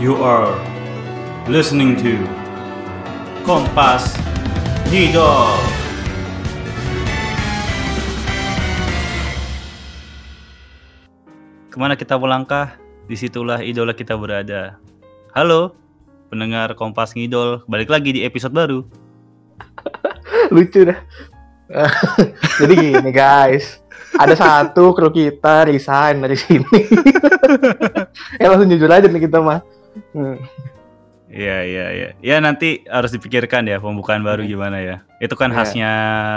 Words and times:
You 0.00 0.16
are 0.24 0.56
listening 1.44 2.00
to 2.00 2.24
Kompas 3.44 4.16
Ngidol. 4.88 5.52
Ke 11.68 11.76
mana 11.76 11.98
kita 11.98 12.16
melangkah, 12.16 12.80
di 13.04 13.20
situlah 13.20 13.60
idola 13.60 13.92
kita 13.92 14.16
berada. 14.16 14.80
Halo, 15.36 15.76
pendengar 16.32 16.72
Kompas 16.72 17.12
Ngidol, 17.12 17.68
balik 17.68 17.92
lagi 17.92 18.16
di 18.16 18.24
episode 18.24 18.56
baru. 18.56 18.88
lucu 20.54 20.84
dah 20.84 20.98
jadi 22.60 22.72
gini 22.76 23.10
guys 23.12 23.80
ada 24.20 24.36
satu 24.36 24.92
kru 24.92 25.08
kita 25.08 25.64
resign 25.64 26.20
dari 26.20 26.36
sini 26.36 26.68
ya 28.36 28.46
langsung 28.52 28.68
jujur 28.68 28.88
aja 28.92 29.08
nih 29.08 29.24
kita 29.24 29.40
mah. 29.40 29.64
Iya 31.32 31.58
iya 31.64 31.86
iya. 31.92 32.08
Ya 32.20 32.36
nanti 32.44 32.84
harus 32.84 33.08
dipikirkan 33.12 33.64
ya 33.64 33.80
pembukaan 33.80 34.20
baru 34.20 34.44
gimana 34.44 34.84
ya. 34.84 34.96
Itu 35.16 35.32
kan 35.32 35.48
Iya. 35.48 35.56
khasnya 35.56 35.90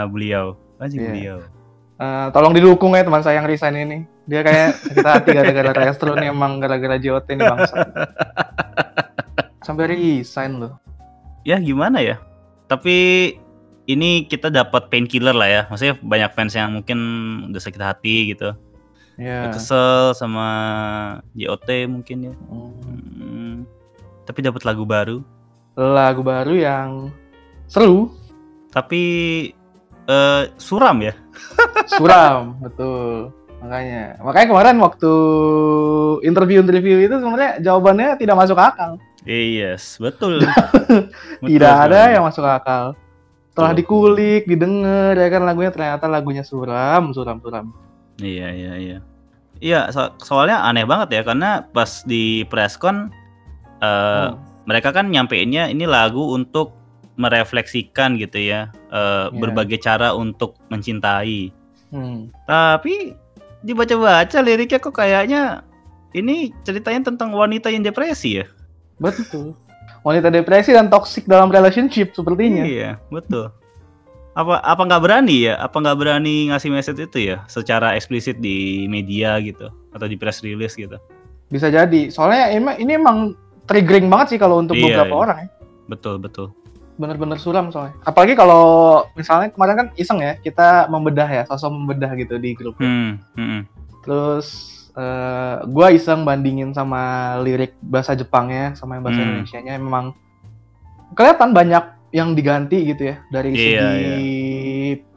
beliau. 0.07 0.55
Anjing 0.79 1.03
Iya. 1.03 1.09
beliau. 1.11 1.37
Eh, 1.95 2.27
tolong 2.35 2.51
didukung 2.51 2.91
ya 2.91 3.07
teman 3.07 3.23
saya 3.23 3.39
yang 3.39 3.47
resign 3.47 3.75
ini 3.79 3.97
dia 4.27 4.43
kayak 4.43 4.75
kita 4.83 5.09
hati 5.15 5.29
gara-gara 5.37 5.71
restro 5.71 6.11
nih 6.11 6.27
emang 6.27 6.59
gara-gara 6.59 6.99
JOT 6.99 7.23
nih 7.31 7.45
bangsa 7.47 7.75
sampai 9.63 9.95
resign 9.95 10.59
loh 10.59 10.75
Ya 11.45 11.61
gimana 11.61 12.01
ya? 12.01 12.17
Tapi 12.65 12.97
ini 13.85 14.25
kita 14.25 14.49
dapat 14.49 14.89
painkiller 14.89 15.37
lah 15.37 15.45
ya. 15.45 15.61
Maksudnya 15.69 15.93
banyak 16.01 16.31
fans 16.33 16.57
yang 16.57 16.73
mungkin 16.73 16.97
udah 17.53 17.61
sakit 17.61 17.77
hati 17.77 18.33
gitu. 18.33 18.57
Ya 19.15 19.49
Kesel 19.49 20.11
sama 20.13 20.47
JOT 21.33 21.69
mungkin 21.87 22.17
ya. 22.27 22.33
Hmm. 22.47 22.71
Hmm, 23.15 23.55
tapi 24.23 24.39
dapat 24.41 24.63
lagu 24.63 24.83
baru. 24.83 25.19
lagu 25.75 26.23
baru 26.23 26.55
yang 26.55 26.89
seru 27.67 28.07
Tapi 28.69 29.01
eh, 30.05 30.43
suram 30.55 30.97
ya. 30.99 31.11
suram 31.95 32.55
betul 32.59 33.31
makanya 33.59 34.15
makanya 34.21 34.47
kemarin 34.47 34.77
waktu 34.77 35.13
interview-interview 36.21 37.01
itu 37.01 37.15
sebenarnya 37.17 37.59
jawabannya 37.59 38.15
tidak 38.15 38.35
masuk 38.37 38.55
akal 38.55 38.95
Yes, 39.25 39.97
betul. 39.97 40.37
Betul 40.45 41.49
tidak 41.49 41.73
ada 41.89 41.97
sekali. 41.97 42.13
yang 42.13 42.23
masuk 42.29 42.45
akal 42.45 42.83
Betul. 43.49 43.73
dikulik 43.73 44.43
didengar 44.45 45.17
ya 45.17 45.27
kan 45.27 45.41
lagunya 45.43 45.73
ternyata 45.73 46.05
lagunya 46.05 46.45
suram 46.45 47.09
suram 47.09 47.41
suram 47.41 47.73
Iya 48.17 48.47
iya 48.49 48.73
iya. 48.77 48.97
Iya 49.57 49.79
so- 49.89 50.15
soalnya 50.19 50.61
aneh 50.61 50.83
banget 50.83 51.09
ya 51.11 51.21
karena 51.23 51.63
pas 51.65 52.03
di 52.03 52.43
presscon 52.45 53.11
eh 53.79 54.27
Hmm. 54.27 54.39
mereka 54.63 54.89
kan 54.89 55.07
nyampeinnya 55.07 55.67
ini 55.67 55.85
lagu 55.85 56.31
untuk 56.31 56.73
merefleksikan 57.15 58.15
gitu 58.15 58.37
ya 58.37 58.71
eh, 58.91 59.27
Iya. 59.27 59.31
berbagai 59.31 59.79
cara 59.79 60.11
untuk 60.11 60.59
mencintai. 60.67 61.51
Hmm. 61.89 62.27
Tapi 62.43 63.15
dibaca-baca 63.61 64.39
liriknya 64.39 64.77
kok 64.77 64.93
kayaknya 64.93 65.63
ini 66.11 66.51
ceritanya 66.61 67.09
tentang 67.09 67.31
wanita 67.31 67.67
yang 67.67 67.81
depresi 67.81 68.39
ya. 68.39 68.47
betul 68.95 69.51
wanita 70.01 70.31
depresi 70.31 70.71
dan 70.71 70.87
toxic 70.87 71.27
dalam 71.27 71.51
relationship 71.51 72.15
sepertinya 72.15 72.63
Iya 72.63 72.95
betul. 73.09 73.51
Apa 74.35 74.59
apa 74.59 74.81
nggak 74.83 74.99
berani 74.99 75.47
ya? 75.47 75.55
Apa 75.57 75.79
nggak 75.79 75.95
berani 75.95 76.51
ngasih 76.51 76.69
message 76.69 76.99
itu 77.01 77.31
ya 77.31 77.47
secara 77.47 77.95
eksplisit 77.95 78.37
di 78.37 78.83
media 78.85 79.39
gitu 79.39 79.71
atau 79.89 80.05
di 80.05 80.15
press 80.15 80.39
release 80.39 80.75
gitu? 80.75 80.99
bisa 81.45 81.69
jadi 81.69 82.09
soalnya 82.09 82.49
emang 82.51 82.75
ini 82.75 82.97
emang 82.97 83.17
triggering 83.63 84.09
banget 84.09 84.33
sih 84.33 84.39
kalau 84.41 84.57
untuk 84.57 84.73
Iya, 84.73 84.97
beberapa 84.97 85.13
iya. 85.13 85.21
orang 85.21 85.37
ya 85.37 85.49
Betul 85.85 86.17
betul. 86.17 86.47
bener-bener 86.95 87.37
suram 87.37 87.69
soalnya 87.69 87.93
apalagi 88.01 88.33
kalau 88.33 88.63
misalnya 89.13 89.53
kemarin 89.53 89.75
kan 89.77 89.87
iseng 89.93 90.19
ya 90.19 90.33
kita 90.35 90.89
membedah 90.89 91.29
ya 91.29 91.43
sosok 91.45 91.69
membedah 91.69 92.17
gitu 92.17 92.41
di 92.41 92.57
grup 92.57 92.73
Hmm, 92.81 93.21
hmm, 93.37 93.45
hmm. 93.45 93.61
Terus 94.01 94.47
eh 94.91 95.55
gua 95.67 95.93
iseng 95.93 96.25
bandingin 96.25 96.73
sama 96.73 97.01
lirik 97.39 97.77
bahasa 97.77 98.17
Jepangnya 98.17 98.73
sama 98.73 98.97
yang 98.97 99.05
bahasa 99.05 99.21
Hmm. 99.21 99.27
Indonesianya 99.29 99.77
memang 99.77 100.17
kelihatan 101.13 101.53
banyak 101.53 101.83
yang 102.15 102.31
diganti 102.31 102.95
gitu 102.95 103.11
ya 103.11 103.15
dari 103.27 103.51
Iya, 103.51 103.59
segi 103.59 104.23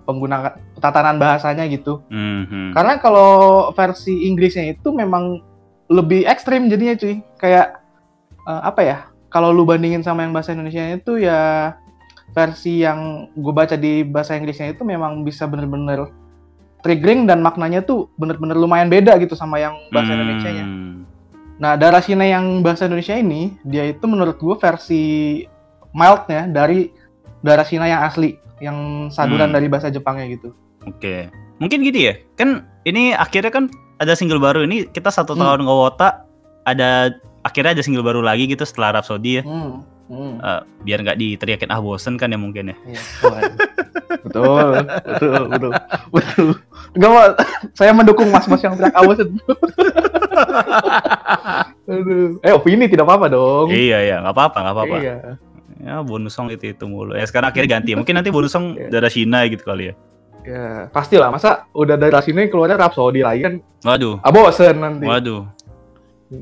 pengguna 0.03 0.59
tatanan 0.83 1.23
bahasanya 1.23 1.71
gitu. 1.71 2.03
Hmm, 2.11 2.43
hmm. 2.51 2.69
Karena 2.75 2.99
kalau 2.99 3.31
versi 3.71 4.27
Inggrisnya 4.27 4.75
itu 4.75 4.91
memang 4.91 5.39
lebih 5.87 6.27
ekstrim 6.27 6.67
jadinya 6.67 6.99
cuy. 6.99 7.23
Kayak 7.39 7.79
eh, 8.43 8.63
apa 8.67 8.81
ya? 8.83 8.99
Kalau 9.31 9.55
lu 9.55 9.63
bandingin 9.63 10.03
sama 10.03 10.27
yang 10.27 10.35
bahasa 10.35 10.57
Indonesia 10.57 10.83
itu 10.91 11.23
ya 11.23 11.77
versi 12.35 12.83
yang 12.83 13.31
gue 13.37 13.53
baca 13.55 13.77
di 13.79 14.03
bahasa 14.03 14.35
Inggrisnya 14.35 14.75
itu 14.75 14.83
memang 14.83 15.23
bisa 15.23 15.47
bener-bener 15.47 16.11
triggering 16.81 17.29
dan 17.29 17.39
maknanya 17.45 17.85
tuh 17.85 18.09
bener-bener 18.17 18.57
lumayan 18.57 18.89
beda 18.89 19.19
gitu 19.23 19.37
sama 19.39 19.61
yang 19.63 19.77
bahasa 19.95 20.15
Hmm. 20.15 20.19
Indonesianya. 20.19 20.67
Nah, 21.59 21.75
Darashina 21.75 22.23
yang 22.23 22.63
bahasa 22.63 22.87
Indonesia 22.87 23.19
ini, 23.19 23.59
dia 23.67 23.83
itu 23.91 24.07
menurut 24.07 24.39
gue 24.39 24.55
versi 24.63 25.03
mildnya 25.93 26.47
dari 26.47 26.91
Darashina 27.39 27.87
yang 27.87 28.03
asli, 28.03 28.35
yang 28.59 28.77
saduran 29.09 29.51
Hmm. 29.51 29.57
dari 29.57 29.67
bahasa 29.71 29.89
Jepangnya 29.89 30.27
gitu. 30.29 30.51
Oke. 30.85 31.31
Mungkin 31.59 31.83
gini 31.83 32.01
ya. 32.11 32.15
Kan 32.35 32.67
ini 32.83 33.15
akhirnya 33.15 33.51
kan 33.51 33.71
ada 33.99 34.15
single 34.15 34.39
baru 34.39 34.63
ini 34.63 34.87
kita 34.87 35.11
satu 35.11 35.35
Hmm. 35.35 35.43
tahun 35.43 35.61
ngewota 35.67 36.27
ada 36.63 37.15
akhirnya 37.43 37.79
ada 37.79 37.83
single 37.83 38.03
baru 38.03 38.21
lagi 38.21 38.47
gitu 38.47 38.63
setelah 38.63 38.99
Rhapsody 38.99 39.39
ya. 39.39 39.43
Hmm. 39.43 39.83
Hmm. 40.09 40.41
Eh, 40.41 40.61
biar 40.83 41.05
nggak 41.05 41.19
diteriakin 41.21 41.69
ah 41.69 41.79
bosen 41.79 42.17
kan 42.17 42.33
ya 42.33 42.41
mungkin 42.41 42.73
ya. 42.73 42.77
Iya, 42.89 43.01
betul, 44.25 44.71
betul, 45.05 45.43
betul, 45.53 45.73
betul. 46.09 46.49
Enggak 46.97 47.11
mau, 47.13 47.29
saya 47.77 47.93
mendukung 47.93 48.33
mas-mas 48.33 48.65
yang 48.65 48.73
teriak 48.73 48.97
awas. 48.97 49.21
Aduh. 51.89 52.41
Eh, 52.41 52.53
opini 52.53 52.89
tidak 52.89 53.05
apa-apa 53.05 53.27
dong. 53.29 53.69
Iya 53.69 53.99
iya 54.01 54.17
nggak 54.21 54.35
apa-apa 54.35 54.59
nggak 54.61 54.75
apa-apa. 54.77 54.97
Iya. 54.97 55.15
Ya 55.79 56.03
bonus 56.03 56.35
song 56.35 56.51
itu 56.51 56.75
itu 56.75 56.85
mulu. 56.85 57.15
Ya 57.15 57.23
sekarang 57.25 57.55
akhirnya 57.55 57.79
ganti. 57.79 57.95
Mungkin 57.95 58.15
nanti 58.19 58.31
bonus 58.35 58.51
song 58.51 58.75
dari 58.93 59.09
Shina 59.09 59.47
gitu 59.47 59.63
kali 59.63 59.91
ya. 59.91 59.95
Ya, 60.49 60.89
pastilah. 60.91 61.29
Masa 61.29 61.69
udah 61.77 61.95
dari 61.95 62.15
sini 62.25 62.49
keluarnya 62.49 62.81
Rhapsody 62.81 63.21
lagi 63.21 63.45
kan? 63.45 63.55
Waduh. 63.85 64.17
Ah, 64.25 64.33
bosen 64.33 64.81
nanti. 64.81 65.05
Waduh. 65.05 65.45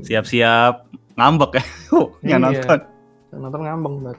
Siap-siap 0.03 0.87
ngambek 1.15 1.51
ya. 1.59 1.63
Oh, 1.97 2.07
yang 2.23 2.39
Iya. 2.45 2.61
nonton. 2.63 2.79
Nonton 3.35 3.61
ngambang 3.67 3.93
ntar. 4.03 4.15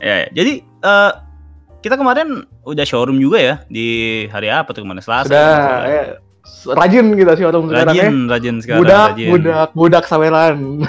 Ya, 0.00 0.14
ya. 0.24 0.28
jadi 0.32 0.52
eh, 0.64 1.10
kita 1.80 1.96
kemarin 1.96 2.44
udah 2.64 2.84
showroom 2.84 3.16
juga 3.20 3.40
ya 3.40 3.54
di 3.68 3.88
hari 4.28 4.48
apa 4.52 4.70
tuh 4.72 4.84
kemarin 4.84 5.00
Selasa. 5.00 5.28
Sudah, 5.28 5.48
ya, 5.88 6.02
rajin 6.76 7.06
kita 7.16 7.32
sih 7.36 7.44
orang 7.44 7.68
sekarang 7.68 7.96
ya. 7.96 8.02
rajin, 8.04 8.16
rajin 8.28 8.54
sekarang. 8.60 8.80
Budak, 8.84 9.08
rajin. 9.16 9.28
budak, 9.32 9.68
budak 9.72 10.04
saweran. 10.04 10.58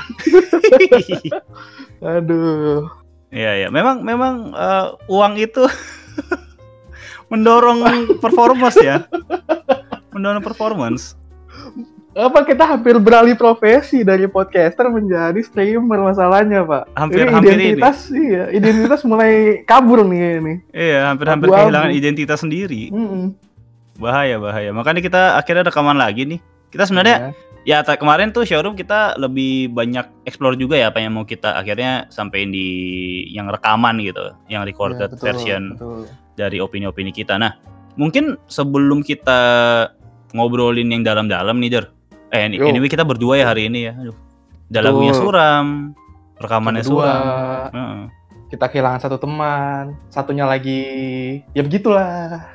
Aduh. 2.03 2.87
Iya, 3.31 3.51
ya. 3.65 3.67
Memang, 3.71 4.03
memang 4.03 4.51
eh, 4.51 4.87
uang 5.07 5.33
itu 5.39 5.63
mendorong 7.31 7.79
performance 8.19 8.77
ya. 8.77 9.07
Mendorong 10.11 10.43
performance. 10.43 11.15
Apa 12.11 12.43
kita 12.43 12.67
hampir 12.67 12.99
beralih 12.99 13.39
profesi 13.39 14.03
dari 14.03 14.27
podcaster 14.27 14.91
menjadi 14.91 15.39
streamer 15.39 16.11
masalahnya, 16.11 16.59
Pak? 16.67 16.91
Hampir, 16.91 17.23
ini 17.23 17.31
hampir 17.31 17.55
identitas 17.55 17.97
iya, 18.11 18.43
identitas 18.51 18.99
mulai 19.07 19.63
kabur 19.63 20.03
nih 20.03 20.43
ini. 20.43 20.55
Iya, 20.75 21.07
hampir-hampir 21.07 21.47
Abu-abu. 21.47 21.71
kehilangan 21.71 21.91
identitas 21.95 22.43
sendiri. 22.43 22.91
Mm-mm. 22.91 23.31
Bahaya, 23.95 24.43
bahaya. 24.43 24.75
Makanya 24.75 24.99
kita 24.99 25.39
akhirnya 25.39 25.71
rekaman 25.71 25.95
lagi 25.95 26.27
nih. 26.27 26.39
Kita 26.67 26.83
sebenarnya 26.83 27.31
Iya. 27.31 27.50
Ya 27.61 27.85
kemarin 27.85 28.33
tuh 28.33 28.41
showroom 28.41 28.73
kita 28.73 29.17
lebih 29.22 29.69
banyak 29.69 30.05
explore 30.25 30.57
juga 30.57 30.77
ya 30.77 30.89
apa 30.89 30.97
yang 31.01 31.13
mau 31.13 31.25
kita 31.25 31.53
akhirnya 31.58 32.09
sampein 32.09 32.49
di 32.49 32.67
yang 33.29 33.49
rekaman 33.49 34.02
gitu, 34.02 34.34
yang 34.49 34.66
recorded 34.66 35.13
betul, 35.13 35.22
version 35.22 35.78
betul. 35.78 36.09
dari 36.37 36.58
opini-opini 36.58 37.13
kita. 37.13 37.37
Nah, 37.37 37.53
mungkin 37.97 38.37
sebelum 38.49 39.05
kita 39.05 39.40
ngobrolin 40.34 40.90
yang 40.90 41.03
dalam-dalam 41.05 41.59
nih, 41.61 41.69
Der. 41.69 41.85
Eh, 42.31 42.47
ini- 42.47 42.63
Yo. 42.63 42.72
anyway 42.72 42.87
kita 42.87 43.03
berdua 43.03 43.35
ya 43.43 43.46
hari 43.52 43.67
ini 43.67 43.91
ya. 43.91 43.93
Aduh. 43.99 44.16
Udah 44.72 44.79
Betul. 44.79 44.87
lagunya 44.87 45.13
suram, 45.19 45.67
rekamannya 46.40 46.84
Kedua, 46.87 47.03
suram. 47.03 47.22
Heeh. 47.75 48.02
kita 48.52 48.66
kehilangan 48.67 48.99
satu 49.03 49.16
teman, 49.19 49.96
satunya 50.08 50.47
lagi 50.47 50.84
ya 51.52 51.63
begitulah. 51.63 52.47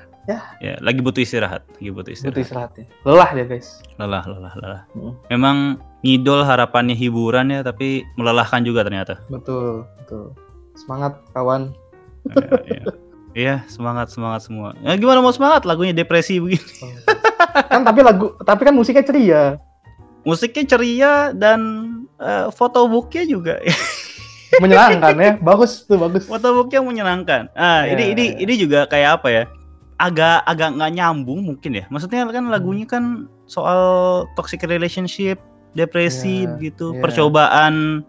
Ya, 0.59 0.75
lagi 0.83 0.99
butuh 1.01 1.23
istirahat, 1.23 1.63
lagi 1.79 1.91
butuh 1.91 2.11
istirahat. 2.11 2.35
Butuh 2.35 2.43
istirahat 2.43 2.73
ya. 2.75 2.85
Lelah 3.07 3.31
dia, 3.31 3.45
guys. 3.47 3.69
Lelah, 3.95 4.25
lelah, 4.27 4.53
lelah. 4.59 4.83
Hmm. 4.93 5.15
Memang 5.31 5.57
ngidol 6.03 6.43
harapannya 6.43 6.99
hiburan 6.99 7.51
ya, 7.51 7.63
tapi 7.63 8.03
melelahkan 8.19 8.67
juga 8.67 8.83
ternyata. 8.83 9.23
Betul, 9.31 9.87
betul. 10.03 10.35
Semangat 10.75 11.23
kawan. 11.31 11.71
Iya, 12.27 12.51
iya. 12.67 12.83
Iya, 13.37 13.55
semangat 13.69 14.09
semangat 14.09 14.49
semua. 14.49 14.73
Ya, 14.81 14.97
gimana 14.97 15.21
mau 15.21 15.29
semangat 15.31 15.69
lagunya 15.69 15.93
depresi 15.93 16.41
begini. 16.41 16.65
kan 17.71 17.85
tapi 17.85 18.01
lagu 18.01 18.33
tapi 18.43 18.65
kan 18.65 18.73
musiknya 18.73 19.05
ceria. 19.05 19.43
Musiknya 20.25 20.65
ceria 20.67 21.13
dan 21.37 21.61
eh, 22.17 22.49
photobooknya 22.51 23.29
juga 23.29 23.61
Menyenangkan 24.57 25.15
ya. 25.21 25.33
Bagus 25.37 25.85
tuh, 25.85 26.01
bagus. 26.01 26.25
photobooknya 26.25 26.81
menyenangkan. 26.81 27.53
Ah, 27.53 27.85
Iya, 27.85 27.93
ini 27.93 28.05
ini 28.17 28.25
iya. 28.25 28.37
ini 28.41 28.55
juga 28.57 28.89
kayak 28.89 29.21
apa 29.21 29.29
ya? 29.29 29.45
Agak 29.97 30.45
agak 30.45 30.77
nggak 30.77 30.93
nyambung 30.93 31.41
mungkin 31.49 31.73
ya. 31.73 31.85
Maksudnya 31.89 32.29
kan 32.29 32.53
lagunya 32.53 32.85
kan 32.85 33.27
soal 33.49 33.81
toxic 34.37 34.61
relationship, 34.63 35.41
depresi 35.73 36.45
Iya, 36.45 36.61
gitu, 36.61 36.93
iya. 36.93 37.01
percobaan 37.01 38.05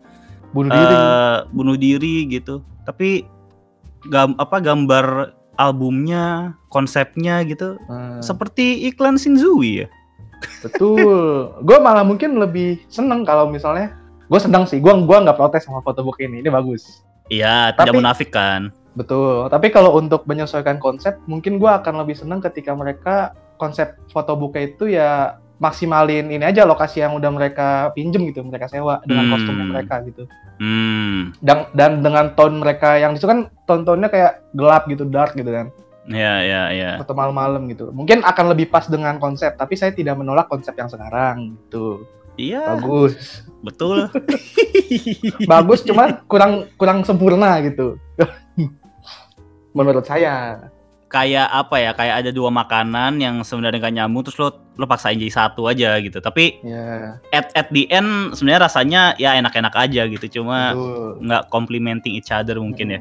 Bunuh 0.52 0.72
diri. 0.72 0.96
eh, 0.96 1.38
bunuh 1.52 1.78
diri 1.80 2.16
gitu. 2.28 2.60
Tapi 2.84 3.24
gam, 4.08 4.36
apa 4.36 4.60
gambar 4.60 5.36
albumnya, 5.56 6.56
konsepnya 6.70 7.42
gitu 7.44 7.76
Nah, 7.88 8.20
seperti 8.20 8.88
iklan 8.88 9.16
Shinzui 9.16 9.84
ya. 9.84 9.88
betul. 10.62 11.50
Gue 11.66 11.78
malah 11.82 12.06
mungkin 12.06 12.38
lebih 12.38 12.84
seneng 12.88 13.26
kalau 13.26 13.50
misalnya 13.50 13.96
gue 14.28 14.40
seneng 14.40 14.68
sih. 14.68 14.78
Gue 14.78 14.94
gua 15.02 15.24
nggak 15.24 15.34
protes 15.36 15.66
sama 15.66 15.82
fotobook 15.82 16.20
ini. 16.22 16.44
Ini 16.44 16.50
bagus. 16.52 17.02
Iya, 17.28 17.74
tidak 17.76 17.96
munafik 17.96 18.30
kan. 18.32 18.72
Betul. 18.98 19.46
Tapi 19.48 19.70
kalau 19.70 19.94
untuk 19.94 20.26
menyesuaikan 20.26 20.82
konsep, 20.82 21.22
mungkin 21.24 21.62
gue 21.62 21.70
akan 21.70 22.02
lebih 22.02 22.18
seneng 22.18 22.42
ketika 22.42 22.74
mereka 22.74 23.16
konsep 23.56 23.94
fotobooknya 24.10 24.64
itu 24.68 24.90
ya 24.90 25.38
maksimalin 25.58 26.30
ini 26.30 26.46
aja 26.46 26.66
lokasi 26.66 27.02
yang 27.02 27.14
udah 27.14 27.30
mereka 27.30 27.68
pinjem 27.94 28.30
gitu, 28.30 28.42
mereka 28.42 28.66
sewa 28.66 29.02
dengan 29.06 29.26
Hmm. 29.26 29.34
kostumnya 29.34 29.66
mereka 29.68 29.96
gitu. 30.02 30.24
Hmm, 30.58 31.34
Dan 31.38 31.70
dan 31.74 32.02
dengan 32.02 32.34
tone 32.34 32.58
mereka 32.58 32.98
yang 32.98 33.14
itu 33.14 33.26
kan 33.26 33.50
tone-tonenya 33.66 34.10
kayak 34.10 34.32
gelap 34.54 34.86
gitu, 34.86 35.06
dark 35.06 35.34
gitu 35.34 35.50
kan. 35.50 35.70
ya 36.08 36.40
ya 36.40 36.62
ya. 36.72 36.92
Atau 36.98 37.12
malam-malam 37.14 37.68
gitu. 37.68 37.92
Mungkin 37.92 38.24
akan 38.24 38.56
lebih 38.56 38.72
pas 38.72 38.88
dengan 38.88 39.20
konsep, 39.20 39.54
tapi 39.54 39.76
saya 39.76 39.92
tidak 39.92 40.16
menolak 40.16 40.48
konsep 40.48 40.72
yang 40.74 40.88
sekarang 40.88 41.58
gitu. 41.60 42.08
Iya, 42.38 42.78
Bagus. 42.78 43.44
betul. 43.60 44.08
Bagus 45.52 45.82
cuman 45.84 46.22
kurang 46.26 46.70
kurang 46.78 47.02
sempurna 47.04 47.60
gitu. 47.60 47.98
Menurut 49.74 50.04
saya. 50.04 50.68
kayak 51.08 51.48
apa 51.48 51.76
ya? 51.80 51.92
Kayak 51.96 52.16
ada 52.20 52.32
dua 52.36 52.52
makanan 52.52 53.16
yang 53.18 53.40
sebenarnya 53.40 53.80
nggak 53.80 53.96
nyambung 53.96 54.28
terus 54.28 54.36
lo 54.38 54.48
lo 54.76 54.84
paksain 54.84 55.16
jadi 55.16 55.32
satu 55.32 55.64
aja 55.66 55.96
gitu. 56.04 56.20
Tapi 56.20 56.60
Ya, 56.60 57.16
at 57.32 57.48
at 57.56 57.72
the 57.72 57.88
end 57.88 58.36
sebenarnya 58.36 58.62
rasanya 58.68 59.02
ya 59.16 59.40
enak-enak 59.40 59.72
aja 59.72 60.04
gitu. 60.04 60.40
Cuma 60.40 60.76
nggak 61.18 61.48
complimenting 61.48 62.20
each 62.20 62.28
other 62.28 62.60
mungkin 62.60 62.92
ya. 62.92 63.00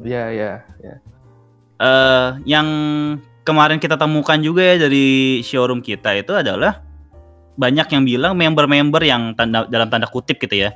Iya, 0.00 0.24
iya, 0.32 0.52
iya. 0.80 0.94
eh 1.76 2.28
yang 2.48 2.68
kemarin 3.42 3.76
kita 3.76 4.00
temukan 4.00 4.40
juga 4.40 4.64
ya 4.64 4.88
dari 4.88 5.42
showroom 5.42 5.84
kita 5.84 6.16
itu 6.16 6.32
adalah 6.32 6.80
banyak 7.52 7.84
yang 7.90 8.02
bilang 8.06 8.32
member-member 8.32 9.02
yang 9.02 9.36
tanda 9.36 9.68
dalam 9.68 9.92
tanda 9.92 10.08
kutip 10.08 10.40
gitu 10.40 10.56
ya 10.56 10.72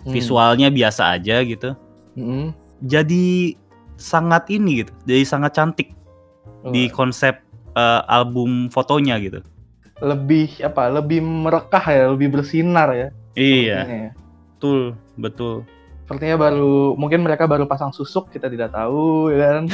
Hmm. 0.00 0.14
visualnya 0.14 0.70
biasa 0.70 1.18
aja 1.18 1.42
gitu 1.42 1.74
Mm-mm. 2.14 2.54
jadi 2.78 3.58
sangat 3.96 4.48
ini 4.52 4.84
gitu 4.84 4.92
jadi 5.04 5.24
sangat 5.24 5.52
cantik 5.56 5.92
di 6.68 6.88
konsep 6.88 7.40
eh, 7.72 8.02
album 8.06 8.68
fotonya 8.72 9.18
gitu 9.20 9.40
lebih 9.96 10.60
apa? 10.60 10.92
Lebih 10.92 11.24
merekah 11.24 11.80
ya, 11.88 12.04
lebih 12.12 12.28
bersinar 12.36 12.92
ya. 12.92 13.08
iya 13.32 13.80
ya. 13.84 14.10
betul 14.56 14.92
betul 15.16 15.64
Sepertinya 16.06 16.38
baru 16.38 16.94
mungkin 16.94 17.26
mereka 17.26 17.50
baru 17.50 17.66
pasang 17.66 17.90
susuk 17.90 18.30
kita 18.30 18.46
tidak 18.46 18.70
tahu 18.70 19.32
ya 19.34 19.58
kan. 19.58 19.64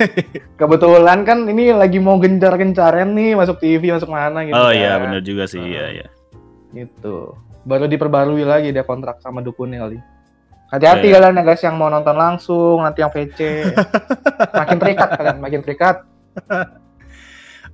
Kebetulan 0.60 1.26
kan 1.26 1.42
ini 1.50 1.74
lagi 1.74 1.98
mau 1.98 2.22
gencar-gencarnya 2.22 3.02
nih 3.02 3.34
masuk 3.34 3.58
TV 3.58 3.90
masuk 3.90 4.06
mana 4.12 4.46
gitu. 4.46 4.54
oh 4.54 4.70
kan. 4.70 4.78
iya 4.78 4.94
benar 5.00 5.20
juga 5.26 5.50
sih 5.50 5.58
Ah. 5.58 5.66
iya 5.66 5.84
iya 5.90 6.06
Gitu. 6.70 7.34
Baru 7.66 7.90
diperbarui 7.90 8.46
lagi 8.46 8.70
dia 8.70 8.86
kontrak 8.86 9.18
sama 9.24 9.42
dukunnya 9.42 9.82
kali. 9.82 9.98
Hati-hati 10.72 11.06
Iya. 11.06 11.20
kalian 11.20 11.36
ya 11.36 11.42
guys 11.44 11.60
yang 11.60 11.76
mau 11.76 11.86
nonton 11.86 12.16
langsung 12.16 12.80
nanti 12.80 13.04
yang 13.04 13.12
VC. 13.12 13.38
makin 14.60 14.76
terikat 14.78 15.08
kalian, 15.12 15.36
makin 15.38 15.60
terikat. 15.60 15.96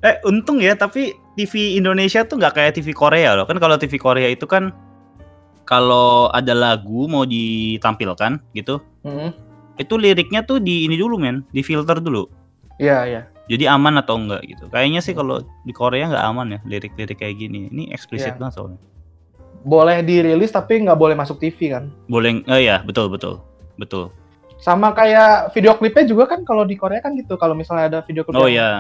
eh 0.01 0.15
untung 0.23 0.59
ya 0.59 0.75
tapi 0.75 1.11
TV 1.35 1.75
Indonesia 1.75 2.23
tuh 2.23 2.39
nggak 2.39 2.55
kayak 2.55 2.73
TV 2.75 2.91
Korea 2.91 3.35
loh 3.35 3.47
kan 3.47 3.59
kalau 3.59 3.75
TV 3.75 3.99
Korea 3.99 4.27
itu 4.27 4.47
kan 4.47 4.71
kalau 5.63 6.31
ada 6.31 6.55
lagu 6.55 7.07
mau 7.07 7.23
ditampilkan 7.23 8.39
gitu 8.53 8.79
Mm-mm. 9.03 9.35
itu 9.75 9.95
liriknya 9.95 10.43
tuh 10.43 10.59
di 10.59 10.87
ini 10.87 10.95
dulu 10.95 11.19
men 11.19 11.43
di 11.51 11.63
filter 11.63 11.99
dulu 11.99 12.31
Iya, 12.79 12.99
iya. 13.05 13.23
jadi 13.51 13.75
aman 13.75 13.99
atau 13.99 14.15
enggak 14.15 14.47
gitu 14.47 14.71
kayaknya 14.71 15.03
sih 15.03 15.19
kalau 15.19 15.43
di 15.67 15.75
Korea 15.75 16.07
nggak 16.07 16.27
aman 16.31 16.47
ya 16.55 16.59
lirik-lirik 16.63 17.19
kayak 17.19 17.35
gini 17.37 17.67
ini 17.67 17.91
eksplisit 17.91 18.35
Iya. 18.35 18.39
banget 18.39 18.55
soalnya 18.55 18.79
Boleh 19.67 20.01
dirilis 20.03 20.51
tapi 20.51 20.79
nggak 20.81 20.99
boleh 20.99 21.17
masuk 21.19 21.39
TV 21.39 21.75
kan. 21.75 21.91
boleh 22.07 22.43
oh 22.47 22.61
ya 22.61 22.83
betul 22.83 23.11
betul 23.11 23.43
betul 23.77 24.11
Sama 24.59 24.91
kayak 24.91 25.55
video 25.55 25.79
klipnya 25.79 26.03
juga 26.03 26.35
kan 26.35 26.43
kalau 26.43 26.67
di 26.67 26.75
Korea 26.75 26.99
kan 26.99 27.15
gitu. 27.15 27.39
Kalau 27.39 27.55
misalnya 27.55 27.87
ada 27.87 27.99
video 28.03 28.27
klip 28.27 28.35
oh 28.35 28.51
yang 28.51 28.59
ya 28.59 28.71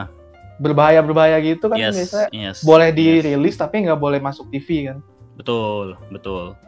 berbahaya-berbahaya 0.58 1.38
gitu 1.38 1.70
kan 1.70 1.78
yes 1.78 1.94
biasanya 1.94 2.28
yes 2.34 2.56
boleh 2.66 2.90
yes. 2.90 2.98
dirilis 2.98 3.54
tapi 3.54 3.86
nggak 3.86 3.94
boleh 3.94 4.18
masuk 4.18 4.50
TV 4.50 4.90
kan. 4.90 4.98
betul 5.38 5.94
betul 6.10 6.58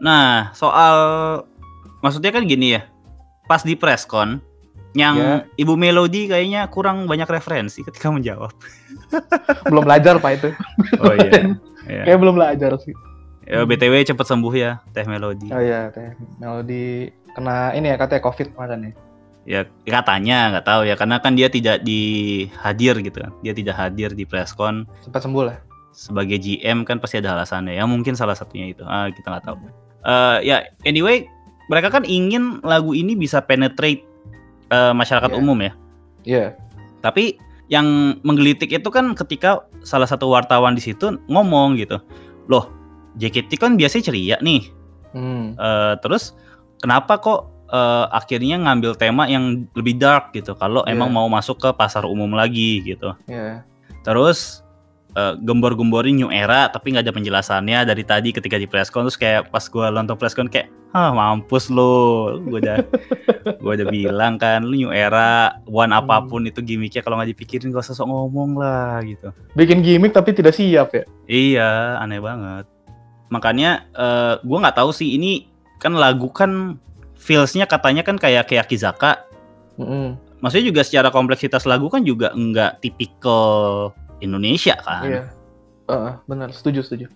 nah 0.00 0.48
soal 0.56 0.96
maksudnya 2.00 2.32
kan 2.32 2.48
gini 2.48 2.80
ya 2.80 2.88
pas 3.44 3.60
di 3.60 3.76
presscon 3.76 4.40
yang 4.96 5.14
Ya. 5.20 5.34
ibu 5.60 5.76
Melody 5.76 6.24
kayaknya 6.24 6.64
kurang 6.72 7.04
banyak 7.04 7.28
referensi 7.28 7.84
ketika 7.84 8.08
menjawab 8.08 8.48
Belum 9.68 9.84
belajar 9.84 10.16
Pak 10.16 10.30
itu. 10.40 10.48
oh 11.04 11.12
iya 11.12 11.52
Iya. 11.84 12.02
Kayak 12.08 12.18
belum 12.24 12.34
belajar 12.40 12.70
sih. 12.80 12.96
Ya, 13.44 13.60
BTW 13.62 14.04
cepet 14.04 14.24
sembuh 14.24 14.52
ya 14.52 14.80
Teh 14.90 15.04
Melody. 15.04 15.52
Oh 15.52 15.60
iya, 15.60 15.88
teh 15.88 16.16
Melody 16.38 17.08
kena 17.34 17.72
ini 17.72 17.92
ya 17.92 17.96
katanya 17.96 18.22
COVID 18.24 18.46
kemarin 18.52 18.80
ya. 18.80 18.92
Ya 19.44 19.60
katanya 19.84 20.38
nggak 20.50 20.64
tahu 20.64 20.88
ya 20.88 20.96
karena 20.96 21.20
kan 21.20 21.36
dia 21.36 21.52
tidak 21.52 21.84
dihadir 21.84 22.96
gitu 22.98 23.20
kan. 23.20 23.32
Dia 23.40 23.52
tidak 23.52 23.76
hadir 23.76 24.10
di 24.10 24.24
presscon 24.24 24.88
Cepat 25.04 25.20
sembuh 25.22 25.44
lah. 25.44 25.58
sebagai 25.94 26.40
GM 26.40 26.82
kan 26.82 26.98
pasti 26.98 27.20
ada 27.20 27.36
alasannya. 27.36 27.76
Ya 27.76 27.84
mungkin 27.84 28.16
salah 28.16 28.32
satunya 28.32 28.72
itu. 28.72 28.82
Ah 28.82 29.12
kita 29.12 29.28
nggak 29.28 29.44
tahu. 29.44 29.56
Eh 30.02 30.38
ya 30.42 30.64
anyway 30.82 31.28
mereka 31.68 31.88
kan 31.88 32.04
ingin 32.04 32.64
lagu 32.64 32.92
ini 32.92 33.12
bisa 33.12 33.40
penetrate 33.40 34.04
eh, 34.68 34.92
masyarakat 34.96 35.30
Iya. 35.30 35.38
umum 35.38 35.58
ya. 35.60 35.72
Iya. 36.24 36.46
Tapi 37.04 37.36
yang 37.68 37.84
menggelitik 38.24 38.72
itu 38.72 38.88
kan 38.88 39.12
ketika 39.12 39.60
salah 39.84 40.08
satu 40.08 40.28
wartawan 40.28 40.72
di 40.72 40.80
situ 40.80 41.20
ngomong 41.28 41.76
gitu. 41.76 42.00
Loh, 42.48 42.68
JKT 43.14 43.56
kan 43.56 43.74
biasanya 43.74 44.04
ceria 44.06 44.36
nih. 44.38 44.68
Hmm. 45.10 45.54
Eh, 45.54 45.94
terus 45.98 46.34
kenapa 46.78 47.16
kok 47.16 47.40
eh, 47.66 48.06
akhirnya 48.08 48.60
ngambil 48.60 48.94
tema 48.94 49.24
yang 49.24 49.64
lebih 49.72 49.94
dark 49.94 50.30
gitu 50.32 50.52
kalau 50.52 50.82
Iya. 50.82 50.92
emang 50.92 51.08
mau 51.08 51.26
masuk 51.26 51.56
ke 51.56 51.70
pasar 51.72 52.04
umum 52.04 52.28
lagi 52.30 52.82
gitu 52.84 53.14
Iya. 53.24 53.62
terus 54.00 54.60
eh, 55.12 55.38
gembor-gemborin 55.40 56.12
new 56.14 56.28
era 56.28 56.66
tapi 56.66 56.90
nggak 56.90 57.06
ada 57.06 57.14
penjelasannya 57.14 57.78
dari 57.84 58.02
tadi 58.02 58.30
ketika 58.30 58.58
di 58.58 58.66
presscon 58.66 59.06
terus 59.06 59.14
kayak 59.14 59.48
pas 59.48 59.62
gua 59.64 59.88
nonton 59.88 60.14
presscon 60.14 60.46
kayak 60.46 60.66
ah 60.90 61.10
mampus 61.10 61.70
lo 61.70 62.34
gua 62.42 62.58
udah 62.60 62.76
gua 63.62 63.72
udah 63.74 63.86
bilang 63.88 64.34
kan 64.36 64.60
lu 64.60 64.74
new 64.76 64.90
era 64.90 65.54
one 65.64 65.88
Hmm. 65.88 66.02
apa 66.02 66.26
pun 66.26 66.42
itu 66.42 66.58
gimmicknya 66.60 67.00
kalau 67.00 67.16
nggak 67.16 67.30
dipikirin 67.30 67.70
gak 67.70 67.80
usah 67.80 67.94
sok 67.94 68.06
ngomong 68.06 68.54
lah 68.54 68.98
gitu 69.00 69.30
Bikin 69.54 69.80
gimmick 69.80 70.10
tapi 70.10 70.30
tidak 70.30 70.52
siap 70.52 70.90
ya. 70.90 71.02
Iya, 71.24 71.70
aneh 71.96 72.18
banget. 72.18 72.66
Makanya 73.34 73.90
eh 73.90 74.34
gua 74.46 74.62
nggak 74.62 74.78
tahu 74.78 74.94
sih 74.94 75.18
ini 75.18 75.50
kan 75.82 75.98
lagu 75.98 76.30
kan 76.30 76.78
feelsnya 77.18 77.66
katanya 77.66 78.06
kan 78.06 78.14
kayak 78.14 78.46
kayak 78.46 78.70
Kizaka. 78.70 79.26
Mm-mm. 79.74 80.14
Maksudnya 80.38 80.70
juga 80.70 80.82
secara 80.86 81.08
kompleksitas 81.10 81.66
lagu 81.66 81.90
kan 81.90 82.04
juga 82.06 82.30
nggak 82.30 82.78
tipikal 82.84 83.90
Indonesia 84.22 84.78
kan. 84.78 85.02
Iya. 85.02 85.22
Heeh, 85.84 86.12
benar, 86.24 86.48
setuju, 86.54 86.80
setuju. 86.80 87.06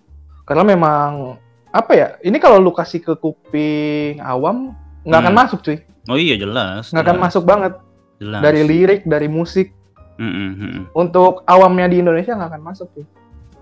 Karena 0.45 0.65
memang 0.65 1.37
apa 1.69 1.91
ya? 1.93 2.07
Ini 2.25 2.37
kalau 2.41 2.57
lu 2.57 2.73
kasih 2.73 3.01
ke 3.01 3.13
kuping 3.17 4.17
awam 4.19 4.73
nggak 5.05 5.19
akan 5.21 5.33
Hmm. 5.33 5.41
masuk 5.45 5.59
cuy. 5.61 5.77
Oh 6.09 6.17
iya 6.17 6.35
jelas. 6.41 6.89
Nggak 6.89 7.05
akan 7.05 7.19
masuk 7.21 7.43
banget 7.45 7.73
jelas. 8.17 8.41
dari 8.41 8.61
lirik, 8.65 9.01
dari 9.05 9.29
musik. 9.29 9.71
Mm-mm, 10.19 10.49
mm-mm. 10.57 10.83
Untuk 10.97 11.45
awamnya 11.47 11.87
di 11.87 12.01
Indonesia 12.01 12.33
nggak 12.33 12.49
akan 12.49 12.63
masuk 12.65 12.89
cuy. 12.97 13.05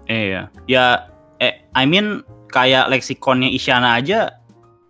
Iya. 0.08 0.48
Ya 0.66 1.12
eh 1.44 1.68
I 1.76 1.84
mean 1.84 2.24
kayak 2.48 2.90
leksikonnya 2.90 3.50
Isyana 3.50 3.96
aja 3.96 4.32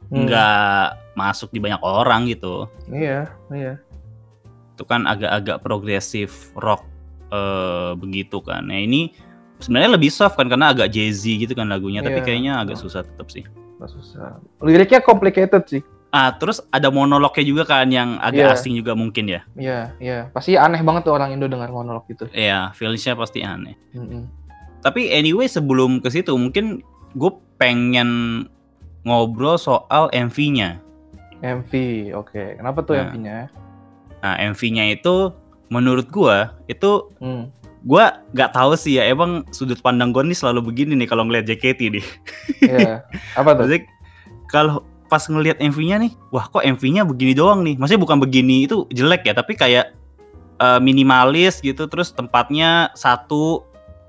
Hmm. 0.08 0.24
nggak 0.24 0.86
masuk 1.14 1.52
di 1.52 1.60
banyak 1.60 1.84
orang 1.84 2.32
gitu. 2.32 2.72
Iya, 2.88 3.28
iya. 3.52 3.76
itu 4.72 4.86
kan 4.86 5.04
agak-agak 5.04 5.58
progresif 5.60 6.54
rock 6.54 6.86
eh, 7.28 7.92
begitu 7.98 8.40
kan. 8.40 8.62
Nah 8.64 8.78
ini 8.78 9.12
sebenarnya 9.58 9.98
lebih 9.98 10.08
soft 10.08 10.38
kan 10.38 10.46
karena 10.46 10.72
agak 10.72 10.94
jazzy 10.94 11.42
gitu 11.42 11.52
kan 11.52 11.68
lagunya, 11.68 12.00
tapi 12.00 12.22
Iya. 12.22 12.26
kayaknya 12.26 12.54
agak 12.62 12.78
susah 12.78 13.02
tetap 13.04 13.28
sih. 13.28 13.42
Nggak 13.82 13.90
susah. 13.90 14.38
Liriknya 14.62 15.02
complicated 15.02 15.66
sih. 15.68 15.82
Ah 16.08 16.32
terus 16.32 16.64
ada 16.70 16.88
monolognya 16.88 17.44
juga 17.44 17.68
kan 17.68 17.90
yang 17.90 18.16
agak 18.22 18.48
Iya. 18.48 18.56
asing 18.56 18.78
juga 18.78 18.96
mungkin 18.96 19.28
ya. 19.28 19.42
Iya, 19.58 19.80
iya. 20.00 20.20
Pasti 20.32 20.56
aneh 20.56 20.80
banget 20.80 21.04
tuh 21.04 21.18
orang 21.18 21.34
Indo 21.34 21.50
dengar 21.50 21.68
monolog 21.68 22.08
gitu. 22.08 22.30
Iya, 22.32 22.72
feelsnya 22.72 23.18
pasti 23.18 23.44
aneh. 23.44 23.76
Mm-mm. 23.92 24.24
Tapi 24.80 25.10
anyway 25.12 25.50
sebelum 25.50 26.00
ke 26.00 26.08
situ 26.08 26.32
mungkin 26.32 26.80
gue 27.18 27.32
pengen 27.58 28.46
ngobrol 29.02 29.58
soal 29.58 30.14
MV-nya. 30.14 30.78
MV, 31.42 31.72
oke. 32.18 32.58
Kenapa 32.58 32.82
tuh 32.82 32.98
Nah. 32.98 33.10
MV-nya? 33.10 33.38
Nah, 34.22 34.36
MV-nya 34.42 34.94
itu 34.94 35.32
menurut 35.70 36.08
gua 36.10 36.58
itu 36.66 37.12
Hmm. 37.22 37.52
gua 37.86 38.24
nggak 38.34 38.52
tahu 38.56 38.74
sih 38.74 38.98
ya 38.98 39.06
emang 39.06 39.46
sudut 39.54 39.78
pandang 39.84 40.10
gua 40.10 40.26
nih 40.26 40.34
selalu 40.34 40.74
begini 40.74 40.98
nih 40.98 41.08
kalau 41.08 41.24
ngeliat 41.28 41.46
JKT 41.46 41.80
nih. 41.94 42.06
Iya. 42.66 43.06
Apa 43.40 43.54
tuh? 43.54 43.70
Kalau 44.50 44.82
pas 45.08 45.24
ngelihat 45.24 45.62
MV-nya 45.62 46.02
nih, 46.04 46.12
wah 46.34 46.50
kok 46.50 46.66
MV-nya 46.66 47.08
begini 47.08 47.32
doang 47.38 47.64
nih. 47.64 47.80
Maksudnya 47.80 48.02
bukan 48.02 48.20
begini 48.20 48.68
itu 48.68 48.84
jelek 48.92 49.24
ya, 49.30 49.34
tapi 49.38 49.56
kayak 49.56 49.94
eh, 50.58 50.80
minimalis 50.82 51.62
gitu, 51.62 51.86
terus 51.86 52.10
tempatnya 52.10 52.90
satu, 52.98 53.62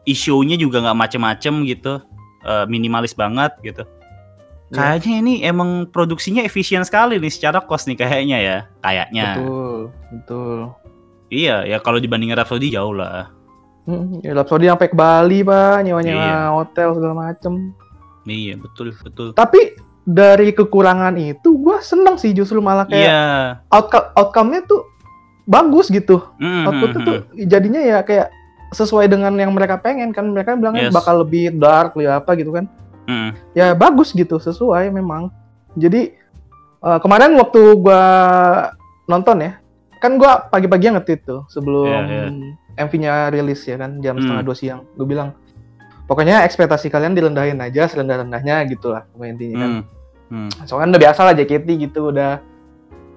issue-nya 0.08 0.56
juga 0.56 0.80
nggak 0.80 0.96
macem-macem 0.96 1.60
gitu, 1.68 2.00
eh, 2.48 2.64
minimalis 2.64 3.12
banget 3.12 3.52
gitu. 3.60 3.84
Iya. 4.68 5.00
Kayaknya 5.00 5.16
ini 5.24 5.34
emang 5.44 5.88
produksinya 5.88 6.44
efisien 6.44 6.84
sekali 6.84 7.16
nih 7.16 7.32
secara 7.32 7.64
cost 7.64 7.88
nih 7.88 7.96
kayaknya 7.96 8.38
ya, 8.40 8.58
kayaknya. 8.84 9.26
Betul, 9.40 9.78
betul. 10.12 10.58
Iya, 11.28 11.56
ya 11.64 11.76
kalau 11.80 12.00
dibandingin 12.00 12.36
Rhapsody 12.36 12.72
jauh 12.72 12.92
lah. 12.92 13.32
Hmm, 13.88 14.20
ya 14.20 14.36
Rhapsody 14.36 14.68
sampai 14.68 14.92
ke 14.92 14.96
Bali, 14.96 15.40
Pak, 15.40 15.88
nyewa-nyewa 15.88 16.20
Iya. 16.20 16.52
hotel 16.52 16.88
segala 16.96 17.14
macem. 17.16 17.72
Iya, 18.28 18.60
betul, 18.60 18.92
betul. 18.92 19.32
Tapi 19.32 19.80
dari 20.04 20.52
kekurangan 20.52 21.16
itu 21.16 21.56
gua 21.56 21.80
seneng 21.80 22.20
sih 22.20 22.36
justru 22.36 22.60
malah 22.60 22.84
kayak 22.84 23.08
Iya. 23.08 23.24
outcome 23.72 24.08
outcome-nya 24.16 24.68
tuh 24.68 24.84
bagus 25.48 25.88
gitu. 25.88 26.20
Mm, 26.36 26.64
Outputnya 26.68 27.00
mm, 27.00 27.06
tuh 27.08 27.16
jadinya 27.48 27.80
ya 27.80 27.98
kayak 28.04 28.28
sesuai 28.68 29.08
dengan 29.08 29.32
yang 29.32 29.50
mereka 29.50 29.76
pengen 29.76 30.12
kan 30.12 30.28
mereka 30.28 30.52
bilangnya 30.52 30.88
Yes. 30.88 30.94
bakal 30.94 31.24
lebih 31.24 31.56
dark 31.56 31.96
ya 31.96 32.20
apa 32.20 32.36
gitu 32.36 32.52
kan 32.52 32.68
mm, 33.04 33.12
mm. 33.12 33.30
ya 33.52 33.72
bagus 33.72 34.12
gitu 34.12 34.36
sesuai 34.36 34.90
memang 34.90 35.32
jadi 35.74 36.12
eh, 36.78 36.98
kemarin 37.00 37.32
waktu 37.36 37.60
gua 37.76 38.02
nonton 39.04 39.40
ya 39.40 39.52
kan 39.98 40.14
gua 40.14 40.46
pagi-pagi 40.46 40.92
nge-tweet 40.94 41.20
tuh 41.24 41.42
sebelum 41.48 41.88
Iya, 42.06 42.24
MV-nya 42.78 43.12
rilis 43.28 43.64
ya 43.64 43.74
kan 43.74 43.98
jam 43.98 44.14
Hmm. 44.14 44.22
setengah 44.22 44.44
dua 44.44 44.54
siang 44.54 44.80
gue 44.94 45.02
bilang 45.02 45.34
pokoknya 46.06 46.46
ekspektasi 46.46 46.86
kalian 46.88 47.10
direndahin 47.12 47.58
aja 47.58 47.84
serendah-rendahnya 47.84 48.62
gitu 48.70 48.94
lah 48.94 49.02
pokoknya 49.10 49.32
intinya 49.34 49.56
kan 49.58 49.70
Mm, 50.28 50.38
mm. 50.46 50.50
soalnya 50.62 50.84
kan 50.84 50.90
udah 50.92 51.02
biasa 51.02 51.20
lah 51.24 51.34
JKT 51.34 51.68
gitu 51.82 52.00
udah 52.12 52.32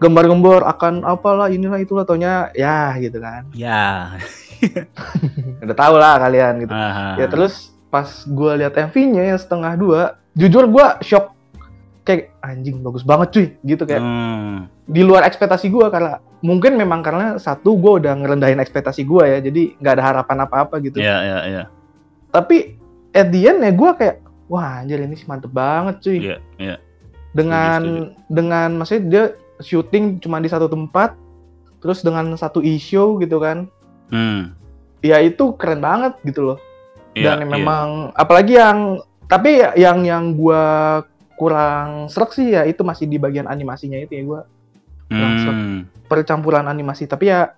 gembar-gembor 0.01 0.65
akan 0.65 1.05
apalah 1.05 1.47
inilah 1.47 1.77
itulah 1.77 2.01
taunya 2.01 2.49
ya 2.51 2.97
gitu 2.97 3.17
kan 3.17 3.45
Ya. 3.53 4.17
udah 5.63 5.75
tau 5.75 5.95
lah 5.95 6.17
kalian 6.17 6.53
gitu 6.59 6.73
Aha. 6.73 7.17
ya 7.17 7.27
terus 7.27 7.69
pas 7.87 8.07
gua 8.25 8.55
lihat 8.55 8.73
MV-nya 8.73 9.23
yang 9.27 9.39
setengah 9.39 9.73
dua 9.75 10.01
jujur 10.33 10.65
gua 10.65 10.97
shock 11.01 11.33
kayak 12.01 12.33
anjing 12.41 12.81
bagus 12.81 13.01
banget 13.01 13.27
cuy 13.29 13.47
gitu 13.63 13.83
kayak 13.83 14.01
Hmm. 14.01 14.65
di 14.83 15.01
luar 15.01 15.21
ekspektasi 15.23 15.69
gua 15.69 15.89
karena 15.89 16.17
mungkin 16.41 16.73
memang 16.73 17.01
karena 17.01 17.37
satu 17.37 17.73
gua 17.75 17.99
udah 17.99 18.13
ngerendahin 18.15 18.57
ekspektasi 18.57 19.01
gua 19.03 19.27
ya 19.27 19.37
jadi 19.39 19.77
nggak 19.77 19.93
ada 19.93 20.03
harapan 20.03 20.37
apa-apa 20.41 20.75
gitu 20.79 20.97
Iya, 20.97 21.17
iya, 21.21 21.39
iya. 21.47 21.63
tapi 22.29 22.77
at 23.11 23.29
the 23.29 23.41
end 23.43 23.61
ya 23.61 23.71
gua 23.71 23.93
kayak 23.93 24.17
wah 24.45 24.81
anjir 24.81 24.97
ini 24.99 25.13
mantep 25.23 25.49
banget 25.49 25.95
cuy 25.99 26.17
Iya, 26.21 26.37
iya. 26.57 26.75
dengan 27.31 27.79
setuju. 27.79 28.03
dengan 28.29 28.69
maksudnya 28.75 29.01
dia 29.03 29.23
syuting 29.61 30.17
cuma 30.17 30.37
di 30.37 30.47
satu 30.47 30.65
tempat 30.65 31.15
terus 31.77 32.01
dengan 32.01 32.33
satu 32.35 32.59
issue 32.59 33.17
gitu 33.17 33.37
kan 33.37 33.65
Hmm. 34.09 34.51
ya 34.99 35.17
itu 35.17 35.55
keren 35.55 35.79
banget 35.79 36.19
gitu 36.21 36.43
loh 36.45 36.59
Iya, 37.11 37.33
dan 37.33 37.37
iya. 37.41 37.47
memang 37.49 37.87
apalagi 38.13 38.53
yang 38.53 38.99
tapi 39.25 39.57
ya- 39.57 39.75
yang 39.75 40.01
yang 40.01 40.23
gua 40.31 40.63
kurang 41.33 42.05
serak 42.05 42.31
sih 42.31 42.51
ya 42.51 42.63
itu 42.63 42.81
masih 42.81 43.05
di 43.05 43.15
bagian 43.15 43.45
animasinya 43.45 43.97
itu 43.97 44.13
ya 44.13 44.23
gua 44.23 44.41
langsung. 45.07 45.55
Hmm. 45.55 45.81
percampuran 46.05 46.65
animasi 46.65 47.03
tapi 47.03 47.27
ya 47.27 47.55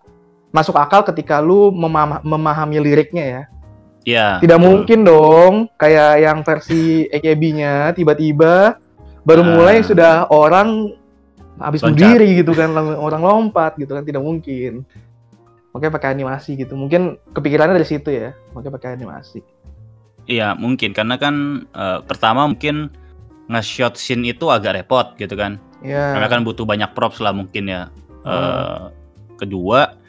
masuk 0.50 0.74
akal 0.74 1.02
ketika 1.04 1.38
lu 1.38 1.70
memama- 1.70 2.22
memahami 2.22 2.78
liriknya 2.80 3.26
ya 3.26 3.42
Iya. 4.04 4.28
tidak 4.40 4.58
betul. 4.58 4.68
mungkin 4.68 5.00
dong 5.02 5.54
kayak 5.74 6.14
yang 6.20 6.40
versi 6.42 6.84
AKB-nya 7.08 7.92
tiba-tiba 7.92 8.78
baru 9.22 9.42
Ah. 9.42 9.50
mulai 9.50 9.78
sudah 9.82 10.28
orang 10.28 10.94
habis 11.64 11.80
Loncat. 11.80 11.96
diri 11.96 12.44
gitu 12.44 12.52
kan 12.52 12.76
orang 12.76 13.24
lompat 13.24 13.80
gitu 13.80 13.96
kan 13.96 14.04
tidak 14.04 14.20
mungkin 14.20 14.84
makanya 15.72 15.94
pakai 15.96 16.10
animasi 16.12 16.54
gitu 16.54 16.76
mungkin 16.76 17.16
kepikirannya 17.32 17.80
dari 17.80 17.88
situ 17.88 18.12
ya 18.12 18.36
makanya 18.52 18.74
pakai 18.78 18.90
animasi 18.94 19.40
Iya, 20.24 20.56
mungkin 20.56 20.96
karena 20.96 21.20
kan 21.20 21.68
eh, 21.68 22.00
pertama 22.08 22.48
mungkin 22.48 22.88
nge-shot 23.52 24.00
scene 24.00 24.24
itu 24.24 24.48
agak 24.48 24.80
repot 24.80 25.20
gitu 25.20 25.36
kan. 25.36 25.60
ya 25.84 26.16
Karena 26.16 26.32
kan 26.32 26.48
butuh 26.48 26.64
banyak 26.64 26.96
props 26.96 27.20
lah 27.20 27.36
mungkin 27.36 27.68
ya. 27.68 27.92
Eh, 28.24 28.32
Hmm. 28.32 28.88
kedua, 29.36 30.00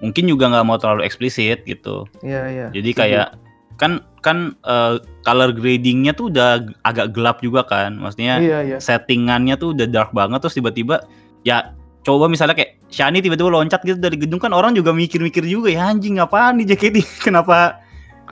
mungkin 0.00 0.24
juga 0.24 0.48
nggak 0.48 0.64
mau 0.64 0.80
terlalu 0.80 1.04
eksplisit 1.04 1.68
gitu. 1.68 2.08
Iya, 2.24 2.42
iya. 2.48 2.66
Jadi 2.72 2.90
kayak 2.96 3.36
kan 3.76 4.00
kan 4.20 4.54
eh, 4.62 5.00
color 5.22 5.50
gradingnya 5.54 6.12
tuh 6.12 6.30
udah 6.32 6.64
agak 6.82 7.14
gelap 7.14 7.38
juga 7.42 7.64
kan. 7.64 7.96
Maksudnya 7.98 8.38
Iya, 8.40 8.58
iya. 8.64 8.78
settingannya 8.78 9.54
tuh 9.56 9.74
udah 9.76 9.86
dark 9.86 10.10
banget 10.12 10.42
terus 10.42 10.56
tiba-tiba 10.56 11.04
ya 11.46 11.74
coba 12.02 12.30
misalnya 12.30 12.56
kayak 12.56 12.80
Shani 12.88 13.20
tiba-tiba 13.20 13.52
loncat 13.52 13.84
gitu 13.84 14.00
dari 14.00 14.16
gedung 14.16 14.40
kan 14.40 14.56
orang 14.56 14.72
juga 14.72 14.96
mikir-mikir 14.96 15.44
juga 15.44 15.68
ya 15.68 15.92
anjing 15.92 16.16
apaan 16.22 16.56
nih 16.56 16.72
JKT 16.72 16.96
kenapa 17.26 17.84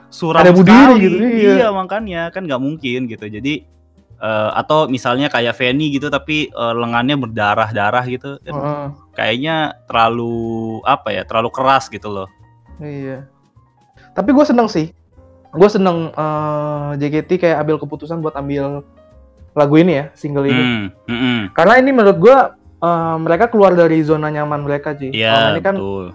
suram 0.09 0.41
Ada 0.41 0.55
sekali 0.55 1.03
gitu, 1.03 1.17
iya. 1.21 1.67
makanya 1.69 2.31
kan 2.31 2.47
nggak 2.47 2.57
mungkin 2.63 3.05
gitu 3.11 3.27
jadi 3.27 3.67
eh, 4.17 4.49
atau 4.55 4.87
misalnya 4.87 5.27
kayak 5.29 5.53
Fanny 5.53 5.93
gitu 5.93 6.07
tapi 6.09 6.49
eh, 6.49 6.73
lengannya 6.73 7.19
berdarah-darah 7.21 8.05
gitu 8.09 8.39
kan 8.41 8.55
Heeh, 8.55 8.85
kayaknya 9.13 9.77
terlalu 9.85 10.79
apa 10.87 11.13
ya 11.13 11.21
terlalu 11.27 11.51
keras 11.53 11.91
gitu 11.91 12.09
loh 12.09 12.27
iya. 12.81 13.27
Tapi 14.17 14.33
gue 14.33 14.45
seneng 14.45 14.65
sih. 14.65 14.89
Gue 15.53 15.69
seneng 15.71 16.11
eh, 16.11 16.89
JKT 16.99 17.29
kayak 17.39 17.57
ambil 17.63 17.77
keputusan 17.79 18.19
buat 18.19 18.35
ambil 18.35 18.83
lagu 19.57 19.75
ini 19.79 20.03
ya, 20.03 20.05
single 20.13 20.45
ini. 20.45 20.63
Hmm, 20.63 20.85
hmm, 21.07 21.19
hmm. 21.19 21.41
Karena 21.55 21.73
ini 21.81 21.89
menurut 21.95 22.17
gue 22.19 22.37
eh, 22.83 23.15
mereka 23.21 23.49
keluar 23.51 23.73
dari 23.73 24.01
zona 24.03 24.27
nyaman 24.31 24.63
mereka 24.63 24.93
sih. 24.97 25.11
Selama 25.13 25.37
Iya 25.39 25.53
ini 25.55 25.61
kan, 25.63 25.75
betul 25.79 26.05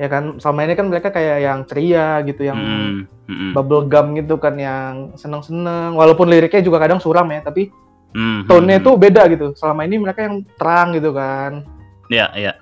ya 0.00 0.08
kan, 0.08 0.24
selama 0.40 0.60
ini 0.64 0.74
kan 0.80 0.86
mereka 0.88 1.08
kayak 1.12 1.38
yang 1.44 1.58
ceria 1.68 2.24
gitu, 2.24 2.40
yang 2.48 2.56
hmm, 2.56 2.96
hmm. 3.28 3.52
bubble 3.52 3.84
gum 3.84 4.16
gitu 4.16 4.40
kan, 4.40 4.56
yang 4.56 5.12
seneng-seneng. 5.14 5.92
Walaupun 5.92 6.24
liriknya 6.32 6.64
juga 6.64 6.80
kadang 6.80 6.98
suram 6.98 7.28
ya, 7.28 7.44
tapi 7.44 7.68
Hmm, 8.10 8.42
tone-nya 8.42 8.82
hmm, 8.82 8.82
itu 8.82 8.90
beda 8.98 9.22
gitu. 9.30 9.46
Selama 9.54 9.86
ini 9.86 10.02
mereka 10.02 10.26
yang 10.26 10.42
terang 10.58 10.90
gitu 10.98 11.14
kan. 11.14 11.62
hmm. 11.62 12.10
Iya, 12.10 12.26
iya. 12.34 12.52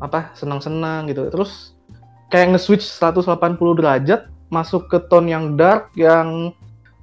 apa 0.00 0.32
senang-senang 0.32 1.12
gitu 1.12 1.28
terus 1.28 1.76
kayak 2.32 2.56
nge-switch 2.56 2.88
180 2.88 3.36
derajat 3.76 4.32
masuk 4.50 4.90
ke 4.90 4.98
tone 5.06 5.30
yang 5.30 5.54
dark 5.54 5.88
yang 5.94 6.50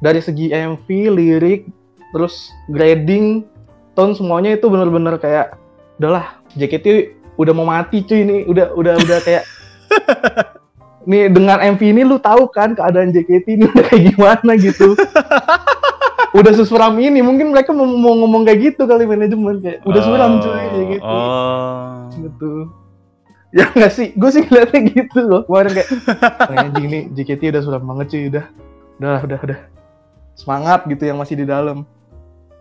dari 0.04 0.22
segi 0.22 0.52
MV 0.52 0.88
lirik 1.16 1.66
terus 2.14 2.52
grading 2.70 3.48
tone 3.96 4.14
semuanya 4.14 4.54
itu 4.54 4.68
bener-bener 4.70 5.18
kayak 5.18 5.58
udahlah 5.98 6.38
JKT 6.54 7.18
udah 7.40 7.54
mau 7.56 7.66
mati 7.66 8.04
cuy 8.06 8.22
ini 8.22 8.38
udah 8.46 8.76
udah 8.78 8.94
udah 9.00 9.20
kayak 9.26 9.44
nih 11.10 11.32
dengan 11.32 11.58
MV 11.64 11.82
ini 11.82 12.02
lu 12.04 12.20
tahu 12.20 12.52
kan 12.52 12.76
keadaan 12.76 13.16
JKT 13.16 13.48
ini 13.58 13.66
udah 13.72 13.84
kayak 13.88 14.04
gimana 14.14 14.52
gitu. 14.60 14.94
Udah 16.36 16.54
sesuram 16.54 16.94
ini 17.02 17.24
mungkin 17.24 17.50
mereka 17.50 17.74
mau, 17.74 17.88
mau 17.88 18.14
ngomong 18.14 18.46
kayak 18.46 18.60
gitu 18.76 18.86
kali 18.86 19.10
manajemen 19.10 19.58
kayak 19.58 19.82
udah 19.88 20.02
suram 20.06 20.38
cuy 20.38 20.64
JKT 20.70 21.02
Oh. 21.02 22.06
gitu 22.14 22.54
ya 23.58 23.66
nggak 23.74 23.92
sih? 23.92 24.08
Gue 24.14 24.30
sih 24.30 24.46
ngeliatnya 24.46 24.80
gitu 24.88 25.20
loh. 25.26 25.42
Kemarin 25.50 25.72
kayak 25.74 25.90
"Wah, 26.46 26.58
anjing 26.62 26.88
nih 26.88 27.04
JKT 27.12 27.42
udah 27.52 27.62
suram 27.66 27.84
banget 27.84 28.06
cuy 28.14 28.24
udah. 28.30 28.46
Udah 29.02 29.20
udah 29.26 29.40
udah. 29.42 29.60
Semangat 30.38 30.86
gitu 30.86 31.04
yang 31.04 31.18
masih 31.18 31.36
di 31.42 31.46
dalam. 31.50 31.82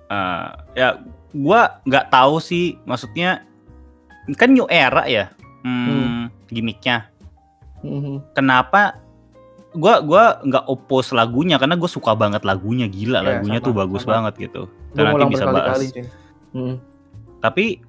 Eh, 0.09 0.49
ya 0.75 0.89
gua 1.37 1.83
nggak 1.85 2.09
tahu 2.09 2.41
sih 2.41 2.81
maksudnya 2.89 3.45
kan 4.39 4.49
new 4.49 4.65
era 4.67 5.05
ya 5.05 5.29
hmm, 5.63 6.33
gimmicknya. 6.49 7.13
Mhm. 7.85 8.33
kenapa 8.33 8.99
gua 9.77 10.01
gua 10.01 10.41
nggak 10.43 10.65
oppose 10.67 11.13
lagunya? 11.13 11.61
Karena 11.61 11.77
gue 11.77 11.87
suka 11.87 12.17
banget 12.17 12.43
lagunya 12.43 12.89
gila 12.89 13.21
Iya, 13.21 13.27
lagunya 13.39 13.61
sama, 13.61 13.67
tuh 13.69 13.75
bagus 13.77 14.03
sama. 14.03 14.13
banget 14.19 14.49
gitu. 14.49 14.63
Dan 14.97 15.13
nanti 15.13 15.25
bisa 15.37 15.47
bahas. 15.53 15.79
Mhm. 16.57 16.77
tapi 17.37 17.85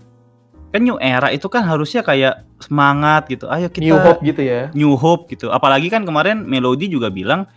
kan 0.68 0.82
new 0.84 1.00
era 1.00 1.32
itu 1.32 1.48
kan 1.48 1.64
harusnya 1.64 2.04
kayak 2.04 2.44
semangat 2.60 3.32
gitu 3.32 3.48
ayo 3.48 3.72
kita 3.72 3.88
New 3.88 4.00
Hope 4.00 4.20
gitu 4.26 4.42
ya 4.44 4.62
New 4.76 4.94
Hope 5.00 5.32
gitu. 5.32 5.48
Apalagi 5.50 5.88
kan 5.88 6.04
kemarin 6.04 6.44
Melody 6.44 6.92
juga 6.92 7.08
bilang 7.08 7.48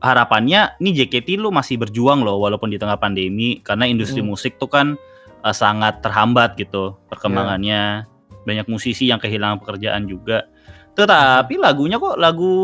harapannya 0.00 0.80
nih 0.80 1.04
JKT 1.04 1.36
lu 1.36 1.52
masih 1.52 1.76
berjuang 1.76 2.24
loh 2.24 2.40
walaupun 2.40 2.72
di 2.72 2.80
tengah 2.80 2.96
pandemi 2.96 3.60
karena 3.60 3.84
industri 3.84 4.24
Mm. 4.24 4.32
musik 4.32 4.56
tuh 4.56 4.72
kan 4.72 4.96
eh, 5.44 5.54
sangat 5.54 6.00
terhambat 6.00 6.56
gitu 6.56 6.96
perkembangannya. 7.12 8.08
Banyak 8.48 8.66
musisi 8.72 9.12
yang 9.12 9.20
kehilangan 9.20 9.60
pekerjaan 9.60 10.08
juga. 10.08 10.48
Tetapi 10.96 11.60
lagunya 11.60 12.00
kok 12.00 12.16
lagu 12.16 12.56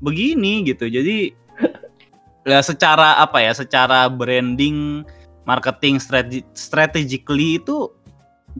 begini 0.00 0.64
gitu. 0.64 0.88
Jadi 0.88 1.36
ya 2.48 2.64
secara 2.64 3.20
apa 3.20 3.44
ya? 3.44 3.52
Secara 3.52 4.08
branding 4.08 5.04
marketing 5.44 6.00
strategi 6.00 6.40
strategically 6.56 7.60
itu 7.60 7.92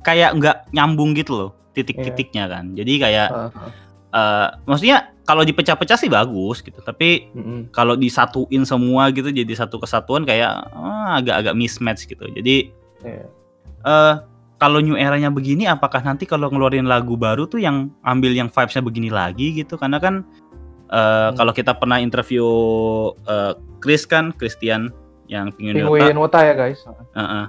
kayak 0.00 0.40
nggak 0.40 0.56
nyambung 0.72 1.12
gitu 1.12 1.32
loh 1.36 1.50
titik-titiknya 1.72 2.48
kan. 2.48 2.72
Jadi 2.72 2.92
kayak 2.96 3.28
Heeh. 3.28 3.50
eh 4.12 4.48
maksudnya 4.64 5.12
kalau 5.22 5.46
dipecah-pecah 5.46 5.96
sih 5.96 6.10
bagus 6.10 6.60
gitu, 6.60 6.82
tapi 6.82 7.30
Mm-mm. 7.32 7.70
kalau 7.70 7.94
disatuin 7.94 8.66
semua 8.66 9.08
gitu 9.14 9.30
jadi 9.30 9.48
satu 9.54 9.78
kesatuan 9.78 10.24
kayak 10.24 10.50
ah, 10.72 11.16
agak-agak 11.16 11.54
mismatch 11.54 12.04
gitu. 12.08 12.24
Jadi 12.28 12.72
Iya. 13.02 13.26
eh 13.82 14.14
kalau 14.62 14.78
new 14.78 14.94
eranya 14.94 15.26
begini 15.26 15.66
apakah 15.66 15.98
nanti 16.06 16.22
kalau 16.22 16.46
ngeluarin 16.46 16.86
lagu 16.86 17.18
baru 17.18 17.50
tuh 17.50 17.58
yang 17.58 17.90
ambil 18.06 18.30
yang 18.30 18.46
vibes-nya 18.46 18.78
begini 18.78 19.10
lagi 19.10 19.58
gitu 19.58 19.74
karena 19.74 19.98
kan 19.98 20.22
eh 20.92 21.32
Hmm. 21.32 21.34
kalau 21.34 21.50
kita 21.50 21.72
pernah 21.74 21.96
interview 21.98 22.44
eh, 23.26 23.56
Chris 23.80 24.04
kan 24.04 24.30
Christian 24.36 24.92
yang 25.26 25.48
Penguin 25.56 25.88
Penguin 25.88 26.18
Wota 26.20 26.44
ya 26.44 26.52
guys. 26.52 26.84
Heeh. 27.16 27.44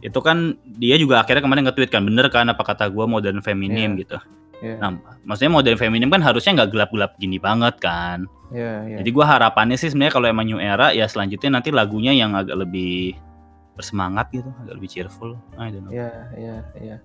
Itu 0.00 0.20
kan 0.20 0.56
dia 0.64 0.96
juga 0.96 1.20
akhirnya 1.20 1.44
kemarin 1.44 1.64
nge-tweet 1.68 1.90
kan 1.92 2.02
bener 2.02 2.26
kan 2.28 2.48
apa 2.48 2.60
kata 2.60 2.88
gua 2.88 3.04
modern 3.04 3.40
feminim 3.40 3.94
Iya. 3.94 4.00
gitu. 4.00 4.18
Iya. 4.60 4.76
Nah, 4.76 4.90
maksudnya 5.24 5.52
modern 5.52 5.76
feminim 5.76 6.08
kan 6.08 6.20
harusnya 6.20 6.52
nggak 6.56 6.70
gelap-gelap 6.70 7.12
gini 7.16 7.36
banget 7.36 7.80
kan. 7.80 8.28
Iya, 8.52 8.72
iya. 8.86 8.96
Jadi 9.00 9.10
gua 9.10 9.24
harapannya 9.28 9.76
sih 9.76 9.88
sebenarnya 9.88 10.12
kalau 10.12 10.26
emang 10.26 10.44
new 10.44 10.60
era 10.60 10.90
ya 10.90 11.04
selanjutnya 11.04 11.56
nanti 11.56 11.68
lagunya 11.70 12.12
yang 12.12 12.32
agak 12.32 12.56
lebih 12.56 13.16
bersemangat 13.72 14.28
gitu, 14.30 14.48
agak 14.60 14.74
lebih 14.76 14.88
cheerful. 14.88 15.36
I 15.56 15.68
don't 15.68 15.84
know. 15.84 15.92
Iya, 15.92 16.10
iya, 16.36 16.56
iya. 16.76 16.96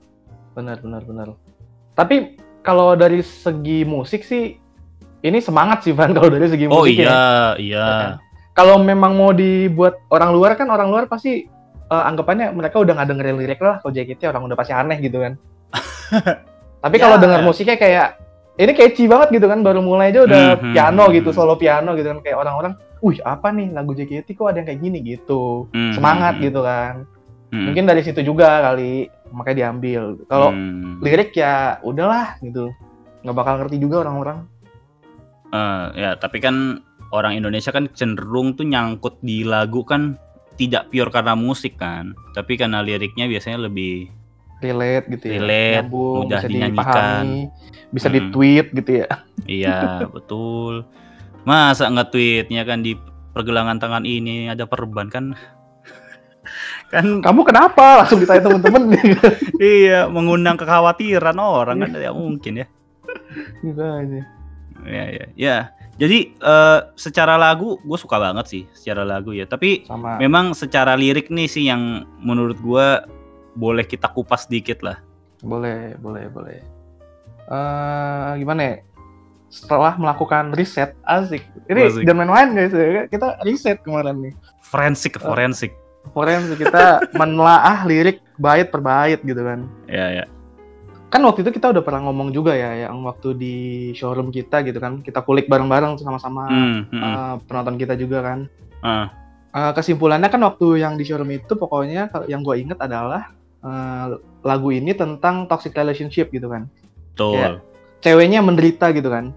Benar, 0.52 0.84
benar, 0.84 1.04
benar. 1.04 1.28
Tapi 1.96 2.36
kalau 2.60 2.92
dari 2.96 3.24
segi 3.24 3.84
musik 3.84 4.24
sih 4.24 4.60
ini 5.22 5.40
semangat 5.40 5.88
sih 5.88 5.96
Van 5.96 6.12
kalau 6.18 6.28
dari 6.28 6.48
segi 6.48 6.68
Oh 6.68 6.84
musik 6.84 7.00
ya. 7.00 7.08
iya, 7.08 7.24
iya. 7.58 7.88
Kalau 8.52 8.80
memang 8.80 9.16
mau 9.16 9.32
dibuat 9.32 10.00
orang 10.08 10.32
luar 10.32 10.56
kan 10.56 10.68
orang 10.68 10.88
luar 10.88 11.08
pasti 11.08 11.48
eh, 11.86 12.04
anggapannya 12.06 12.52
mereka 12.52 12.80
udah 12.80 12.94
nggak 12.94 13.10
dengerin 13.10 13.38
lirik 13.38 13.60
lah 13.60 13.80
kalau 13.80 13.92
JKT 13.92 14.22
orang 14.26 14.44
udah 14.46 14.58
pasti 14.58 14.72
aneh 14.72 14.98
gitu 15.00 15.20
kan. 15.20 15.34
Tapi 16.84 16.96
kalau 16.98 17.18
Ya. 17.18 17.22
denger 17.26 17.42
musiknya 17.42 17.76
kayak 17.76 18.08
ini 18.56 18.72
catchy 18.72 19.06
banget 19.06 19.36
gitu 19.36 19.48
kan 19.48 19.60
baru 19.62 19.82
mulai 19.82 20.10
aja 20.10 20.24
udah 20.24 20.42
Mhm, 20.56 20.72
piano 20.72 21.04
gitu 21.10 21.30
solo 21.30 21.56
piano 21.56 21.92
gitu 21.94 22.08
kan 22.08 22.20
kayak 22.22 22.38
orang-orang, 22.38 22.74
wih 23.02 23.20
apa 23.22 23.52
nih 23.52 23.68
lagu 23.70 23.92
JKT 23.92 24.32
kok 24.32 24.48
ada 24.48 24.62
yang 24.62 24.68
kayak 24.68 24.80
gini 24.80 24.98
gitu 25.02 25.68
Hmm, 25.72 25.92
semangat 25.92 26.38
hmm, 26.38 26.44
gitu 26.46 26.62
kan. 26.62 26.94
hmm, 27.50 27.64
Mungkin 27.68 27.84
dari 27.84 28.02
situ 28.02 28.22
juga 28.22 28.64
kali 28.64 29.10
makanya 29.30 29.58
diambil. 29.68 30.02
Kalau 30.26 30.50
hmm. 30.50 31.02
lirik 31.02 31.34
ya 31.34 31.82
udahlah 31.82 32.40
gitu 32.40 32.72
nggak 33.22 33.36
bakal 33.36 33.54
ngerti 33.58 33.78
juga 33.78 34.06
orang-orang 34.06 34.46
Eh, 35.48 35.86
ya 35.96 36.12
tapi 36.16 36.38
kan 36.38 36.82
orang 37.10 37.34
Indonesia 37.34 37.70
kan 37.70 37.88
cenderung 37.90 38.54
tuh 38.54 38.64
nyangkut 38.64 39.18
di 39.20 39.42
lagu 39.42 39.82
kan 39.82 40.16
tidak 40.56 40.88
pure 40.88 41.10
karena 41.10 41.34
musik 41.34 41.76
kan, 41.76 42.12
tapi 42.32 42.56
karena 42.56 42.80
liriknya 42.80 43.26
biasanya 43.26 43.60
lebih 43.62 44.08
relate 44.58 45.06
gitu 45.12 45.26
ya 45.28 45.38
Relate, 45.38 45.76
nyambung, 45.84 46.16
mudah 46.24 46.40
bisa 46.40 46.48
dinyanyikan. 46.48 46.82
dipahami 46.82 47.42
bisa 47.92 48.08
Mm. 48.08 48.14
di-tweet 48.14 48.66
gitu 48.74 48.92
ya 48.98 49.08
iya 49.62 49.78
betul. 50.06 50.74
Masa 51.44 51.86
nge-tweetnya 51.88 52.64
kan 52.64 52.80
di 52.80 52.96
pergelangan 53.32 53.78
tangan 53.78 54.04
ini 54.04 54.48
ada 54.48 54.64
perban 54.64 55.06
kan? 55.08 55.36
kan 56.94 57.06
kamu 57.20 57.42
kenapa 57.44 58.02
langsung 58.02 58.22
ditanya 58.22 58.48
temen-temen 58.48 58.84
iya 59.62 60.06
mengundang 60.06 60.56
kekhawatiran 60.56 61.36
orang 61.36 61.82
kan 61.82 61.90
tidak 61.92 62.14
mungkin 62.14 62.64
ya. 62.64 62.68
gitu 63.60 63.82
aja 63.82 64.22
Ya 64.86 65.04
ya 65.10 65.26
ya. 65.36 65.58
Jadi 65.96 66.36
eh, 66.36 66.80
secara 66.94 67.36
lagu 67.36 67.80
gue 67.80 67.96
suka 67.96 68.20
banget 68.20 68.46
sih 68.46 68.64
secara 68.72 69.02
lagu 69.02 69.32
ya. 69.32 69.48
Tapi 69.48 69.88
sama 69.88 70.20
memang 70.20 70.52
secara 70.52 70.94
lirik 70.94 71.32
nih 71.32 71.48
sih 71.48 71.66
yang 71.66 72.04
menurut 72.20 72.60
gua 72.60 73.08
boleh 73.54 73.84
kita 73.84 74.08
kupas 74.08 74.46
dikit 74.46 74.84
lah. 74.84 75.00
boleh 75.40 75.94
boleh 75.98 76.26
boleh 76.28 76.58
eh 77.46 78.30
gimana 78.36 78.62
ya 78.62 78.76
setelah 79.48 79.94
melakukan 79.96 80.52
riset 80.52 80.98
asik 81.06 81.46
ini 81.70 81.86
jangan 82.02 82.26
main-main 82.26 82.50
guys 82.52 82.74
ya. 82.74 83.06
kita 83.06 83.38
riset 83.46 83.78
kemarin 83.80 84.20
nih 84.20 84.34
Forensik, 84.60 85.22
forensik. 85.22 85.72
forensik 86.10 86.58
kita 86.58 87.00
menelaah 87.20 87.86
lirik 87.86 88.20
bait 88.36 88.68
per 88.68 88.82
bait 88.82 89.22
gitu 89.22 89.38
kan 89.38 89.70
Ya 89.86 90.12
ya. 90.12 90.26
Kan 91.16 91.24
waktu 91.24 91.48
itu 91.48 91.56
kita 91.56 91.72
udah 91.72 91.80
pernah 91.80 92.04
ngomong 92.04 92.30
juga 92.30 92.52
ya 92.52 92.86
yang 92.86 93.00
waktu 93.02 93.32
di 93.34 93.56
showroom 93.96 94.28
kita 94.30 94.60
gitu 94.62 94.76
kan 94.78 95.00
kita 95.00 95.24
kulik 95.24 95.48
bareng-bareng 95.48 95.96
sama-sama 95.96 96.44
Hmm, 96.46 96.80
hmm, 96.86 97.00
eh, 97.00 97.36
penonton 97.48 97.80
kita 97.80 97.96
juga 97.96 98.20
kan 98.22 98.40
ah, 98.84 99.08
Eh, 99.56 99.72
kesimpulannya 99.72 100.28
kan 100.28 100.44
waktu 100.44 100.84
yang 100.84 101.00
di 101.00 101.08
showroom 101.08 101.32
itu 101.32 101.56
pokoknya 101.56 102.12
yang 102.28 102.44
gue 102.44 102.60
inget 102.60 102.76
adalah 102.76 103.32
eh, 103.64 104.06
lagu 104.44 104.68
ini 104.70 104.92
tentang 104.92 105.48
toxic 105.48 105.72
relationship 105.72 106.28
gitu 106.28 106.52
kan 106.52 106.68
betul. 107.10 107.64
ceweknya 107.98 108.44
menderita 108.44 108.92
gitu 108.92 109.08
kan 109.08 109.32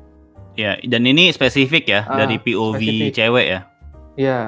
Ya, 0.53 0.75
dan 0.83 1.07
ini 1.07 1.31
spesifik 1.31 1.87
ya 1.87 2.03
Ah, 2.03 2.19
dari 2.19 2.35
POV 2.35 2.83
spesifik. 2.83 3.15
cewek 3.15 3.47
ya. 3.47 3.61
Iya. 4.19 4.41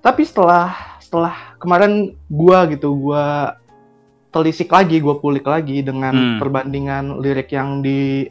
Tapi 0.00 0.24
setelah 0.24 0.72
setelah 0.96 1.36
kemarin 1.60 2.16
gua 2.32 2.64
gitu, 2.64 2.96
gua 2.96 3.59
telisik 4.30 4.70
lagi, 4.70 4.98
gua 4.98 5.18
kulik 5.18 5.44
lagi 5.44 5.82
dengan 5.82 6.14
Hmm. 6.14 6.38
perbandingan 6.38 7.18
lirik 7.18 7.50
yang 7.50 7.82
di 7.82 8.30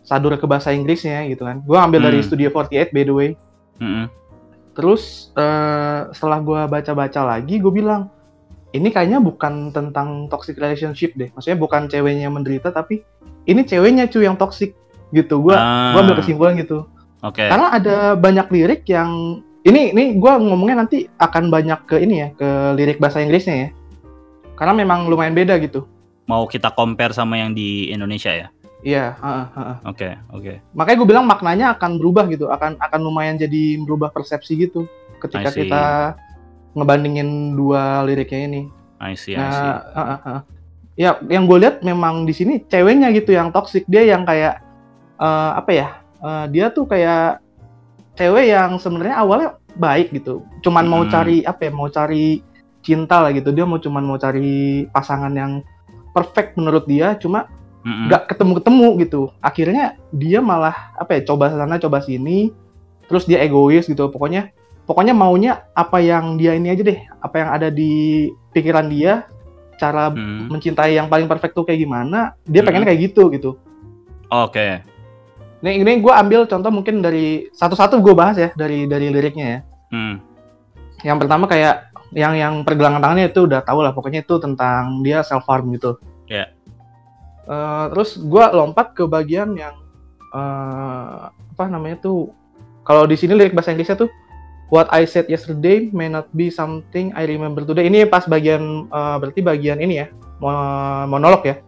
sadur 0.00 0.36
ke 0.36 0.44
bahasa 0.44 0.72
Inggrisnya 0.72 1.24
gitu 1.28 1.44
kan. 1.44 1.60
Gua 1.64 1.84
ambil 1.84 2.00
dari 2.02 2.20
Hmm. 2.20 2.26
Studio 2.26 2.48
48 2.52 2.92
by 2.92 3.02
the 3.04 3.14
way. 3.14 3.30
Mm-mm. 3.78 4.06
Terus 4.74 5.30
eh, 5.32 6.00
setelah 6.10 6.38
gua 6.40 6.60
baca-baca 6.66 7.22
lagi, 7.24 7.62
gue 7.62 7.70
bilang 7.70 8.10
ini 8.74 8.90
kayaknya 8.90 9.22
bukan 9.22 9.70
tentang 9.70 10.26
toxic 10.26 10.58
relationship 10.58 11.14
deh. 11.14 11.30
Maksudnya 11.30 11.56
bukan 11.56 11.86
ceweknya 11.86 12.26
yang 12.26 12.34
menderita, 12.34 12.74
tapi 12.74 13.06
ini 13.46 13.62
ceweknya 13.62 14.10
cuy 14.10 14.26
yang 14.26 14.34
toxic 14.34 14.74
gitu. 15.14 15.38
Gua 15.40 15.54
Ah, 15.54 15.92
gua 15.94 16.00
ambil 16.02 16.18
kesimpulan 16.18 16.58
gitu. 16.58 16.90
Oke. 17.22 17.46
Karena 17.46 17.70
ada 17.70 17.96
banyak 18.18 18.50
lirik 18.50 18.82
yang 18.90 19.40
ini 19.64 19.96
ini 19.96 20.20
gue 20.20 20.32
ngomongnya 20.44 20.84
nanti 20.84 21.08
akan 21.16 21.48
banyak 21.48 21.88
ke 21.88 21.96
ini 21.96 22.14
ya 22.20 22.28
ke 22.36 22.48
lirik 22.76 23.00
bahasa 23.00 23.24
Inggrisnya 23.24 23.56
ya. 23.56 23.68
Karena 24.54 24.72
memang 24.72 25.06
lumayan 25.06 25.34
beda 25.34 25.58
gitu. 25.58 25.86
Mau 26.24 26.46
kita 26.46 26.72
compare 26.72 27.12
sama 27.12 27.36
yang 27.36 27.52
di 27.52 27.90
Indonesia 27.90 28.32
ya. 28.32 28.48
Iya. 28.84 29.16
Oke, 29.84 30.12
oke. 30.28 30.60
Makanya 30.76 30.96
gue 31.00 31.08
bilang 31.08 31.24
maknanya 31.24 31.72
akan 31.72 31.96
berubah 31.96 32.28
gitu, 32.28 32.52
akan 32.52 32.76
akan 32.76 33.00
lumayan 33.00 33.36
jadi 33.36 33.80
merubah 33.80 34.12
persepsi 34.12 34.56
gitu 34.60 34.84
ketika 35.20 35.48
kita 35.50 35.82
ngebandingin 36.72 37.56
dua 37.56 38.04
liriknya 38.04 38.40
ini. 38.44 38.62
I 39.00 39.16
see, 39.16 39.32
I 39.36 39.40
see. 39.40 39.40
Nah, 39.40 39.80
heeh, 39.96 40.18
heeh. 40.24 40.40
ya 40.94 41.10
yang 41.26 41.48
gue 41.50 41.58
lihat 41.58 41.82
memang 41.82 42.22
di 42.22 42.30
sini 42.30 42.62
ceweknya 42.62 43.10
gitu 43.10 43.34
yang 43.34 43.50
toxic 43.50 43.82
dia 43.84 44.06
yang 44.06 44.22
kayak 44.22 44.62
eh, 45.18 45.50
apa 45.56 45.70
ya? 45.72 45.88
eh, 46.20 46.44
dia 46.52 46.68
tuh 46.68 46.84
kayak 46.84 47.40
cewek 48.14 48.52
yang 48.52 48.76
sebenarnya 48.78 49.16
awalnya 49.18 49.48
baik 49.74 50.12
gitu. 50.12 50.44
Cuman 50.60 50.86
mau 50.86 51.02
Hmm. 51.02 51.10
cari 51.10 51.40
apa 51.42 51.66
ya? 51.66 51.72
Mau 51.72 51.88
cari 51.88 52.38
cinta 52.84 53.24
lah 53.24 53.32
gitu. 53.32 53.48
Dia 53.50 53.64
mau 53.64 53.80
cuman 53.80 54.04
mau 54.04 54.20
cari 54.20 54.84
pasangan 54.92 55.32
yang 55.32 55.64
perfect 56.12 56.54
menurut 56.60 56.84
dia, 56.84 57.16
cuma 57.16 57.48
nggak 57.84 58.32
ketemu-ketemu 58.32 58.88
gitu. 59.04 59.22
Akhirnya 59.40 59.96
dia 60.12 60.40
malah 60.40 60.92
apa 60.96 61.16
ya? 61.16 61.24
Coba 61.24 61.52
sana, 61.52 61.80
coba 61.80 62.04
sini. 62.04 62.52
Terus 63.08 63.28
dia 63.28 63.40
egois 63.44 63.84
gitu. 63.84 64.08
Pokoknya 64.08 64.52
pokoknya 64.84 65.12
maunya 65.16 65.64
apa 65.72 66.00
yang 66.00 66.36
dia 66.36 66.56
ini 66.56 66.68
aja 66.72 66.84
deh, 66.84 67.00
apa 67.20 67.36
yang 67.40 67.48
ada 67.52 67.68
di 67.72 68.28
pikiran 68.52 68.88
dia, 68.88 69.24
cara 69.80 70.12
Mm. 70.12 70.48
mencintai 70.52 70.92
yang 70.96 71.08
paling 71.08 71.28
perfect 71.28 71.56
tuh 71.56 71.64
kayak 71.64 71.80
gimana, 71.84 72.36
dia 72.44 72.60
Hmm. 72.60 72.68
pengen 72.68 72.84
kayak 72.84 73.00
gitu 73.10 73.28
gitu. 73.32 73.56
Oke. 74.28 74.80
Nih 75.64 75.80
ini 75.80 76.00
gue 76.00 76.12
ambil 76.12 76.44
contoh 76.44 76.68
mungkin 76.68 77.00
dari 77.00 77.48
satu-satu 77.52 77.96
gue 78.00 78.12
bahas 78.12 78.36
ya 78.36 78.52
dari 78.52 78.84
dari 78.84 79.08
liriknya 79.08 79.46
ya. 79.48 79.58
Hmm. 79.92 80.16
Yang 81.04 81.18
pertama 81.24 81.44
kayak 81.48 81.93
yang 82.14 82.34
yang 82.38 82.54
pergelangan 82.62 83.02
tangannya 83.02 83.28
itu 83.28 83.44
udah 83.44 83.60
tau 83.60 83.82
lah 83.82 83.90
pokoknya 83.90 84.22
itu 84.22 84.38
tentang 84.38 85.02
dia 85.02 85.20
self 85.20 85.44
harm 85.50 85.68
gitu. 85.74 85.98
Ya. 86.30 86.54
Eh, 87.44 87.84
terus 87.92 88.16
gue 88.16 88.44
lompat 88.54 88.94
ke 88.96 89.04
bagian 89.04 89.52
yang 89.52 89.74
eh, 90.30 91.14
apa 91.28 91.64
namanya 91.68 92.00
tuh 92.00 92.30
kalau 92.86 93.04
di 93.04 93.18
sini 93.18 93.34
lirik 93.34 93.52
bahasa 93.52 93.74
Inggrisnya 93.74 93.98
tuh 93.98 94.10
What 94.72 94.88
I 94.90 95.04
said 95.04 95.28
yesterday 95.28 95.92
may 95.92 96.08
not 96.08 96.32
be 96.32 96.48
something 96.48 97.12
I 97.14 97.28
remember 97.28 97.62
today. 97.62 97.84
Ini 97.86 98.08
pas 98.08 98.24
bagian 98.24 98.88
eh, 98.88 99.16
berarti 99.20 99.44
bagian 99.44 99.76
ini 99.78 100.00
ya 100.02 100.06
mo- 100.40 101.06
monolog 101.06 101.44
ya. 101.44 101.60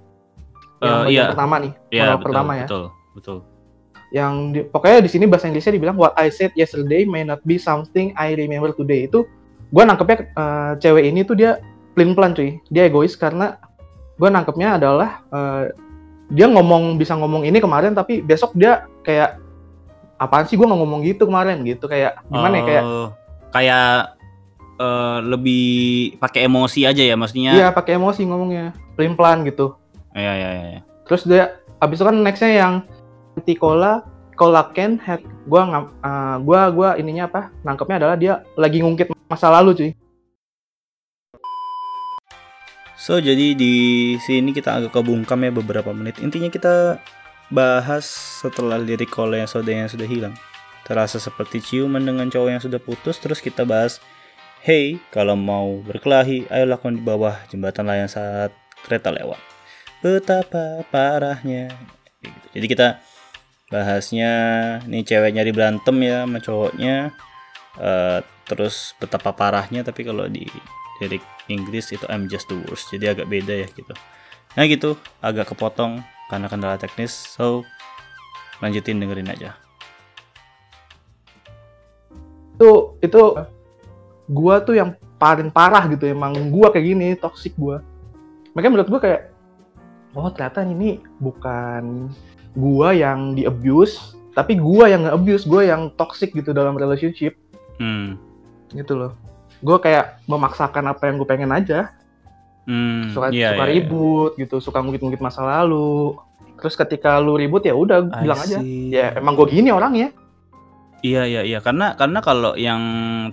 Yang 0.80 0.96
Eh, 0.96 1.02
bagian 1.04 1.12
iya. 1.12 1.30
pertama 1.30 1.54
nih, 1.60 1.72
Iya, 1.92 2.00
monolog 2.02 2.16
betul, 2.16 2.26
pertama 2.26 2.52
ya. 2.56 2.66
betul, 2.66 2.84
betul. 3.14 3.38
yang 4.14 4.54
di, 4.54 4.62
pokoknya 4.62 5.02
di 5.02 5.10
sini 5.10 5.26
bahasa 5.26 5.50
Inggrisnya 5.50 5.74
dibilang 5.76 5.98
what 5.98 6.14
I 6.14 6.30
said 6.30 6.54
yesterday 6.54 7.02
may 7.04 7.26
not 7.26 7.42
be 7.42 7.58
something 7.58 8.14
I 8.14 8.32
remember 8.32 8.70
today 8.70 9.10
itu 9.10 9.26
gue 9.70 9.82
nangkepnya 9.82 10.18
eh, 10.30 10.72
cewek 10.82 11.04
ini 11.10 11.20
tuh 11.26 11.36
dia 11.38 11.58
pelin 11.96 12.12
pelan 12.12 12.36
cuy 12.36 12.60
dia 12.70 12.86
egois 12.86 13.16
karena 13.16 13.58
gue 14.16 14.28
nangkepnya 14.28 14.78
adalah 14.78 15.22
eh, 15.30 15.64
dia 16.30 16.46
ngomong 16.50 16.98
bisa 16.98 17.14
ngomong 17.14 17.46
ini 17.46 17.62
kemarin 17.62 17.94
tapi 17.94 18.22
besok 18.22 18.54
dia 18.58 18.86
kayak 19.06 19.38
apaan 20.18 20.48
sih 20.48 20.58
gue 20.58 20.66
nggak 20.66 20.80
ngomong 20.80 21.00
gitu 21.06 21.28
kemarin 21.28 21.62
gitu 21.62 21.86
kayak 21.86 22.18
gimana 22.32 22.54
ya 22.58 22.64
kayak 22.64 22.84
Oh, 22.86 23.08
kayak 23.52 24.18
eh, 24.80 25.18
lebih 25.24 25.66
pakai 26.20 26.44
emosi 26.48 26.84
aja 26.84 27.00
ya 27.00 27.16
maksudnya. 27.16 27.52
Iya, 27.56 27.68
pakai 27.72 27.96
emosi 27.96 28.28
ngomongnya. 28.28 28.76
Pelin-pelan 28.96 29.44
gitu. 29.48 29.76
Iya 30.12 30.32
iya 30.32 30.48
iya. 30.52 30.64
iya. 30.76 30.80
Terus 31.08 31.22
dia 31.24 31.44
abis 31.80 32.00
itu 32.00 32.04
kan 32.08 32.16
nextnya 32.20 32.52
yang 32.52 32.74
anti 33.36 33.54
cola 34.36 34.68
can 34.76 35.00
head 35.00 35.24
ngam- 35.48 35.96
eh, 36.04 36.36
gua 36.44 36.68
gua 36.70 36.88
ininya 37.00 37.26
apa 37.26 37.50
nangkepnya 37.64 37.96
adalah 38.04 38.16
dia 38.20 38.44
lagi 38.54 38.84
ngungkit 38.84 39.10
masa 39.26 39.48
lalu 39.48 39.72
cuy 39.72 39.92
So 42.96 43.22
jadi 43.22 43.54
di 43.54 43.74
sini 44.18 44.50
kita 44.50 44.82
agak 44.82 44.98
kebungkam 44.98 45.38
ya 45.46 45.54
beberapa 45.54 45.94
menit. 45.94 46.18
Intinya 46.18 46.50
kita 46.50 46.98
bahas 47.54 48.02
setelah 48.42 48.82
lirik 48.82 49.14
kalau 49.14 49.38
yang 49.38 49.46
saudara 49.46 49.86
yang 49.86 49.92
sudah 49.92 50.08
hilang. 50.10 50.34
Terasa 50.82 51.22
seperti 51.22 51.62
ciuman 51.62 52.02
dengan 52.02 52.26
cowok 52.26 52.50
yang 52.50 52.58
sudah 52.58 52.82
putus. 52.82 53.22
Terus 53.22 53.38
kita 53.38 53.62
bahas, 53.62 54.02
hey 54.58 54.98
kalau 55.14 55.38
mau 55.38 55.78
berkelahi, 55.86 56.50
ayo 56.50 56.66
lakukan 56.66 56.98
di 56.98 57.04
bawah 57.06 57.38
jembatan 57.46 57.86
layang 57.86 58.10
saat 58.10 58.50
kereta 58.82 59.14
lewat. 59.14 59.38
Betapa 60.02 60.82
parahnya. 60.90 61.70
Gitu. 62.18 62.46
Jadi 62.58 62.66
kita 62.66 62.86
bahasnya 63.66 64.32
nih 64.86 65.02
cewek 65.02 65.34
nyari 65.34 65.50
berantem 65.50 65.96
ya 66.02 66.22
sama 66.24 66.38
cowoknya. 66.38 66.96
Eh, 67.76 68.18
terus 68.46 68.94
betapa 69.02 69.34
parahnya 69.34 69.82
tapi 69.82 70.06
kalau 70.06 70.30
di 70.30 70.46
lirik 71.02 71.20
Inggris 71.50 71.92
itu 71.92 72.06
I'm 72.08 72.30
just 72.30 72.48
the 72.48 72.56
worst 72.56 72.88
jadi 72.88 73.12
agak 73.12 73.28
beda 73.28 73.66
ya 73.66 73.68
gitu. 73.68 73.92
Nah 74.56 74.64
gitu 74.64 74.96
agak 75.20 75.52
kepotong 75.52 76.00
karena 76.32 76.46
kendala 76.48 76.80
teknis. 76.80 77.12
So 77.12 77.66
lanjutin 78.62 79.02
dengerin 79.02 79.28
aja. 79.28 79.58
Itu 82.56 82.96
itu 83.04 83.20
gua 84.30 84.64
tuh 84.64 84.80
yang 84.80 84.96
paling 85.20 85.52
parah 85.52 85.84
gitu 85.92 86.08
emang 86.08 86.48
gua 86.48 86.72
kayak 86.72 86.86
gini 86.86 87.08
toxic 87.18 87.52
gua. 87.60 87.84
Makanya 88.56 88.72
menurut 88.72 88.88
gua 88.88 89.00
kayak 89.02 89.22
oh 90.16 90.32
ternyata 90.32 90.64
ini 90.64 91.02
bukan 91.20 92.08
gua 92.56 92.96
yang 92.96 93.36
di 93.36 93.44
abuse 93.44 94.16
tapi 94.36 94.60
gua 94.60 94.92
yang 94.92 95.08
nge-abuse 95.08 95.44
gua 95.48 95.62
yang 95.64 95.88
toxic 95.96 96.32
gitu 96.36 96.52
dalam 96.52 96.76
relationship. 96.76 97.36
Hmm. 97.80 98.20
Gitu 98.72 98.92
loh. 98.92 99.16
Gua 99.64 99.80
kayak 99.80 100.20
memaksakan 100.28 100.92
apa 100.92 101.08
yang 101.08 101.16
gue 101.16 101.28
pengen 101.28 101.52
aja. 101.52 101.88
Hmm 102.68 103.14
suka 103.14 103.30
iya, 103.30 103.54
suka 103.54 103.64
iya, 103.64 103.70
iya. 103.70 103.74
ribut 103.78 104.32
gitu 104.36 104.58
suka 104.58 104.82
ngungkit-ngungkit 104.84 105.22
masa 105.22 105.40
lalu. 105.40 106.18
Terus 106.60 106.74
ketika 106.76 107.16
lu 107.22 107.40
ribut 107.40 107.64
ya 107.64 107.72
udah 107.72 108.04
bilang 108.20 108.40
aja. 108.42 108.58
ya 108.92 109.16
emang 109.16 109.38
gue 109.40 109.46
gini 109.48 109.72
orangnya. 109.72 110.12
Iya 111.00 111.22
iya 111.24 111.42
iya. 111.46 111.58
Karena 111.62 111.94
karena 111.94 112.20
kalau 112.20 112.52
yang 112.58 112.82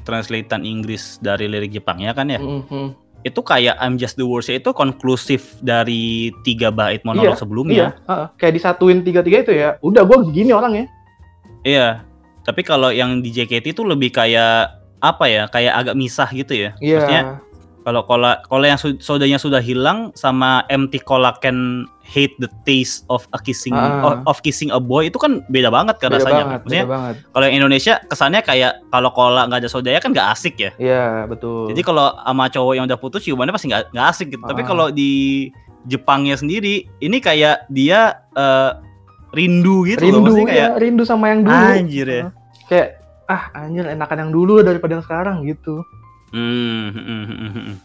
translatean 0.08 0.64
Inggris 0.64 1.20
dari 1.20 1.50
lirik 1.50 1.74
Jepangnya 1.74 2.14
kan 2.14 2.30
ya? 2.30 2.40
Mhm. 2.40 3.03
Itu 3.24 3.40
kayak 3.40 3.80
I'm 3.80 3.96
just 3.96 4.16
the 4.16 4.28
worst 4.28 4.52
itu 4.52 4.70
konklusif 4.72 5.56
dari 5.60 6.30
tiga 6.44 6.70
bait 6.70 7.02
monolog 7.04 7.34
Iya, 7.34 7.40
sebelumnya 7.40 7.76
iya 7.76 7.88
heeh. 8.06 8.28
kayak 8.36 8.54
disatuin 8.54 9.00
tiga-tiga 9.02 9.38
itu 9.42 9.54
ya 9.56 9.80
udah 9.80 10.04
gue 10.04 10.18
gini 10.32 10.52
orangnya 10.52 10.86
Iya, 11.64 12.04
tapi 12.44 12.60
kalau 12.60 12.92
yang 12.92 13.24
di 13.24 13.32
JKT 13.32 13.72
itu 13.72 13.88
lebih 13.88 14.12
kayak 14.12 14.68
apa 15.00 15.32
ya? 15.32 15.48
Kayak 15.48 15.80
agak 15.80 15.96
misah 15.96 16.28
gitu 16.28 16.52
ya. 16.52 16.76
Maksudnya 16.76 17.22
iya 17.24 17.40
kalau 17.84 18.02
kola 18.02 18.39
kola 18.43 18.65
yang 18.65 18.80
sodanya 18.98 19.36
sudah 19.36 19.60
hilang 19.60 20.12
sama 20.13 20.63
empty 20.67 20.98
cola 20.98 21.36
can 21.38 21.84
hate 22.02 22.32
the 22.38 22.48
taste 22.63 23.04
of 23.08 23.24
a 23.30 23.39
kissing 23.39 23.72
Ah. 23.72 24.24
of, 24.24 24.39
kissing 24.39 24.67
a 24.67 24.80
boy 24.80 25.08
itu 25.08 25.15
kan 25.15 25.43
beda 25.48 25.67
banget 25.67 25.96
kan 25.98 26.08
beda 26.10 26.19
rasanya. 26.19 26.36
banget 26.41 26.60
Maksudnya 26.62 26.82
beda 26.82 26.93
banget 26.93 27.15
kalau 27.28 27.43
yang 27.43 27.56
Indonesia 27.58 27.93
kesannya 28.02 28.41
kayak 28.41 28.72
kalau 28.88 29.10
kola 29.10 29.41
nggak 29.46 29.60
ada 29.60 29.69
sodanya 29.69 30.00
kan 30.00 30.12
nggak 30.12 30.28
asik 30.30 30.56
ya. 30.58 30.72
iya 30.78 31.04
betul 31.26 31.67
Jadi 31.69 31.82
kalau 31.82 32.15
sama 32.17 32.48
cowok 32.48 32.74
yang 32.74 32.86
udah 32.86 32.98
putus 32.98 33.22
ciumannya 33.22 33.52
pasti 33.52 33.67
nggak 33.67 33.91
nggak 33.91 34.08
asik 34.10 34.28
gitu. 34.30 34.43
Tapi 34.43 34.62
Ah. 34.62 34.65
kalau 34.65 34.88
di 34.88 35.12
Jepangnya 35.84 36.36
sendiri 36.36 36.88
ini 36.98 37.19
kayak 37.19 37.67
dia 37.67 38.15
eh, 38.32 38.72
rindu 39.32 39.84
gitu 39.84 40.00
loh. 40.02 40.08
rindu 40.13 40.22
Maksudnya 40.24 40.48
kayak 40.48 40.69
ya 40.69 40.80
rindu 40.80 41.04
sama 41.04 41.26
yang 41.28 41.41
dulu 41.41 41.52
anjir 41.58 42.08
ya. 42.08 42.24
kayak 42.65 42.88
ah 43.26 43.43
anjir 43.58 43.84
enakan 43.86 44.17
yang 44.19 44.32
dulu 44.32 44.60
daripada 44.60 44.93
yang 44.93 45.04
sekarang 45.04 45.43
gitu 45.43 45.84
Hmm, 46.34 46.89
hmm, 46.89 47.00
hmm, 47.00 47.26
hmm, 47.30 47.52
hmm. 47.54 47.76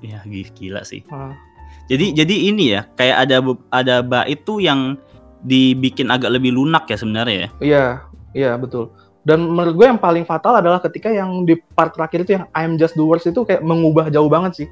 Ya 0.00 0.20
gi- 0.22 0.52
gila 0.52 0.84
sih. 0.84 1.00
Ah. 1.08 1.32
Jadi 1.84 2.12
jadi 2.12 2.34
ini 2.46 2.64
ya 2.70 2.84
kayak 2.94 3.16
ada 3.24 3.36
be- 3.40 3.64
ada 3.68 3.96
bait 4.00 4.40
tuh 4.40 4.56
yang 4.56 4.96
dibikin 5.40 6.08
agak 6.08 6.32
lebih 6.32 6.52
lunak 6.52 6.88
ya 6.88 6.96
sebenarnya 6.96 7.36
ya. 7.36 7.48
iya 7.60 7.84
iya 8.32 8.50
betul 8.56 8.88
dan 9.28 9.44
menurut 9.44 9.76
gue 9.76 9.86
yang 9.86 10.00
paling 10.00 10.24
fatal 10.24 10.56
adalah 10.56 10.80
ketika 10.80 11.12
yang 11.12 11.44
di 11.44 11.52
part 11.70 11.92
terakhir 11.92 12.24
itu 12.24 12.32
yang 12.32 12.48
I'm 12.50 12.80
just 12.80 12.96
the 12.96 13.04
worst 13.04 13.28
itu 13.28 13.44
kayak 13.44 13.60
mengubah 13.60 14.08
jauh 14.08 14.32
banget 14.32 14.64
sih 14.64 14.68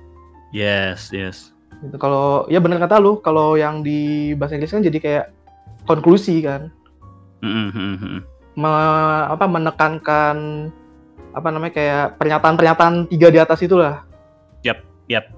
Yes 0.48 1.12
yes. 1.12 1.52
gitu. 1.78 2.00
kalau 2.00 2.48
ya 2.48 2.56
bener 2.56 2.80
kata 2.80 2.96
lu 2.96 3.20
kalau 3.20 3.52
yang 3.52 3.84
di 3.84 4.32
bahasa 4.32 4.56
Inggris 4.56 4.72
kan 4.72 4.80
jadi 4.80 4.96
kayak 4.96 5.24
konklusi 5.84 6.40
kan 6.40 6.72
Hmm, 7.44 7.68
hmm, 7.68 7.70
hmm, 7.70 7.96
hmm. 7.98 8.20
me- 8.56 9.26
apa 9.28 9.44
menekankan 9.44 10.36
apa 11.32 11.48
namanya 11.48 11.74
kayak 11.74 12.04
pernyataan-pernyataan 12.20 13.08
tiga 13.08 13.28
di 13.32 13.38
atas 13.40 13.60
itulah. 13.64 14.04
Yap, 14.62 14.84
yap. 15.08 15.28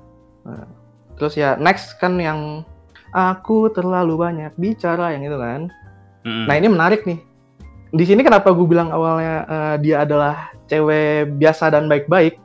Nah, 0.44 0.68
terus 1.16 1.38
ya 1.38 1.56
next 1.56 1.96
kan 2.02 2.18
yang 2.18 2.62
aku 3.14 3.70
terlalu 3.70 4.18
banyak 4.18 4.52
bicara 4.58 5.14
yang 5.14 5.22
itu 5.24 5.38
kan. 5.38 5.70
Hmm, 6.26 6.50
Nah 6.50 6.54
ini 6.58 6.68
menarik 6.68 7.06
nih. 7.06 7.22
Di 7.94 8.04
sini 8.04 8.26
kenapa 8.26 8.50
gue 8.50 8.66
bilang 8.66 8.90
awalnya 8.90 9.46
eh, 9.46 9.74
dia 9.86 10.02
adalah 10.02 10.50
cewek 10.66 11.38
biasa 11.38 11.70
dan 11.70 11.86
baik-baik? 11.86 12.42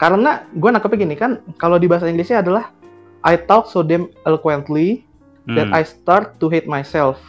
Karena 0.00 0.48
gue 0.56 0.68
nangkepnya 0.72 0.98
gini 1.04 1.14
kan, 1.20 1.44
kalau 1.60 1.76
di 1.76 1.84
bahasa 1.84 2.08
Inggrisnya 2.08 2.40
adalah 2.40 2.72
I 3.20 3.36
talk 3.36 3.68
so 3.68 3.84
damn 3.84 4.08
eloquently 4.24 5.04
that 5.52 5.68
hmm. 5.68 5.76
I 5.76 5.84
start 5.84 6.40
to 6.40 6.48
hate 6.48 6.64
myself. 6.64 7.20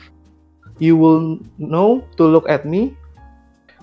You 0.79 0.95
will 0.95 1.43
know 1.59 2.07
to 2.15 2.23
look 2.23 2.47
at 2.47 2.63
me, 2.63 2.95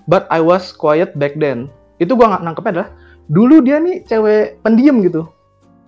but 0.09 0.25
I 0.33 0.41
was 0.41 0.73
quiet 0.73 1.13
back 1.13 1.37
then. 1.37 1.69
Itu 2.01 2.17
gua 2.17 2.33
nggak 2.33 2.43
nangkepnya 2.43 2.71
adalah 2.73 2.89
dulu 3.29 3.61
dia 3.61 3.77
nih 3.77 4.01
cewek 4.09 4.57
pendiam 4.65 5.05
gitu, 5.05 5.29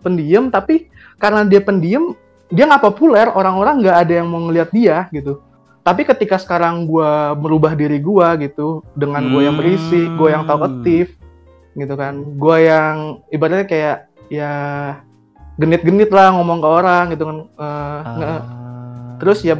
pendiam 0.05 0.53
tapi 0.53 0.93
karena 1.17 1.41
dia 1.41 1.57
pendiam 1.57 2.13
dia 2.53 2.69
nggak 2.69 2.85
populer 2.85 3.25
orang-orang 3.33 3.81
nggak 3.81 3.97
ada 3.97 4.13
yang 4.21 4.29
mau 4.29 4.45
ngeliat 4.45 4.69
dia 4.69 5.09
gitu. 5.09 5.41
Tapi 5.81 6.05
ketika 6.05 6.37
sekarang 6.37 6.85
gua 6.85 7.33
merubah 7.33 7.73
diri 7.73 7.97
gua 7.97 8.37
gitu 8.37 8.85
dengan 8.93 9.25
gua 9.33 9.41
yang 9.49 9.57
berisik, 9.57 10.13
gua 10.13 10.29
yang 10.37 10.43
talkative 10.45 11.09
gitu 11.73 11.93
kan, 11.97 12.21
gua 12.37 12.61
yang 12.61 12.95
ibaratnya 13.33 13.65
kayak 13.65 13.97
ya 14.29 14.51
genit-genit 15.57 16.13
lah 16.13 16.29
ngomong 16.37 16.61
ke 16.61 16.67
orang 16.69 17.03
gitu 17.17 17.23
kan. 17.25 17.37
Nge- 17.41 18.29
Ah. 18.29 19.17
Terus 19.17 19.41
ya 19.41 19.55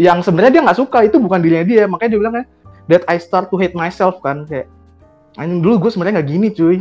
yang 0.00 0.20
sebenarnya 0.20 0.60
dia 0.60 0.62
nggak 0.64 0.80
suka 0.80 1.04
itu 1.04 1.16
bukan 1.16 1.40
dirinya 1.40 1.64
dia, 1.64 1.84
makanya 1.88 2.10
dia 2.16 2.20
bilang 2.20 2.34
kan 2.36 2.44
that 2.90 3.06
I 3.06 3.22
start 3.22 3.48
to 3.48 3.56
hate 3.56 3.78
myself 3.78 4.18
kan 4.20 4.44
kayak 4.44 4.66
anjing 5.38 5.62
dulu 5.62 5.86
gue 5.86 5.90
sebenarnya 5.94 6.20
nggak 6.20 6.28
gini 6.28 6.48
cuy. 6.50 6.78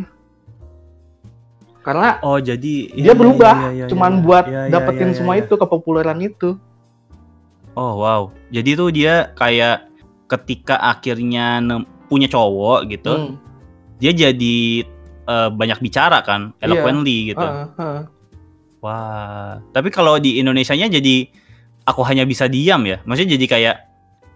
Karena 1.80 2.20
Oh 2.20 2.38
jadi 2.38 2.92
dia 2.92 3.14
iya, 3.14 3.14
berubah 3.16 3.56
iya, 3.56 3.70
iya, 3.72 3.78
iya, 3.78 3.86
cuman 3.88 4.20
iya. 4.20 4.24
buat 4.26 4.46
Iya, 4.50 4.62
iya, 4.68 4.72
dapetin 4.74 5.10
iya, 5.14 5.16
semua 5.16 5.34
iya. 5.40 5.46
itu 5.48 5.54
kepopuleran 5.56 6.20
itu. 6.20 6.60
Oh 7.78 8.04
wow. 8.04 8.22
Jadi 8.52 8.70
tuh 8.76 8.90
dia 8.92 9.32
kayak 9.38 9.88
ketika 10.28 10.76
akhirnya 10.82 11.62
punya 12.12 12.28
cowok 12.28 12.90
gitu, 12.90 13.14
Hmm, 13.14 13.34
dia 14.02 14.12
jadi 14.12 14.58
eh, 15.30 15.50
banyak 15.54 15.80
bicara 15.80 16.26
kan, 16.26 16.58
Iya. 16.58 16.66
eloquently 16.68 17.32
gitu. 17.34 17.46
heeh, 17.46 17.68
heeh. 17.78 18.02
Wah, 18.82 19.60
tapi 19.70 19.92
kalau 19.92 20.18
di 20.18 20.40
Indonesianya 20.40 20.90
jadi 20.90 21.28
aku 21.86 22.02
hanya 22.08 22.24
bisa 22.26 22.50
diam 22.50 22.82
ya. 22.88 22.98
Maksudnya 23.06 23.36
jadi 23.38 23.46
kayak 23.46 23.76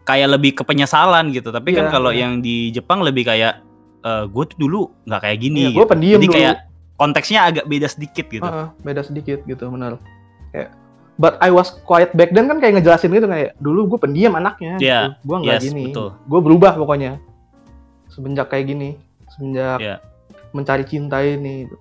kayak 0.03 0.27
lebih 0.31 0.51
ke 0.53 0.63
penyesalan 0.63 1.31
gitu. 1.31 1.49
Tapi 1.49 1.71
kan 1.71 1.87
Iya, 1.87 1.91
kalau 1.91 2.11
iya. 2.11 2.27
yang 2.27 2.39
di 2.39 2.69
Jepang 2.69 2.99
lebih 2.99 3.23
kayak 3.23 3.63
gue 4.03 4.43
tuh 4.45 4.57
dulu 4.57 4.79
nggak 5.03 5.21
kayak 5.21 5.37
gini. 5.39 5.71
Gue 5.71 5.79
gitu. 5.79 5.87
pendiam 5.87 6.17
Jadi 6.17 6.27
dulu. 6.27 6.35
kayak 6.35 6.55
konteksnya 6.93 7.39
agak 7.43 7.65
beda 7.65 7.87
sedikit 7.87 8.25
gitu. 8.27 8.43
Heeh, 8.43 8.67
beda 8.81 9.01
sedikit 9.01 9.39
gitu 9.43 9.63
benar. 9.67 9.95
Kayak 10.51 10.69
but 11.15 11.37
I 11.39 11.49
was 11.49 11.71
quiet 11.83 12.11
back 12.11 12.31
then 12.31 12.45
kan 12.45 12.57
kayak 12.57 12.77
ngejelasin 12.77 13.09
gitu 13.09 13.25
kayak 13.25 13.55
dulu 13.57 13.87
gue 13.87 13.99
pendiam 13.99 14.33
anaknya 14.33 14.75
Iya, 14.77 14.99
gitu. 15.07 15.09
Gue 15.23 15.37
nggak 15.39 15.55
yes, 15.55 15.63
gini. 15.65 15.83
Gue 16.25 16.39
berubah 16.41 16.75
pokoknya. 16.75 17.21
Semenjak 18.09 18.49
kayak 18.49 18.65
gini, 18.67 18.89
semenjak 19.29 19.79
Iya. 19.79 19.95
mencari 20.51 20.83
cinta 20.83 21.17
ini. 21.19 21.65
gitu. 21.65 21.77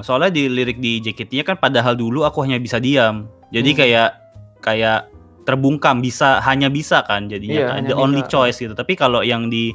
Soalnya 0.00 0.32
di 0.32 0.48
lirik 0.48 0.76
di 0.76 0.98
JKT-nya 0.98 1.44
kan 1.44 1.56
padahal 1.56 1.92
dulu 1.92 2.24
aku 2.24 2.40
hanya 2.42 2.56
bisa 2.56 2.76
diam. 2.76 3.28
Jadi 3.48 3.70
Hmm. 3.70 3.78
kayak 3.78 4.10
kayak 4.58 5.11
terbungkam 5.42 5.98
bisa 5.98 6.38
hanya 6.42 6.66
bisa 6.66 7.02
kan 7.02 7.26
jadinya 7.26 7.58
Iya, 7.58 7.68
kan 7.68 7.80
the 7.84 7.96
only 7.96 8.22
bisa. 8.22 8.30
choice 8.30 8.58
gitu. 8.58 8.72
Tapi 8.72 8.94
kalau 8.94 9.20
yang 9.20 9.46
di 9.46 9.74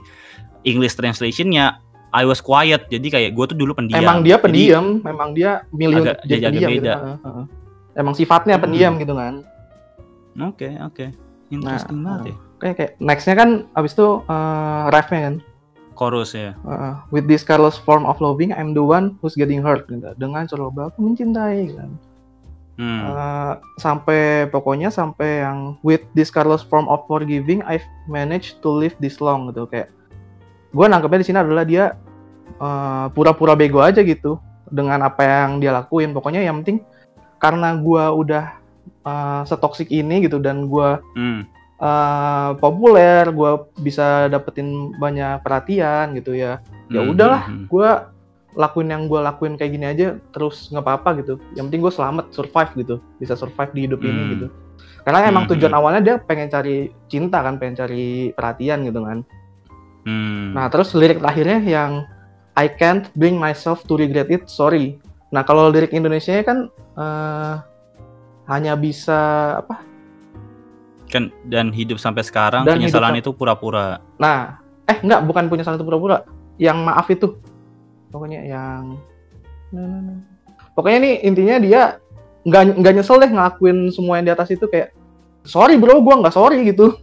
English 0.63 0.95
translation-nya 0.95 1.79
I 2.11 2.23
was 2.23 2.39
quiet. 2.39 2.87
Jadi 2.87 3.07
kayak 3.07 3.31
gue 3.35 3.45
tuh 3.51 3.57
dulu 3.57 3.75
pendiam. 3.75 3.99
Emang 3.99 4.23
dia 4.23 4.35
Jadi- 4.35 4.43
pendiam, 4.47 4.85
memang 5.03 5.29
dia 5.31 5.67
milih 5.69 6.03
Agak- 6.03 6.23
jadi 6.23 6.43
pendiam 6.47 6.69
gitu. 6.71 6.81
beda. 6.81 6.93
Heeh. 7.19 7.45
Emang 7.97 8.13
sifatnya 8.13 8.55
Hmm. 8.55 8.63
pendiam 8.63 8.93
gitu 8.95 9.13
kan. 9.13 9.33
Oke, 10.39 10.69
oke. 10.79 11.05
Interesting 11.49 11.99
Nah, 11.99 12.21
banget 12.21 12.23
ya. 12.31 12.35
Kayak 12.57 12.75
kayak 12.75 12.91
nextnya 12.99 13.35
kan 13.35 13.49
abis 13.73 13.93
itu 13.93 14.07
eh, 14.23 14.83
ref-nya 14.89 15.21
kan. 15.23 15.35
chorus 15.97 16.37
ya. 16.37 16.53
Uh, 16.61 16.93
with 17.09 17.25
this 17.25 17.41
careless 17.41 17.73
form 17.73 18.05
of 18.05 18.21
loving, 18.21 18.53
I'm 18.53 18.77
the 18.77 18.85
one 18.85 19.17
who's 19.17 19.33
getting 19.33 19.65
hurt. 19.65 19.89
Gitu. 19.89 20.05
Dengan 20.15 20.45
coba 20.45 20.93
aku 20.93 21.01
mencintai. 21.01 21.73
Kan. 21.73 21.97
Hmm. 22.77 23.01
Uh, 23.09 23.53
sampai 23.81 24.45
pokoknya 24.53 24.93
sampai 24.93 25.41
yang 25.41 25.81
with 25.81 26.05
this 26.13 26.29
careless 26.29 26.61
form 26.61 26.85
of 26.85 27.01
forgiving, 27.09 27.65
I've 27.65 27.85
managed 28.05 28.61
to 28.61 28.69
live 28.69 28.93
this 29.01 29.17
long 29.17 29.49
gitu 29.49 29.65
kayak. 29.65 29.89
Gue 30.69 30.85
nangkepnya 30.85 31.25
di 31.25 31.27
sini 31.27 31.39
adalah 31.41 31.65
dia 31.65 31.97
uh, 32.61 33.09
pura-pura 33.09 33.57
bego 33.57 33.81
aja 33.81 34.05
gitu 34.05 34.37
dengan 34.69 35.09
apa 35.09 35.25
yang 35.25 35.57
dia 35.57 35.73
lakuin. 35.73 36.13
Pokoknya 36.13 36.45
yang 36.45 36.61
penting 36.61 36.85
karena 37.41 37.73
gue 37.81 38.03
udah 38.13 38.45
uh, 39.01 39.41
setoksik 39.49 39.89
ini 39.89 40.29
gitu 40.29 40.37
dan 40.37 40.69
gue 40.69 40.89
hmm. 41.17 41.41
uh, 41.81 42.53
populer, 42.61 43.25
gue 43.33 43.51
bisa 43.81 44.29
dapetin 44.29 44.93
banyak 45.01 45.41
perhatian 45.41 46.13
gitu 46.13 46.37
ya. 46.37 46.61
Ya 46.93 47.03
Hmm, 47.03 47.11
udahlah, 47.11 47.41
hmm, 47.49 47.55
hmm. 47.57 47.65
gue 47.67 47.89
lakuin 48.55 48.89
yang 48.93 49.11
gue 49.11 49.19
lakuin 49.19 49.59
kayak 49.59 49.71
gini 49.73 49.85
aja 49.85 50.07
terus 50.31 50.71
nggak 50.71 50.85
apa-apa 50.85 51.09
gitu. 51.25 51.41
Yang 51.57 51.65
penting 51.71 51.81
gue 51.83 51.93
selamat, 51.93 52.25
survive 52.31 52.71
gitu, 52.79 52.95
bisa 53.19 53.33
survive 53.35 53.71
di 53.73 53.81
hidup 53.89 53.99
ini 54.01 54.21
Hmm. 54.21 54.31
gitu. 54.37 54.47
Karena 55.03 55.23
emang 55.27 55.47
Hmm, 55.47 55.51
tujuan 55.55 55.71
hmm. 55.71 55.79
awalnya 55.79 56.01
dia 56.03 56.15
pengen 56.19 56.51
cari 56.51 56.91
cinta 57.07 57.39
kan, 57.39 57.55
pengen 57.59 57.75
cari 57.79 58.31
perhatian 58.35 58.83
gitu 58.87 58.99
kan. 59.03 59.23
Hmm. 60.07 60.55
Nah 60.55 60.67
terus 60.71 60.91
lirik 60.95 61.19
terakhirnya 61.19 61.59
yang 61.63 62.03
I 62.57 62.67
can't 62.71 63.07
bring 63.13 63.37
myself 63.37 63.85
to 63.85 63.95
regret 63.95 64.27
it, 64.33 64.47
sorry. 64.51 64.97
Nah 65.31 65.43
kalau 65.43 65.69
lirik 65.71 65.91
Indonesia 65.95 66.35
kan 66.43 66.71
eh, 66.97 67.53
hanya 68.47 68.73
bisa 68.79 69.19
apa? 69.59 69.83
kan 71.07 71.31
dan 71.47 71.71
hidup 71.71 71.95
sampai 72.03 72.19
sekarang 72.19 72.67
Dan 72.67 72.83
penyesalan 72.83 73.15
hidup 73.15 73.31
itu 73.31 73.39
pura-pura. 73.39 74.03
Nah, 74.19 74.59
eh 74.91 74.99
enggak, 74.99 75.23
bukan 75.23 75.47
punya 75.47 75.63
salah 75.63 75.79
satu 75.79 75.87
pura-pura. 75.87 76.27
Yang 76.59 76.77
maaf 76.83 77.07
itu. 77.07 77.27
Pokoknya 78.11 78.41
yang. 78.47 78.97
Pokoknya 80.75 80.99
nih 81.03 81.13
intinya 81.25 81.55
dia 81.59 81.81
nggak 82.47 82.79
nggak 82.79 82.93
nyesel 82.95 83.19
deh 83.19 83.27
ngelakuin 83.27 83.91
semua 83.91 84.21
yang 84.21 84.31
di 84.31 84.33
atas 84.33 84.47
itu 84.53 84.63
kayak 84.71 84.95
sorry 85.43 85.75
bro, 85.75 85.99
gua 85.99 86.23
nggak 86.23 86.35
sorry 86.35 86.63
gitu. 86.63 86.95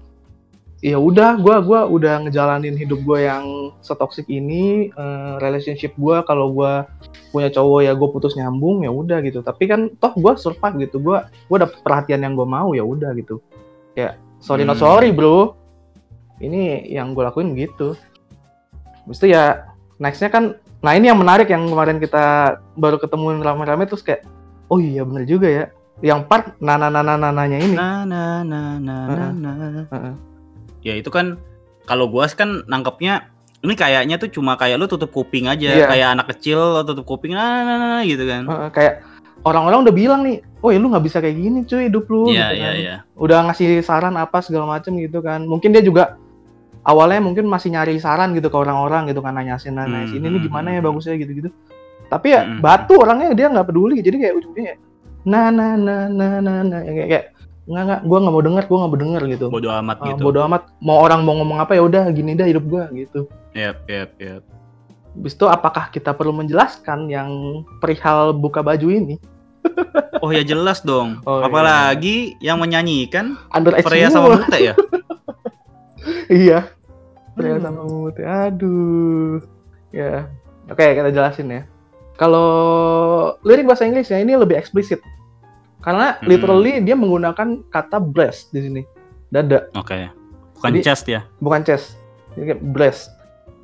Ya 0.84 1.00
udah, 1.00 1.40
gua 1.40 1.64
gua 1.64 1.88
udah 1.88 2.24
ngejalanin 2.28 2.76
hidup 2.76 3.00
gua 3.04 3.20
yang 3.20 3.44
setoksik 3.80 4.28
ini, 4.28 4.92
eh, 4.92 5.34
relationship 5.40 5.96
gua 5.96 6.24
kalau 6.24 6.52
gua 6.52 6.88
punya 7.34 7.50
cowok 7.50 7.80
ya 7.82 7.92
gue 7.98 8.08
putus 8.14 8.38
nyambung 8.38 8.86
ya 8.86 8.94
udah 8.94 9.18
gitu. 9.26 9.42
Tapi 9.42 9.66
kan 9.66 9.80
toh 9.98 10.14
gua 10.14 10.38
survive 10.38 10.86
gitu. 10.86 11.02
Gua 11.02 11.26
gua 11.50 11.66
dapet 11.66 11.82
perhatian 11.82 12.22
yang 12.22 12.38
gua 12.38 12.46
mau 12.46 12.70
ya 12.76 12.86
udah 12.86 13.10
gitu. 13.18 13.42
Kayak 13.98 14.22
sorry 14.38 14.62
not 14.62 14.78
Hmm. 14.78 14.86
sorry 14.86 15.10
bro. 15.10 15.56
Ini 16.42 16.90
yang 16.90 17.14
gue 17.14 17.22
lakuin 17.22 17.54
gitu. 17.54 17.94
Itu 19.06 19.26
ya 19.30 19.70
nextnya 20.02 20.28
kan, 20.34 20.58
nah 20.84 20.92
ini 20.92 21.08
yang 21.08 21.16
menarik 21.16 21.48
yang 21.48 21.64
kemarin 21.64 21.96
kita 21.96 22.60
baru 22.76 23.00
ketemuin 23.00 23.40
rame-rame 23.40 23.88
terus 23.88 24.04
kayak, 24.04 24.28
oh 24.68 24.76
iya 24.76 25.00
bener 25.00 25.24
juga 25.24 25.48
ya. 25.48 25.64
Yang 26.04 26.20
part 26.28 26.44
nana 26.60 26.92
nana 26.92 27.16
nananya 27.16 27.56
ini. 27.56 27.72
Na 27.72 28.04
na 28.04 28.44
na 28.44 28.76
na 28.76 28.96
na. 29.08 29.48
Heeh. 29.88 30.14
Ya 30.84 30.92
itu 31.00 31.08
kan 31.08 31.40
kalau 31.88 32.12
gua 32.12 32.28
kan 32.28 32.68
nangkepnya 32.68 33.32
ini 33.64 33.72
kayaknya 33.72 34.20
tuh 34.20 34.28
cuma 34.28 34.60
kayak 34.60 34.76
lu 34.76 34.84
tutup 34.84 35.08
kuping 35.08 35.48
aja, 35.48 35.72
Iya. 35.72 35.88
kayak 35.88 36.08
anak 36.20 36.26
kecil 36.36 36.60
lo 36.60 36.84
tutup 36.84 37.08
kuping 37.08 37.32
nah, 37.32 37.64
nah, 37.64 37.76
nah, 37.80 37.88
nah, 37.96 38.02
gitu 38.04 38.28
kan. 38.28 38.44
Heeh, 38.44 38.68
kayak 38.76 38.94
orang-orang 39.48 39.88
udah 39.88 39.94
bilang 39.96 40.20
nih, 40.20 40.44
oh 40.60 40.68
ya 40.68 40.76
lu 40.76 40.92
nggak 40.92 41.04
bisa 41.08 41.24
kayak 41.24 41.40
gini 41.40 41.64
cuy 41.64 41.88
hidup 41.88 42.04
lu. 42.12 42.28
Iya 42.28 42.52
gitu 42.52 42.60
iya 42.60 42.68
kan. 42.68 42.74
iya. 42.76 42.96
Udah 43.16 43.38
ngasih 43.48 43.80
saran 43.80 44.20
apa 44.20 44.44
segala 44.44 44.68
macem 44.68 44.92
gitu 45.00 45.24
kan. 45.24 45.48
Mungkin 45.48 45.72
dia 45.72 45.80
juga 45.80 46.20
awalnya 46.84 47.20
mungkin 47.20 47.48
masih 47.48 47.72
nyari 47.72 47.96
saran 47.98 48.36
gitu 48.36 48.48
ke 48.48 48.56
orang-orang 48.56 49.08
gitu 49.08 49.24
kan 49.24 49.34
nanya 49.34 49.56
sini 49.56 49.76
nanya 49.76 50.04
Hmm, 50.04 50.12
sini 50.12 50.24
ini 50.28 50.38
hmm, 50.38 50.46
gimana 50.46 50.68
hmm, 50.70 50.76
ya 50.76 50.80
bagusnya 50.84 51.14
gitu-gitu. 51.16 51.48
Tapi 52.08 52.26
ya 52.30 52.44
batu 52.60 53.00
orangnya 53.00 53.32
dia 53.32 53.48
nggak 53.48 53.66
peduli 53.66 54.04
jadi 54.04 54.16
kayak 54.20 54.34
ujungnya 54.38 54.76
nah 55.24 55.48
nah 55.48 55.72
nah 55.72 56.04
nah 56.12 56.36
nah 56.44 56.60
nah 56.60 56.80
kayak 56.84 57.08
kayak 57.08 57.24
nggak 57.64 57.82
nggak 57.88 58.00
gue 58.04 58.18
nggak 58.20 58.34
mau 58.36 58.44
denger 58.44 58.64
gue 58.68 58.76
nggak 58.76 58.92
mau 58.92 59.00
denger 59.00 59.22
gitu. 59.32 59.46
Bodoh 59.48 59.72
amat 59.80 59.96
Ah, 60.04 60.06
gitu. 60.12 60.20
bodo 60.20 60.40
amat 60.44 60.62
mau 60.84 61.00
orang 61.00 61.20
mau 61.24 61.34
ngomong 61.40 61.58
apa 61.64 61.72
ya 61.72 61.82
udah 61.82 62.12
gini 62.12 62.36
dah 62.36 62.44
hidup 62.44 62.64
gue 62.68 62.84
gitu. 63.08 63.20
Yep, 63.56 63.76
yep, 63.88 64.10
yep. 64.20 64.42
Habis 65.16 65.32
itu 65.32 65.46
apakah 65.48 65.88
kita 65.88 66.12
perlu 66.12 66.36
menjelaskan 66.36 67.08
yang 67.08 67.30
perihal 67.80 68.36
buka 68.36 68.60
baju 68.60 68.92
ini? 68.92 69.16
Oh 70.20 70.28
ya 70.28 70.44
jelas 70.44 70.84
dong. 70.84 71.24
Oh, 71.24 71.40
iya. 71.40 71.48
Apalagi 71.48 72.36
yang 72.44 72.60
menyanyikan 72.60 73.40
Underage 73.48 73.80
Freya 73.80 74.12
sama 74.12 74.36
Mute 74.36 74.60
ya. 74.60 74.74
Iya. 76.28 76.70
Pria 77.34 77.56
Hmm. 77.56 77.64
sama 77.64 77.82
Mute. 77.82 78.22
Aduh. 78.22 79.42
Ya. 79.90 80.30
Oke, 80.66 80.86
kita 80.86 81.10
jelasin 81.10 81.50
ya. 81.50 81.62
Kalau 82.14 82.48
lirik 83.42 83.66
bahasa 83.66 83.84
Inggris 83.84 84.06
ya 84.06 84.16
ini 84.16 84.32
lebih 84.32 84.54
eksplisit. 84.54 85.02
Karena 85.80 86.16
Hmm. 86.16 86.24
literally 86.24 86.80
dia 86.80 86.94
menggunakan 86.94 87.66
kata 87.68 87.98
breast 87.98 88.48
di 88.50 88.62
sini. 88.62 88.82
Dada, 89.28 89.66
Oke. 89.74 90.08
Bukan 90.54 90.70
Jadi- 90.70 90.82
chest 90.82 91.04
ya. 91.04 91.26
bukan 91.38 91.60
chest. 91.60 91.98
Jadi 92.32 92.54
kayak 92.54 92.62
breast. 92.64 93.10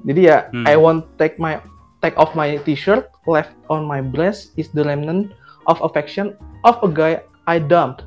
Jadi 0.03 0.21
ya 0.27 0.51
Hmm. 0.51 0.67
I 0.67 0.75
won't 0.75 1.07
take 1.15 1.39
my 1.39 1.63
take 2.01 2.17
off 2.17 2.35
my 2.35 2.59
t-shirt 2.59 3.07
left 3.25 3.55
on 3.69 3.85
my 3.85 4.01
breast 4.01 4.51
is 4.57 4.67
the 4.71 4.83
remnant 4.83 5.31
of 5.65 5.79
affection 5.81 6.35
of 6.61 6.81
a 6.83 6.91
guy 6.91 7.13
I 7.47 7.57
dumped. 7.57 8.03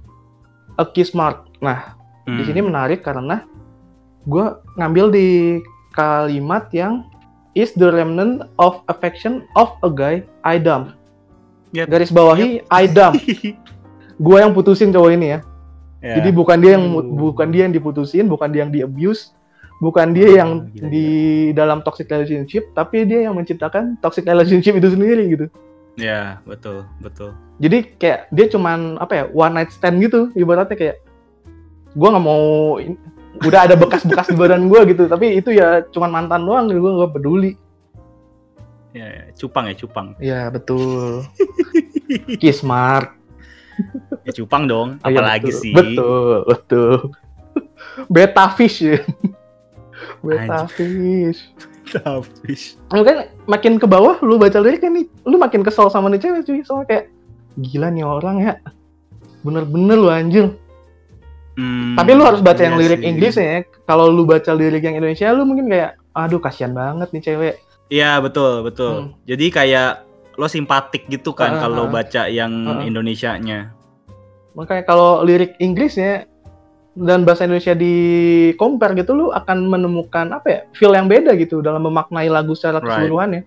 A 0.76 0.84
kiss 0.84 1.14
mark. 1.14 1.48
Nah, 1.58 1.96
di 2.26 2.36
Hmm. 2.36 2.44
sini 2.44 2.60
menarik 2.62 3.00
karena 3.00 3.46
gue 4.28 4.46
ngambil 4.80 5.06
di 5.12 5.28
kalimat 5.94 6.68
yang 6.72 7.08
is 7.54 7.72
the 7.78 7.90
remnant 7.90 8.48
of 8.58 8.82
affection 8.90 9.46
of 9.54 9.74
a 9.86 9.90
guy 9.92 10.26
I 10.42 10.58
dump. 10.58 10.98
Yep. 11.74 11.88
Garis 11.90 12.12
bawahi 12.14 12.62
I 12.70 12.86
dump. 12.90 13.18
gue 14.26 14.38
yang 14.38 14.54
putusin 14.54 14.94
cowok 14.94 15.12
ini 15.14 15.38
ya. 15.38 15.40
Ya. 16.04 16.20
Jadi 16.20 16.30
bukan 16.36 16.58
dia 16.60 16.76
yang 16.76 16.86
Uh. 17.00 17.32
bukan 17.32 17.48
dia 17.50 17.62
yang 17.64 17.74
diputusin, 17.74 18.28
bukan 18.28 18.52
dia 18.52 18.68
yang 18.68 18.74
di 18.76 18.84
abuse, 18.84 19.32
bukan 19.80 20.12
dia 20.12 20.28
Oh, 20.28 20.36
yang 20.36 20.50
gila, 20.68 20.88
di 20.92 21.08
dalam 21.56 21.80
toxic 21.80 22.12
relationship, 22.12 22.68
tapi 22.76 23.08
dia 23.08 23.28
yang 23.28 23.40
menciptakan 23.40 23.96
toxic 24.04 24.28
relationship 24.28 24.76
itu 24.76 24.92
sendiri 24.92 25.24
gitu. 25.32 25.48
Ya, 25.96 26.42
betul, 26.44 26.84
betul. 27.00 27.38
Jadi 27.62 27.96
kayak 28.02 28.28
dia 28.34 28.50
cuman 28.52 28.98
apa 29.00 29.14
ya 29.14 29.24
one 29.32 29.54
night 29.56 29.72
stand 29.72 30.02
gitu 30.02 30.34
ibaratnya 30.34 30.76
kayak 30.76 30.98
gue 31.94 32.08
nggak 32.10 32.26
mau 32.26 32.82
udah 33.42 33.60
ada 33.66 33.76
bekas-bekas 33.80 34.30
di 34.30 34.38
badan 34.38 34.70
gue 34.70 34.82
gitu. 34.94 35.10
Tapi 35.10 35.42
itu 35.42 35.50
ya 35.50 35.82
cuman 35.90 36.10
mantan 36.12 36.46
doang 36.46 36.70
gue 36.70 36.78
nggak 36.78 37.14
peduli. 37.18 37.58
Ya, 38.94 39.10
ya, 39.10 39.24
cupang 39.34 39.66
ya, 39.66 39.74
cupang. 39.74 40.08
ya 40.22 40.42
betul. 40.54 41.26
Kiss 42.42 42.62
mark. 42.62 43.18
Ya 44.22 44.32
cupang 44.38 44.70
dong, 44.70 45.02
iya, 45.02 45.10
apalagi 45.10 45.50
betul. 45.50 45.62
sih. 45.66 45.74
betul 45.74 46.36
betul. 46.46 46.94
Beta 48.06 48.46
fish 48.54 48.86
ya. 48.86 49.02
Beta 50.22 50.70
fish. 50.70 51.58
Tapi 51.90 53.02
lu 53.02 53.04
kan 53.06 53.18
makin 53.50 53.82
ke 53.82 53.86
bawah 53.90 54.22
lu 54.22 54.38
baca 54.38 54.62
liriknya 54.62 55.02
nih 55.02 55.06
lu 55.26 55.42
makin 55.42 55.66
kesel 55.66 55.90
sama 55.90 56.10
nih 56.14 56.22
cewek 56.22 56.46
cuy. 56.46 56.62
Soalnya 56.62 56.86
kayak 56.86 57.06
gila 57.58 57.90
nih 57.90 58.06
orang 58.06 58.38
ya. 58.46 58.54
Bener-bener 59.42 59.98
lu 59.98 60.10
anjir 60.14 60.54
Hmm, 61.54 61.94
Tapi 61.94 62.12
lu 62.12 62.24
harus 62.24 62.42
baca 62.42 62.58
iya 62.58 62.66
yang 62.66 62.78
lirik 62.78 63.00
sih. 63.00 63.08
Inggris 63.08 63.36
ya. 63.36 63.62
Kalau 63.86 64.10
lu 64.10 64.26
baca 64.26 64.52
lirik 64.52 64.82
yang 64.82 64.98
Indonesia, 64.98 65.30
lu 65.30 65.46
mungkin 65.46 65.70
kayak, 65.70 66.02
aduh 66.12 66.42
kasihan 66.42 66.74
banget 66.74 67.10
nih 67.10 67.24
cewek. 67.24 67.56
Iya, 67.88 68.18
betul, 68.18 68.66
betul. 68.66 68.92
Hmm. 68.92 69.10
Jadi 69.24 69.46
kayak 69.50 69.92
lo 70.34 70.50
simpatik 70.50 71.06
gitu 71.08 71.30
kan 71.32 71.54
Ah, 71.54 71.60
kalau 71.62 71.86
baca 71.86 72.26
yang 72.26 72.50
ah. 72.66 72.82
Indonesianya. 72.82 73.70
Makanya 74.54 74.84
kalau 74.84 75.22
lirik 75.22 75.54
Inggrisnya 75.58 76.26
dan 76.96 77.22
bahasa 77.22 77.46
Indonesia 77.46 77.74
di 77.74 77.94
compare 78.54 78.94
gitu, 78.96 79.14
lu 79.14 79.30
akan 79.30 79.66
menemukan 79.68 80.30
apa 80.32 80.48
ya, 80.48 80.60
feel 80.74 80.90
yang 80.92 81.06
beda 81.06 81.34
gitu 81.36 81.62
dalam 81.62 81.82
memaknai 81.82 82.30
lagu 82.30 82.54
secara 82.54 82.78
Right. 82.78 82.98
keseluruhan 82.98 83.30
ya. 83.32 83.42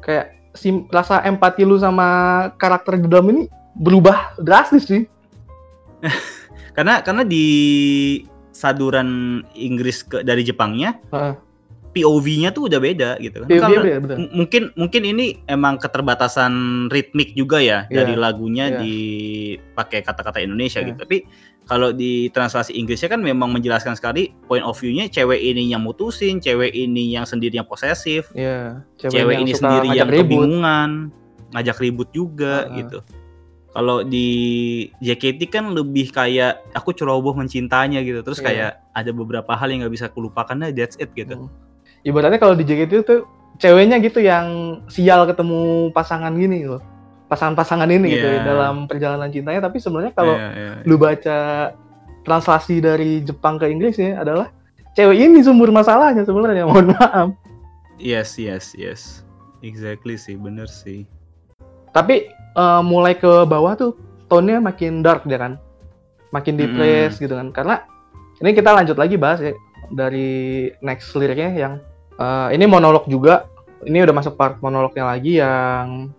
Kayak 0.00 0.26
sim- 0.52 0.86
rasa 0.88 1.22
empati 1.22 1.62
lu 1.62 1.74
sama 1.74 2.06
karakter 2.54 2.98
di 2.98 3.06
dalam 3.06 3.30
ini 3.30 3.42
berubah 3.72 4.34
drastis 4.36 4.86
sih. 4.86 5.06
Karena 6.78 7.02
karena 7.02 7.26
di 7.26 7.46
saduran 8.54 9.42
Inggris 9.58 10.06
ke 10.06 10.22
dari 10.22 10.46
Jepangnya 10.46 10.94
Heeh. 11.10 11.34
POV-nya 11.88 12.54
tuh 12.54 12.70
udah 12.70 12.78
beda 12.78 13.10
gitu 13.18 13.42
kan. 13.42 13.48
Karena 13.50 13.98
mungkin 14.30 14.70
mungkin 14.78 15.02
ini 15.02 15.42
emang 15.50 15.82
keterbatasan 15.82 16.86
ritmik 16.86 17.34
juga 17.34 17.58
ya 17.58 17.90
Iya, 17.90 18.04
dari 18.04 18.14
lagunya 18.14 18.70
iya. 18.70 18.78
dipakai 18.78 20.06
kata-kata 20.06 20.38
Indonesia 20.38 20.78
Iya. 20.78 20.94
gitu. 20.94 20.98
Tapi 21.02 21.18
kalau 21.66 21.90
di 21.90 22.30
translasi 22.30 22.78
Inggrisnya 22.78 23.10
kan 23.10 23.20
memang 23.20 23.50
menjelaskan 23.50 23.98
sekali 23.98 24.30
point 24.46 24.62
of 24.62 24.78
view-nya 24.78 25.10
cewek 25.10 25.42
ini 25.42 25.74
yang 25.74 25.82
mutusin, 25.82 26.38
cewek 26.38 26.70
ini 26.72 27.10
yang 27.12 27.26
sendiri 27.26 27.58
yang 27.58 27.66
posesif, 27.66 28.30
Iya, 28.32 28.86
cewek, 28.96 29.34
yang 29.34 29.42
ini 29.42 29.52
sendiri 29.52 29.88
yang 29.92 30.08
ribut. 30.08 30.24
kebingungan, 30.30 30.90
ngajak 31.52 31.76
ribut 31.82 32.08
juga 32.14 32.68
Heeh. 32.70 32.86
gitu. 32.86 32.98
Kalau 33.78 34.02
di 34.02 34.26
JKT 34.98 35.40
kan 35.46 35.70
lebih 35.70 36.10
kayak 36.10 36.66
aku 36.74 36.90
ceroboh 36.90 37.30
mencintanya 37.30 38.02
gitu. 38.02 38.26
Terus 38.26 38.42
Iya. 38.42 38.46
kayak 38.46 38.70
ada 38.90 39.10
beberapa 39.14 39.54
hal 39.54 39.70
yang 39.70 39.86
nggak 39.86 39.94
bisa 39.94 40.06
kulupakan 40.10 40.58
nah 40.58 40.70
that's 40.70 40.98
it 40.98 41.14
gitu. 41.14 41.46
Hmm. 41.46 41.50
ibaratnya 42.00 42.38
kalau 42.38 42.54
di 42.54 42.62
JKT 42.62 42.92
itu 43.00 43.16
ceweknya 43.56 43.98
gitu 43.98 44.18
yang 44.18 44.46
sial 44.86 45.26
ketemu 45.26 45.90
pasangan 45.90 46.30
gini 46.30 46.62
loh 46.62 46.78
pasangan-pasangan 47.26 47.86
ini 47.86 48.14
gitu 48.14 48.22
Iya. 48.24 48.38
ya, 48.38 48.46
dalam 48.46 48.86
perjalanan 48.86 49.28
cintanya 49.28 49.60
tapi 49.60 49.78
sebenarnya 49.78 50.10
kalau 50.10 50.34
Iya, 50.34 50.48
iya, 50.48 50.70
iya. 50.78 50.86
lu 50.86 50.94
baca 50.94 51.38
translasi 52.22 52.78
dari 52.78 53.20
Jepang 53.20 53.58
ke 53.58 53.66
Inggris 53.66 53.94
ya 53.94 54.14
adalah 54.16 54.54
cewek 54.94 55.18
ini 55.20 55.42
sumber 55.42 55.70
masalahnya 55.70 56.22
sebenarnya 56.22 56.64
mohon 56.64 56.90
maaf 56.92 57.34
Yes, 57.96 58.38
yes, 58.38 58.74
yes. 58.74 59.26
Exactly 59.58 60.14
sih, 60.14 60.34
bener 60.34 60.66
sih. 60.66 61.02
tapi 61.90 62.30
eh, 62.58 62.82
mulai 62.82 63.14
ke 63.14 63.46
bawah 63.46 63.78
tuh 63.78 63.94
tone-nya 64.26 64.58
makin 64.58 65.00
dark 65.00 65.22
dia 65.24 65.38
kan. 65.38 65.52
Makin 66.34 66.58
Mm-mm. 66.58 66.62
depressed 66.66 67.22
gitu 67.22 67.38
kan. 67.38 67.54
Karena 67.54 67.76
ini 68.42 68.50
kita 68.52 68.74
lanjut 68.74 68.98
lagi 68.98 69.16
bahas 69.16 69.38
ya 69.40 69.54
dari 69.94 70.68
next 70.82 71.14
liriknya 71.14 71.50
yang 71.54 71.74
eh, 72.18 72.48
ini 72.52 72.66
monolog 72.66 73.06
juga. 73.06 73.46
Ini 73.78 74.02
udah 74.02 74.14
masuk 74.14 74.34
part 74.34 74.58
monolognya 74.58 75.06
lagi 75.06 75.38
yang 75.38 76.10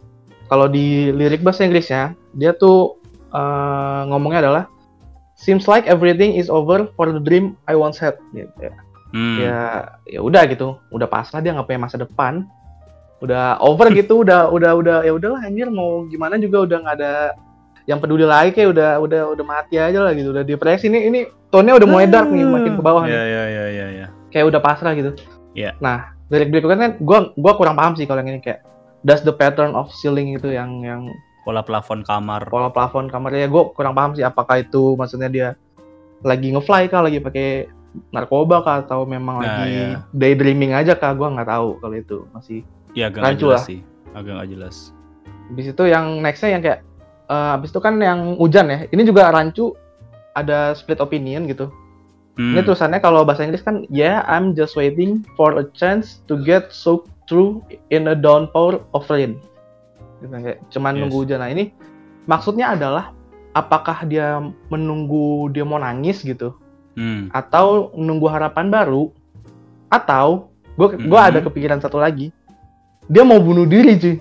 kalau 0.47 0.71
di 0.71 1.11
lirik 1.11 1.43
bahasa 1.43 1.67
Inggrisnya 1.67 2.15
dia 2.33 2.55
tuh 2.55 2.97
eh, 3.35 4.01
ngomongnya 4.07 4.47
adalah 4.47 4.63
seems 5.35 5.67
like 5.67 5.87
everything 5.87 6.35
is 6.35 6.47
over 6.47 6.87
for 6.95 7.11
the 7.11 7.21
dream 7.21 7.55
I 7.67 7.75
once 7.75 7.99
had 7.99 8.19
gitu 8.31 8.51
ya. 8.59 8.73
Hmm. 9.09 9.37
ya 9.41 9.59
ya 10.05 10.19
udah 10.21 10.47
gitu. 10.47 10.79
Udah 10.93 11.05
pasrah 11.09 11.43
dia 11.43 11.53
nggak 11.53 11.67
punya 11.67 11.81
masa 11.81 11.97
depan 11.99 12.47
udah 13.19 13.59
over 13.59 13.91
gitu 13.91 14.21
udah 14.21 14.47
udah 14.47 14.71
udah 14.73 14.97
ya 15.01 15.11
udahlah 15.11 15.41
anjir 15.41 15.67
mau 15.67 16.03
gimana 16.05 16.35
juga 16.35 16.63
udah 16.63 16.77
nggak 16.79 16.95
ada 16.95 17.13
yang 17.83 17.97
peduli 17.97 18.23
lagi 18.23 18.53
kayak 18.53 18.69
udah 18.69 18.89
udah 18.97 19.21
udah 19.29 19.45
mati 19.45 19.75
aja 19.75 19.99
lah 19.99 20.13
gitu 20.13 20.29
udah 20.29 20.41
depresi 20.41 20.87
ini 20.87 21.05
ini 21.05 21.19
tone-nya 21.49 21.75
udah 21.75 21.87
mulai 21.87 22.05
dark 22.05 22.29
nih 22.29 22.45
makin 22.45 22.73
ke 22.73 22.81
bawah 22.81 23.03
nih 23.03 23.11
Ya, 23.11 23.23
ya, 23.23 23.43
ya, 23.45 23.65
ya, 23.67 23.87
ya. 23.95 24.07
kayak 24.29 24.45
udah 24.47 24.59
pasrah 24.59 24.93
gitu 24.93 25.11
Iya. 25.51 25.73
nah 25.77 26.13
dari 26.27 26.45
berikutnya 26.45 26.77
kan 26.77 26.91
gua 26.99 27.33
gua 27.33 27.53
kurang 27.55 27.73
paham 27.73 27.97
sih 27.97 28.05
kalau 28.05 28.21
yang 28.21 28.31
ini 28.31 28.39
kayak 28.39 28.61
does 29.01 29.19
the 29.19 29.31
pattern 29.31 29.73
of 29.73 29.89
ceiling 29.93 30.31
itu 30.31 30.47
yang 30.47 30.79
yang 30.79 31.03
Pola 31.39 31.59
plafon 31.59 32.03
kamar. 32.03 32.45
pola 32.45 32.69
plafon 32.69 33.07
kamarnya 33.07 33.47
gue 33.47 33.63
kurang 33.73 33.91
paham 33.91 34.13
sih 34.13 34.21
apakah 34.21 34.61
itu 34.61 34.93
maksudnya 34.93 35.27
dia 35.27 35.47
lagi 36.21 36.51
ngefly 36.51 36.85
kah 36.85 37.01
lagi 37.01 37.17
pakai 37.17 37.65
narkoba 38.09 38.61
kah 38.61 38.85
atau 38.85 39.01
memang 39.03 39.41
Nah, 39.41 39.65
lagi 39.65 39.71
iya. 39.73 40.05
daydreaming 40.11 40.71
aja 40.71 40.93
kah 40.93 41.09
gue 41.11 41.25
nggak 41.25 41.49
tahu 41.49 41.79
kalau 41.79 41.95
itu 41.95 42.17
masih 42.29 42.61
Ya, 42.93 43.07
agak 43.07 43.21
nggak 43.21 43.37
jelas 43.37 43.61
lah. 43.61 43.67
sih. 43.67 43.79
Agak 44.11 44.33
nggak 44.35 44.49
jelas. 44.51 44.75
habis 45.49 45.65
itu 45.65 45.83
yang 45.83 46.21
nextnya 46.21 46.49
yang 46.53 46.61
kayak 46.61 46.79
eh, 47.25 47.49
habis 47.53 47.69
itu 47.69 47.81
kan 47.81 47.97
yang 47.97 48.37
hujan 48.37 48.69
ya 48.69 48.85
ini 48.87 49.01
juga 49.01 49.29
rancu 49.29 49.73
ada 50.31 50.73
split 50.73 50.97
opinion 50.99 51.45
gitu 51.45 51.73
Hmm. 52.37 52.53
ini 52.53 52.61
tulisannya 52.61 52.97
kalau 52.97 53.25
bahasa 53.25 53.43
Inggris 53.43 53.59
kan 53.59 53.83
yeah 53.89 54.21
I'm 54.23 54.53
just 54.53 54.73
waiting 54.73 55.25
for 55.33 55.57
a 55.57 55.65
chance 55.73 56.21
to 56.29 56.37
get 56.37 56.69
soaked 56.69 57.09
through 57.25 57.59
in 57.89 58.05
a 58.05 58.15
downpour 58.15 58.79
of 58.93 59.09
rain 59.09 59.41
gitu, 60.19 60.31
kayak 60.31 60.61
cuman 60.69 60.95
Yes. 60.95 60.99
nunggu 61.03 61.17
hujan 61.19 61.41
nah 61.41 61.49
ini 61.49 61.73
maksudnya 62.23 62.71
adalah 62.71 63.11
apakah 63.51 64.05
dia 64.05 64.39
menunggu 64.69 65.49
dia 65.49 65.65
mau 65.65 65.75
nangis 65.77 66.21
gitu 66.21 66.53
Hmm. 66.93 67.27
atau 67.29 67.89
nunggu 67.91 68.29
harapan 68.29 68.69
baru 68.69 69.09
atau 69.87 70.53
gue 70.71 70.87
Mhm. 70.95 71.09
gua 71.09 71.27
ada 71.27 71.41
kepikiran 71.41 71.81
satu 71.81 71.97
lagi 71.97 72.29
dia 73.09 73.23
mau 73.25 73.41
bunuh 73.41 73.65
diri 73.65 73.97
cuy 73.97 74.15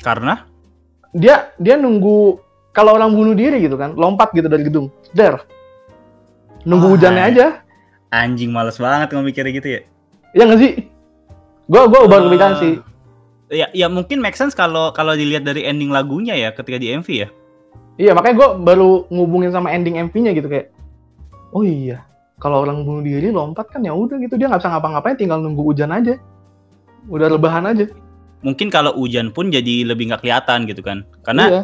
Karena? 0.00 0.44
dia 1.10 1.50
dia 1.58 1.74
nunggu 1.74 2.38
kalau 2.70 2.94
orang 2.94 3.10
bunuh 3.10 3.34
diri 3.34 3.58
gitu 3.62 3.74
kan 3.74 3.94
lompat 3.94 4.30
gitu 4.30 4.46
dari 4.46 4.62
gedung 4.62 4.90
der 5.10 5.42
nunggu 6.62 6.86
Oh, 6.86 6.92
hujannya 6.94 7.22
hai. 7.22 7.30
aja 7.34 7.46
Anjing 8.10 8.50
males 8.50 8.74
banget 8.74 9.10
ngomong 9.10 9.26
mikirnya 9.26 9.50
gitu 9.50 9.68
ya. 9.70 9.80
ya 10.34 10.42
nggak 10.46 10.60
sih 10.60 10.72
gue 11.66 11.82
gue 11.86 12.00
baru 12.04 12.26
kepikiran 12.28 12.54
sih 12.58 12.74
Ya, 13.50 13.66
ya 13.74 13.90
mungkin 13.90 14.22
make 14.22 14.38
sense 14.38 14.54
kalau 14.54 14.94
kalau 14.94 15.18
dilihat 15.18 15.42
dari 15.42 15.66
ending 15.66 15.90
lagunya 15.90 16.38
ya 16.38 16.54
ketika 16.54 16.78
di 16.78 16.94
MV 16.94 17.08
ya. 17.10 17.28
iya 17.98 18.14
makanya 18.14 18.38
gue 18.38 18.48
baru 18.62 19.10
ngubungin 19.10 19.50
sama 19.50 19.74
ending 19.74 19.98
MV-nya 19.98 20.30
gitu 20.38 20.46
kayak 20.46 20.70
oh 21.50 21.66
iya 21.66 22.06
kalau 22.38 22.62
orang 22.62 22.86
bunuh 22.86 23.02
diri 23.02 23.34
lompat 23.34 23.66
kan 23.74 23.82
ya 23.82 23.90
udah 23.90 24.22
gitu 24.22 24.38
dia 24.38 24.46
nggak 24.46 24.62
bisa 24.62 24.70
ngapa-ngapain 24.70 25.18
tinggal 25.18 25.42
nunggu 25.42 25.66
hujan 25.66 25.90
aja 25.90 26.14
udah 27.08 27.28
rebahan 27.30 27.64
aja 27.70 27.86
Mungkin 28.40 28.72
kalau 28.72 28.96
hujan 28.96 29.36
pun 29.36 29.52
jadi 29.52 29.84
lebih 29.84 30.08
nggak 30.08 30.24
kelihatan 30.24 30.64
gitu 30.64 30.80
kan. 30.80 31.04
Karena 31.24 31.60
iya 31.60 31.62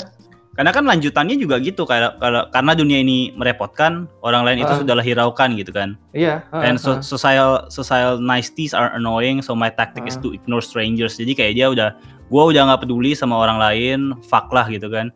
karena 0.56 0.72
kan 0.72 0.88
lanjutannya 0.88 1.36
juga 1.36 1.60
gitu 1.60 1.84
kayak 1.84 2.16
kalau 2.16 2.48
karena 2.48 2.72
dunia 2.72 3.04
ini 3.04 3.28
merepotkan, 3.36 4.08
orang 4.24 4.40
lain 4.40 4.64
itu 4.64 4.72
Ah. 4.72 4.80
sudahlah 4.80 5.04
hiraukan 5.04 5.52
gitu 5.60 5.68
kan. 5.68 6.00
iya 6.16 6.48
ah, 6.48 6.64
And 6.64 6.80
so, 6.80 7.04
societal 7.04 7.68
societal 7.68 8.16
niceties 8.24 8.72
are 8.72 8.88
annoying, 8.96 9.44
so 9.44 9.52
my 9.52 9.68
tactic 9.68 10.08
is 10.08 10.16
Ah. 10.16 10.24
to 10.24 10.32
ignore 10.32 10.64
strangers. 10.64 11.20
Jadi 11.20 11.36
kayak 11.36 11.52
dia 11.60 11.68
udah, 11.68 11.88
gua 12.32 12.48
udah 12.48 12.72
nggak 12.72 12.88
peduli 12.88 13.12
sama 13.12 13.36
orang 13.36 13.60
lain, 13.60 14.16
fuck 14.24 14.48
lah 14.50 14.64
gitu 14.72 14.88
kan. 14.88 15.12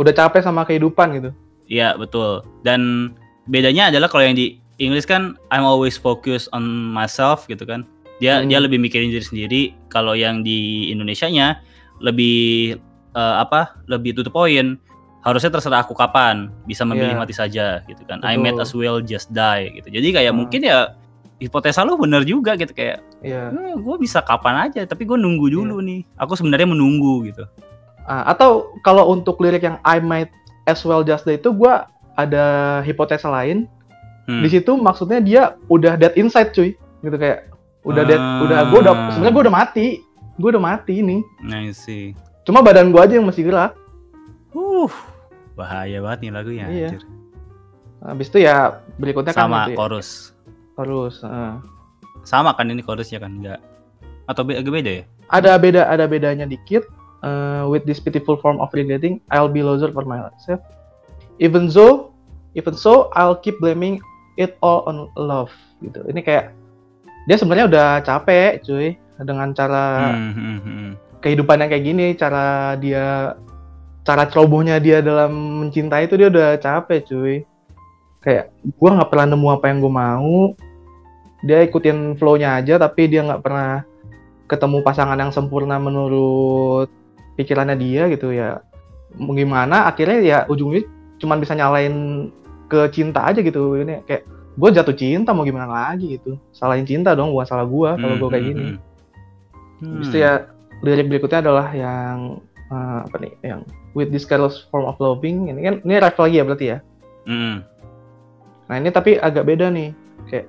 udah 0.00 0.10
capek 0.16 0.40
sama 0.42 0.64
kehidupan 0.64 1.12
gitu 1.12 1.30
Iya 1.68 1.92
betul. 1.94 2.40
Dan 2.66 3.12
bedanya 3.46 3.92
adalah 3.94 4.08
kalau 4.08 4.24
yang 4.26 4.34
di 4.34 4.58
Inggris 4.80 5.04
kan 5.06 5.36
I'm 5.52 5.62
always 5.62 6.00
focused 6.00 6.48
on 6.50 6.64
myself 6.66 7.44
gitu 7.46 7.62
kan. 7.62 7.84
Dia 8.20 8.40
Hmm. 8.40 8.46
dia 8.46 8.60
lebih 8.60 8.76
mikirin 8.76 9.08
diri 9.08 9.24
sendiri. 9.24 9.62
Kalau 9.88 10.12
yang 10.12 10.44
di 10.44 10.88
Indonesianya 10.88 11.60
lebih 11.98 12.76
eh, 13.10 13.36
apa? 13.40 13.80
Lebih 13.90 14.14
to 14.14 14.22
the 14.22 14.30
point. 14.30 14.78
Harusnya 15.20 15.50
terserah 15.50 15.82
aku 15.82 15.92
kapan 15.92 16.48
bisa 16.64 16.86
memilih 16.86 17.12
Iya. 17.12 17.20
mati 17.20 17.34
saja 17.34 17.66
gitu 17.84 18.06
kan. 18.06 18.22
I 18.22 18.36
Betul. 18.36 18.40
might 18.40 18.58
as 18.58 18.72
well 18.72 19.00
just 19.00 19.28
die 19.30 19.68
gitu. 19.74 19.90
Jadi 19.90 20.14
kayak 20.14 20.32
Hmm. 20.32 20.46
mungkin 20.46 20.62
ya 20.62 20.94
hipotesa 21.36 21.82
lu 21.82 21.96
bener 21.96 22.20
juga 22.22 22.52
gitu 22.52 22.68
kayak 22.70 23.00
iya 23.24 23.48
gue 23.72 23.96
bisa 23.96 24.20
kapan 24.20 24.68
aja 24.68 24.84
tapi 24.84 25.08
gue 25.08 25.16
nunggu 25.16 25.48
dulu 25.48 25.80
nih 25.80 26.04
aku 26.14 26.36
sebenarnya 26.36 26.68
menunggu 26.68 27.24
gitu 27.26 27.48
Ah, 28.04 28.28
atau 28.28 28.76
kalau 28.80 29.08
untuk 29.08 29.40
lirik 29.40 29.62
yang 29.62 29.80
I 29.80 30.04
might 30.04 30.28
as 30.68 30.84
well 30.84 31.00
just 31.00 31.24
die 31.24 31.34
itu 31.34 31.48
gue 31.50 31.74
ada 32.14 32.44
hipotesa 32.82 33.26
lain 33.26 33.64
Hmm. 34.28 34.44
di 34.44 34.52
situ 34.52 34.76
maksudnya 34.76 35.16
dia 35.18 35.42
udah 35.66 35.96
dead 35.96 36.12
inside 36.14 36.52
cuy 36.52 36.76
gitu 37.00 37.16
kayak 37.16 37.48
udah 37.82 38.02
dead 38.04 38.20
Ah. 38.20 38.44
udah 38.44 38.58
gue 38.68 38.78
udah 38.80 38.94
sebenarnya 39.14 39.34
gue 39.34 39.44
udah 39.48 39.56
mati. 39.56 39.86
Gue 40.40 40.48
udah 40.56 40.62
mati 40.62 40.92
ini. 41.00 41.20
I 41.44 41.72
see 41.72 42.12
cuma 42.40 42.64
badan 42.64 42.88
gue 42.90 42.98
aja 42.98 43.14
yang 43.20 43.28
masih 43.28 43.46
gerak 43.46 43.76
uh 44.56 44.90
bahaya 45.54 46.00
banget 46.00 46.18
nih 46.24 46.30
lagunya 46.32 46.66
Iya. 46.66 46.88
anjir. 46.88 47.02
habis 48.00 48.26
itu 48.32 48.38
ya 48.40 48.80
berikutnya 48.96 49.36
kan 49.36 49.44
sama 49.44 49.68
ya, 49.68 49.76
chorus. 49.76 50.32
Terus 50.72 51.20
ah. 51.20 51.60
sama 52.24 52.56
kan 52.56 52.64
ini 52.72 52.80
chorusnya 52.80 53.20
kan 53.20 53.36
enggak? 53.36 53.60
Atau 54.24 54.48
be- 54.48 54.56
agak 54.56 54.72
beda 54.72 54.90
ya? 54.90 55.04
Ada 55.28 55.60
beda 55.60 55.82
ada 55.84 56.04
bedanya 56.08 56.48
dikit. 56.48 56.88
Eh, 57.20 57.64
with 57.68 57.84
this 57.84 58.00
pitiful 58.00 58.40
form 58.40 58.56
of 58.64 58.72
regretting 58.72 59.20
I'll 59.28 59.52
be 59.52 59.60
loser 59.60 59.92
for 59.92 60.08
myself. 60.08 60.64
Even 61.36 61.68
so 61.68 62.16
even 62.56 62.72
so 62.72 63.12
I'll 63.12 63.36
keep 63.36 63.60
blaming 63.60 64.00
it 64.40 64.56
all 64.64 64.88
on 64.88 65.12
love 65.20 65.52
gitu. 65.84 66.00
Ini 66.08 66.24
kayak 66.24 66.56
dia 67.28 67.36
sebenarnya 67.36 67.66
udah 67.68 67.88
capek 68.04 68.64
cuy 68.64 68.88
dengan 69.20 69.52
cara 69.52 70.16
Hmm, 70.16 70.32
hmm, 70.32 70.58
hmm. 70.64 70.90
kehidupan 71.20 71.60
yang 71.60 71.70
kayak 71.70 71.84
gini 71.84 72.06
cara 72.16 72.74
dia 72.80 73.36
cara 74.00 74.24
cerobohnya 74.26 74.80
dia 74.80 75.04
dalam 75.04 75.32
mencintai 75.66 76.08
itu 76.08 76.16
dia 76.16 76.28
udah 76.32 76.56
capek 76.56 77.00
cuy. 77.04 77.36
Kayak 78.20 78.52
gua 78.76 79.00
nggak 79.00 79.10
pernah 79.12 79.26
nemu 79.32 79.48
apa 79.52 79.64
yang 79.68 79.78
gue 79.80 79.92
mau. 79.92 80.36
Dia 81.40 81.64
ikutin 81.64 82.20
flow-nya 82.20 82.60
aja 82.60 82.76
tapi 82.76 83.08
dia 83.08 83.24
nggak 83.24 83.40
pernah 83.40 83.84
ketemu 84.44 84.84
pasangan 84.84 85.16
yang 85.16 85.32
sempurna 85.32 85.80
menurut 85.80 86.92
pikirannya 87.36 87.76
dia 87.80 88.08
gitu 88.12 88.32
ya. 88.32 88.60
Gimana? 89.16 89.88
Akhirnya 89.88 90.18
ya 90.20 90.38
ujungnya 90.48 90.84
cuman 91.20 91.40
bisa 91.40 91.56
nyalain 91.56 92.28
ke 92.68 92.88
cinta 92.92 93.24
aja 93.24 93.40
gitu. 93.40 93.80
Ini 93.80 94.04
kayak 94.04 94.24
gue 94.58 94.68
jatuh 94.74 94.96
cinta 94.96 95.30
mau 95.30 95.46
gimana 95.46 95.70
lagi 95.70 96.18
gitu 96.18 96.34
salahin 96.50 96.86
cinta 96.88 97.14
dong 97.14 97.30
bukan 97.30 97.46
salah 97.46 97.66
gua 97.66 97.94
kalau 97.94 98.18
Hmm, 98.18 98.20
gue 98.22 98.28
kayak 98.30 98.44
hmm, 98.44 98.50
gini 98.50 98.64
hmm. 98.66 98.78
Habis 99.80 100.08
itu 100.12 100.18
ya 100.20 100.32
lirik 100.84 101.08
berikutnya 101.08 101.40
adalah 101.44 101.72
yang 101.72 102.44
eh, 102.68 102.98
apa 103.04 103.16
nih? 103.20 103.32
Yang 103.44 103.60
with 103.96 104.10
this 104.12 104.24
careless 104.28 104.68
form 104.68 104.84
of 104.84 104.96
loving. 105.00 105.48
Ini 105.48 105.60
kan 105.60 105.74
ini 105.84 105.94
rap 106.00 106.16
lagi 106.20 106.36
ya 106.36 106.44
berarti 106.44 106.66
ya. 106.68 106.78
Hmm, 107.24 107.64
Nah 108.70 108.74
ini 108.78 108.88
tapi 108.92 109.18
agak 109.18 109.48
beda 109.50 109.72
nih. 109.72 109.90
Kayak 110.30 110.46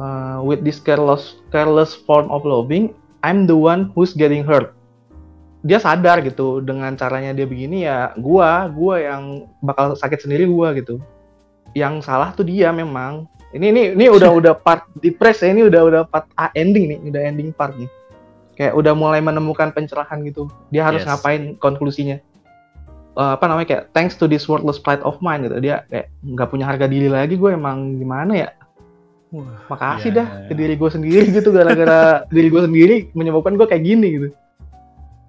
eh, 0.00 0.38
with 0.42 0.64
this 0.64 0.80
careless 0.82 1.38
careless 1.54 1.94
form 2.08 2.28
of 2.32 2.42
loving, 2.42 2.96
I'm 3.22 3.46
the 3.46 3.56
one 3.56 3.92
who's 3.94 4.16
getting 4.16 4.42
hurt. 4.42 4.72
Dia 5.60 5.76
sadar 5.76 6.24
gitu 6.24 6.64
dengan 6.64 6.96
caranya 6.96 7.36
dia 7.36 7.44
begini 7.44 7.84
ya, 7.84 8.16
gua, 8.16 8.64
gua 8.72 8.96
yang 8.96 9.44
bakal 9.60 9.92
sakit 9.92 10.24
sendiri 10.24 10.48
gua 10.48 10.72
gitu. 10.72 10.96
Yang 11.76 12.08
salah 12.08 12.32
tuh 12.32 12.48
dia 12.48 12.72
memang. 12.72 13.28
Ini 13.50 13.66
ini 13.74 13.82
ini 13.98 14.06
udah 14.06 14.30
udah 14.30 14.54
part 14.54 14.86
depres 15.02 15.42
ya, 15.42 15.50
ini 15.50 15.66
udah 15.66 15.80
udah 15.82 16.02
part 16.06 16.30
ah, 16.38 16.54
ending 16.54 16.86
nih, 16.86 16.98
udah 17.10 17.22
ending 17.26 17.50
part 17.50 17.74
nih. 17.74 17.90
Kayak 18.54 18.78
udah 18.78 18.92
mulai 18.94 19.18
menemukan 19.18 19.74
pencerahan 19.74 20.22
gitu. 20.22 20.46
Dia 20.70 20.86
harus 20.86 21.02
Yes. 21.02 21.08
ngapain 21.10 21.42
konklusinya. 21.58 22.22
Eh, 23.10 23.32
apa 23.34 23.44
namanya 23.50 23.66
kayak 23.66 23.82
thanks 23.90 24.14
to 24.14 24.30
this 24.30 24.46
worthless 24.46 24.78
plight 24.78 25.02
of 25.02 25.18
mine 25.18 25.42
gitu. 25.42 25.58
Dia 25.58 25.82
kayak 25.90 26.14
nggak 26.22 26.48
punya 26.48 26.64
harga 26.70 26.86
diri 26.86 27.10
lagi 27.10 27.34
gue 27.34 27.50
emang 27.50 27.98
gimana 27.98 28.32
ya? 28.38 28.48
Wah, 29.30 29.46
makasih 29.70 30.10
Iya. 30.10 30.18
dah 30.18 30.28
ke 30.50 30.54
diri 30.58 30.74
gue 30.74 30.90
sendiri 30.90 31.26
gitu 31.30 31.54
gara-gara 31.54 31.98
diri 32.34 32.50
gue 32.50 32.62
sendiri 32.66 32.96
menyebabkan 33.14 33.54
gue 33.54 33.62
kayak 33.62 33.86
gini 33.86 34.06
gitu 34.18 34.28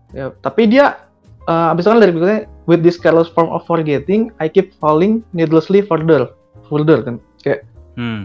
ya 0.10 0.34
tapi 0.42 0.66
dia 0.66 1.06
eh, 1.46 1.70
abis 1.70 1.86
itu 1.86 1.90
kan 1.94 2.02
dari 2.02 2.10
berikutnya 2.10 2.42
with 2.66 2.82
this 2.82 2.98
careless 2.98 3.30
form 3.30 3.54
of 3.54 3.62
forgetting 3.70 4.34
I 4.42 4.50
keep 4.50 4.74
falling 4.82 5.22
needlessly 5.38 5.86
further 5.86 6.34
further 6.66 7.06
kan 7.06 7.22
kayak 7.46 7.62
hmm. 8.02 8.24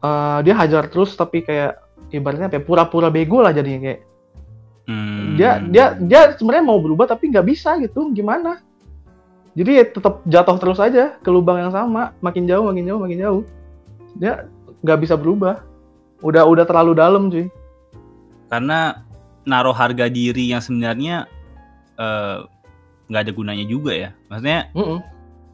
eh, 0.00 0.38
dia 0.48 0.54
hajar 0.56 0.88
terus 0.88 1.12
tapi 1.12 1.44
kayak 1.44 1.76
ibaratnya 2.08 2.48
apa 2.48 2.56
ya, 2.56 2.64
pura-pura 2.64 3.12
bego 3.12 3.44
lah 3.44 3.52
jadinya 3.52 3.84
kayak 3.84 4.08
Hmm. 4.88 5.36
dia 5.36 5.60
dia 5.68 6.00
dia 6.00 6.32
sebenarnya 6.32 6.64
mau 6.64 6.80
berubah 6.80 7.04
tapi 7.04 7.28
nggak 7.28 7.44
bisa 7.44 7.76
gitu 7.76 8.08
gimana 8.16 8.64
jadi 9.52 9.70
ya 9.76 9.84
tetap 9.84 10.24
jatuh 10.24 10.56
terus 10.56 10.80
aja 10.80 11.20
ke 11.20 11.28
lubang 11.28 11.60
yang 11.60 11.68
sama 11.68 12.16
makin 12.24 12.48
jauh 12.48 12.64
makin 12.64 12.88
jauh 12.88 12.96
makin 12.96 13.20
jauh 13.20 13.42
dia 14.16 14.48
nggak 14.80 15.04
bisa 15.04 15.12
berubah 15.12 15.60
udah 16.24 16.48
udah 16.48 16.64
terlalu 16.64 16.96
dalam 16.96 17.28
cuy 17.28 17.52
karena 18.48 19.04
naruh 19.44 19.76
harga 19.76 20.08
diri 20.08 20.56
yang 20.56 20.64
sebenarnya 20.64 21.28
eh, 22.00 22.48
nggak 23.12 23.28
ada 23.28 23.32
gunanya 23.36 23.68
juga 23.68 23.92
ya 23.92 24.10
maksudnya 24.32 24.72
Mm-mm. 24.72 25.04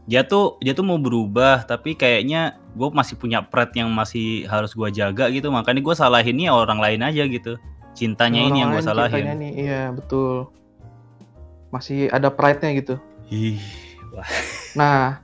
Dia 0.05 0.21
tuh 0.21 0.61
dia 0.61 0.77
tuh 0.77 0.85
mau 0.85 1.01
berubah 1.01 1.65
tapi 1.65 1.97
kayaknya 1.97 2.61
gue 2.77 2.89
masih 2.93 3.17
punya 3.17 3.41
pret 3.41 3.73
yang 3.73 3.89
masih 3.89 4.45
harus 4.49 4.77
gue 4.77 4.89
jaga 4.93 5.33
gitu. 5.33 5.49
Makanya 5.49 5.81
gue 5.81 5.95
salahinnya 5.97 6.53
orang 6.53 6.79
lain 6.81 7.01
aja 7.01 7.25
gitu. 7.25 7.57
Cintanya 7.95 8.43
ini 8.45 8.61
yang 8.61 8.75
gue 8.75 8.83
Orang 8.83 8.91
salahin. 8.91 9.25
nih 9.39 9.53
iya 9.55 9.83
betul. 9.95 10.51
Masih 11.71 12.11
ada 12.11 12.29
pride-nya 12.31 12.71
gitu. 12.79 12.95
Ih, 13.33 13.59
nah 14.79 15.19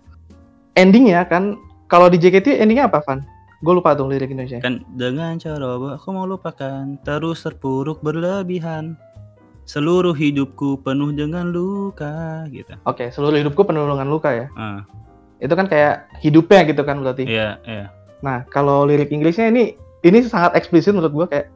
endingnya 0.74 1.22
kan 1.28 1.60
kalau 1.90 2.08
di 2.08 2.16
JKT 2.16 2.62
endingnya 2.62 2.88
apa 2.88 3.04
Van? 3.04 3.20
Gue 3.60 3.76
lupa 3.76 3.92
tuh 3.92 4.08
lirik 4.08 4.32
Indonesia. 4.32 4.56
Kan 4.64 4.88
dengan 4.96 5.36
cara 5.36 5.76
aku 5.76 6.08
mau 6.16 6.24
lupakan 6.24 6.96
terus 7.04 7.44
terpuruk 7.44 8.00
berlebihan 8.00 8.96
seluruh 9.64 10.12
hidupku 10.12 10.80
penuh 10.80 11.10
dengan 11.10 11.48
luka 11.48 12.44
gitu 12.50 12.74
oke 12.84 13.08
seluruh 13.10 13.38
hidupku 13.38 13.62
penuh 13.62 13.86
dengan 13.86 14.08
luka 14.08 14.30
ya 14.34 14.46
ah 14.54 14.82
itu 15.40 15.52
kan 15.52 15.64
kayak 15.64 16.04
hidupnya 16.20 16.68
gitu 16.68 16.82
kan 16.84 17.00
berarti 17.00 17.24
iya 17.24 17.56
iya 17.64 17.86
Nah, 18.20 18.44
kalau 18.52 18.84
lirik 18.84 19.08
Inggrisnya 19.08 19.48
ini 19.48 19.72
ini 20.04 20.20
sangat 20.20 20.52
eksplisit 20.52 20.92
menurut 20.92 21.08
gua 21.08 21.26
kayak 21.26 21.48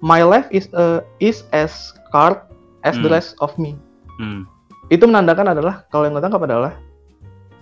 my 0.00 0.24
life 0.24 0.48
is 0.48 0.64
uh, 0.72 1.04
is 1.20 1.44
as 1.52 1.92
scarred 1.92 2.40
as 2.88 2.96
the 2.96 3.04
Hmm. 3.04 3.20
rest 3.20 3.36
of 3.38 3.52
me. 3.60 3.76
hmm. 4.16 4.48
Itu 4.88 5.04
menandakan 5.04 5.52
adalah 5.52 5.84
kalau 5.92 6.08
yang 6.08 6.16
gue 6.16 6.24
tangkap 6.24 6.40
adalah 6.40 6.72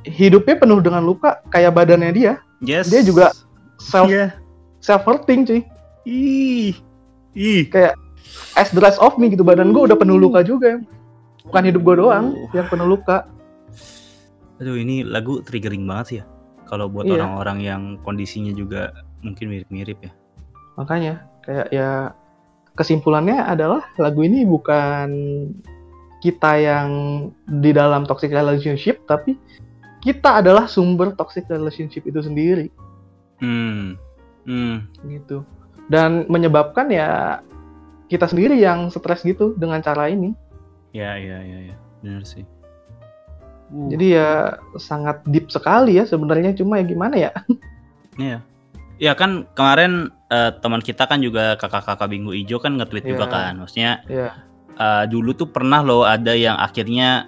hidupnya 0.06 0.54
penuh 0.54 0.78
dengan 0.78 1.02
luka 1.02 1.42
kayak 1.50 1.74
badannya 1.74 2.14
dia, 2.14 2.32
yes 2.62 2.86
Dia 2.86 3.02
juga 3.02 3.34
self 3.82 4.06
Iya. 4.06 4.38
self 4.78 5.02
hurting 5.02 5.42
cuy. 5.42 5.60
ih 6.06 6.78
ih 7.34 7.66
Kayak 7.66 7.98
as 8.54 8.70
the 8.70 8.80
rest 8.80 8.98
of 8.98 9.16
me 9.16 9.28
gitu 9.28 9.42
badan 9.42 9.70
gua 9.70 9.86
udah 9.86 9.96
penuh 9.96 10.16
luka 10.16 10.40
juga. 10.40 10.80
Bukan 11.44 11.62
hidup 11.64 11.82
gua 11.82 11.94
doang 11.94 12.26
Uh. 12.32 12.48
yang 12.52 12.66
penuh 12.68 12.88
luka. 12.88 13.28
Aduh 14.58 14.78
ini 14.78 15.02
lagu 15.02 15.42
triggering 15.42 15.84
banget 15.84 16.06
sih 16.06 16.16
ya. 16.20 16.24
Kalau 16.64 16.88
buat 16.88 17.04
Iya. 17.04 17.20
orang-orang 17.20 17.58
yang 17.60 17.82
kondisinya 18.00 18.50
juga 18.50 18.90
mungkin 19.20 19.52
mirip-mirip 19.52 19.98
ya. 20.00 20.12
Makanya 20.74 21.14
kayak 21.44 21.68
ya 21.70 21.90
kesimpulannya 22.74 23.38
adalah 23.38 23.84
lagu 23.96 24.24
ini 24.24 24.42
bukan 24.42 25.08
kita 26.18 26.56
yang 26.56 26.88
di 27.46 27.70
dalam 27.70 28.08
toxic 28.08 28.32
relationship 28.32 29.04
tapi 29.04 29.36
kita 30.00 30.40
adalah 30.40 30.64
sumber 30.64 31.12
toxic 31.14 31.44
relationship 31.46 32.04
itu 32.04 32.20
sendiri 32.20 32.72
Hmm. 33.38 34.00
Hmm. 34.48 34.88
gitu. 35.04 35.44
Dan 35.86 36.24
menyebabkan 36.32 36.88
ya 36.88 37.40
kita 38.14 38.30
sendiri 38.30 38.54
yang 38.54 38.86
stres 38.88 39.26
gitu 39.26 39.58
dengan 39.58 39.82
cara 39.82 40.06
ini. 40.06 40.30
Ya 40.94 41.18
ya 41.18 41.42
ya 41.42 41.74
ya. 41.74 41.76
Benar 42.00 42.22
sih. 42.22 42.46
Uh, 43.74 43.90
Jadi 43.90 44.14
ya 44.14 44.54
sangat 44.78 45.26
deep 45.26 45.50
sekali 45.50 45.98
ya 45.98 46.06
sebenarnya 46.06 46.54
cuma 46.54 46.78
ya 46.78 46.84
gimana 46.86 47.14
ya? 47.18 47.30
Iya. 48.14 48.38
Ya 49.02 49.10
kan 49.18 49.50
kemarin 49.58 50.14
eh, 50.30 50.54
teman 50.62 50.78
kita 50.78 51.10
kan 51.10 51.18
juga 51.18 51.58
kakak-kakak 51.58 52.06
Bingu 52.06 52.30
Ijo 52.30 52.62
kan 52.62 52.78
nge-tweet 52.78 53.02
juga 53.02 53.26
Iya. 53.26 53.34
kan. 53.34 53.52
Maksudnya 53.58 53.92
Iya. 54.06 54.30
eh, 54.78 55.04
dulu 55.10 55.34
tuh 55.34 55.50
pernah 55.50 55.82
loh 55.82 56.06
ada 56.06 56.30
yang 56.30 56.54
akhirnya 56.54 57.26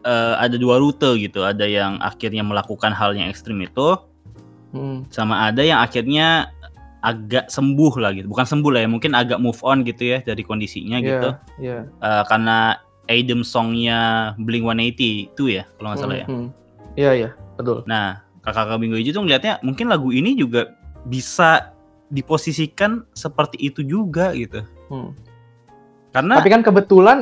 eh, 0.00 0.34
ada 0.40 0.56
dua 0.56 0.80
rute 0.80 1.20
gitu. 1.20 1.44
Ada 1.44 1.68
yang 1.68 2.00
akhirnya 2.00 2.40
melakukan 2.40 2.96
hal 2.96 3.12
yang 3.12 3.28
ekstrim 3.28 3.60
itu 3.60 4.00
Hmm. 4.72 5.04
sama 5.12 5.52
ada 5.52 5.60
yang 5.60 5.84
akhirnya 5.84 6.48
agak 7.00 7.48
sembuh 7.48 7.92
lah 7.96 8.10
gitu. 8.12 8.26
Bukan 8.26 8.44
sembuh 8.44 8.70
lah 8.72 8.80
ya, 8.82 8.88
mungkin 8.88 9.12
agak 9.12 9.38
move 9.38 9.60
on 9.62 9.82
gitu 9.82 10.02
ya 10.06 10.18
dari 10.20 10.42
kondisinya 10.42 10.98
Iya, 10.98 11.06
gitu. 11.06 11.28
Iya. 11.60 11.78
Eh, 11.88 12.22
karena 12.26 12.80
item 13.06 13.40
songnya 13.40 13.98
Blink 14.36 14.66
180 14.66 15.30
itu 15.30 15.44
ya 15.48 15.64
kalau 15.76 15.92
nggak 15.92 16.00
salah 16.00 16.16
ya. 16.16 16.26
Hmm, 16.26 16.36
hmm. 16.36 16.48
Iya, 16.96 17.10
iya, 17.14 17.30
betul. 17.54 17.84
Nah, 17.86 18.24
kakak-kakak 18.42 18.78
Bingo 18.78 18.96
Ijo 18.96 19.10
tuh 19.12 19.22
ngeliatnya 19.22 19.60
mungkin 19.60 19.86
lagu 19.86 20.10
ini 20.10 20.34
juga 20.34 20.74
bisa 21.04 21.70
diposisikan 22.08 23.04
seperti 23.12 23.60
itu 23.60 23.82
juga 23.82 24.32
gitu. 24.32 24.62
Hmm. 24.88 25.14
Karena 26.10 26.40
Tapi 26.40 26.50
kan 26.50 26.62
kebetulan 26.64 27.18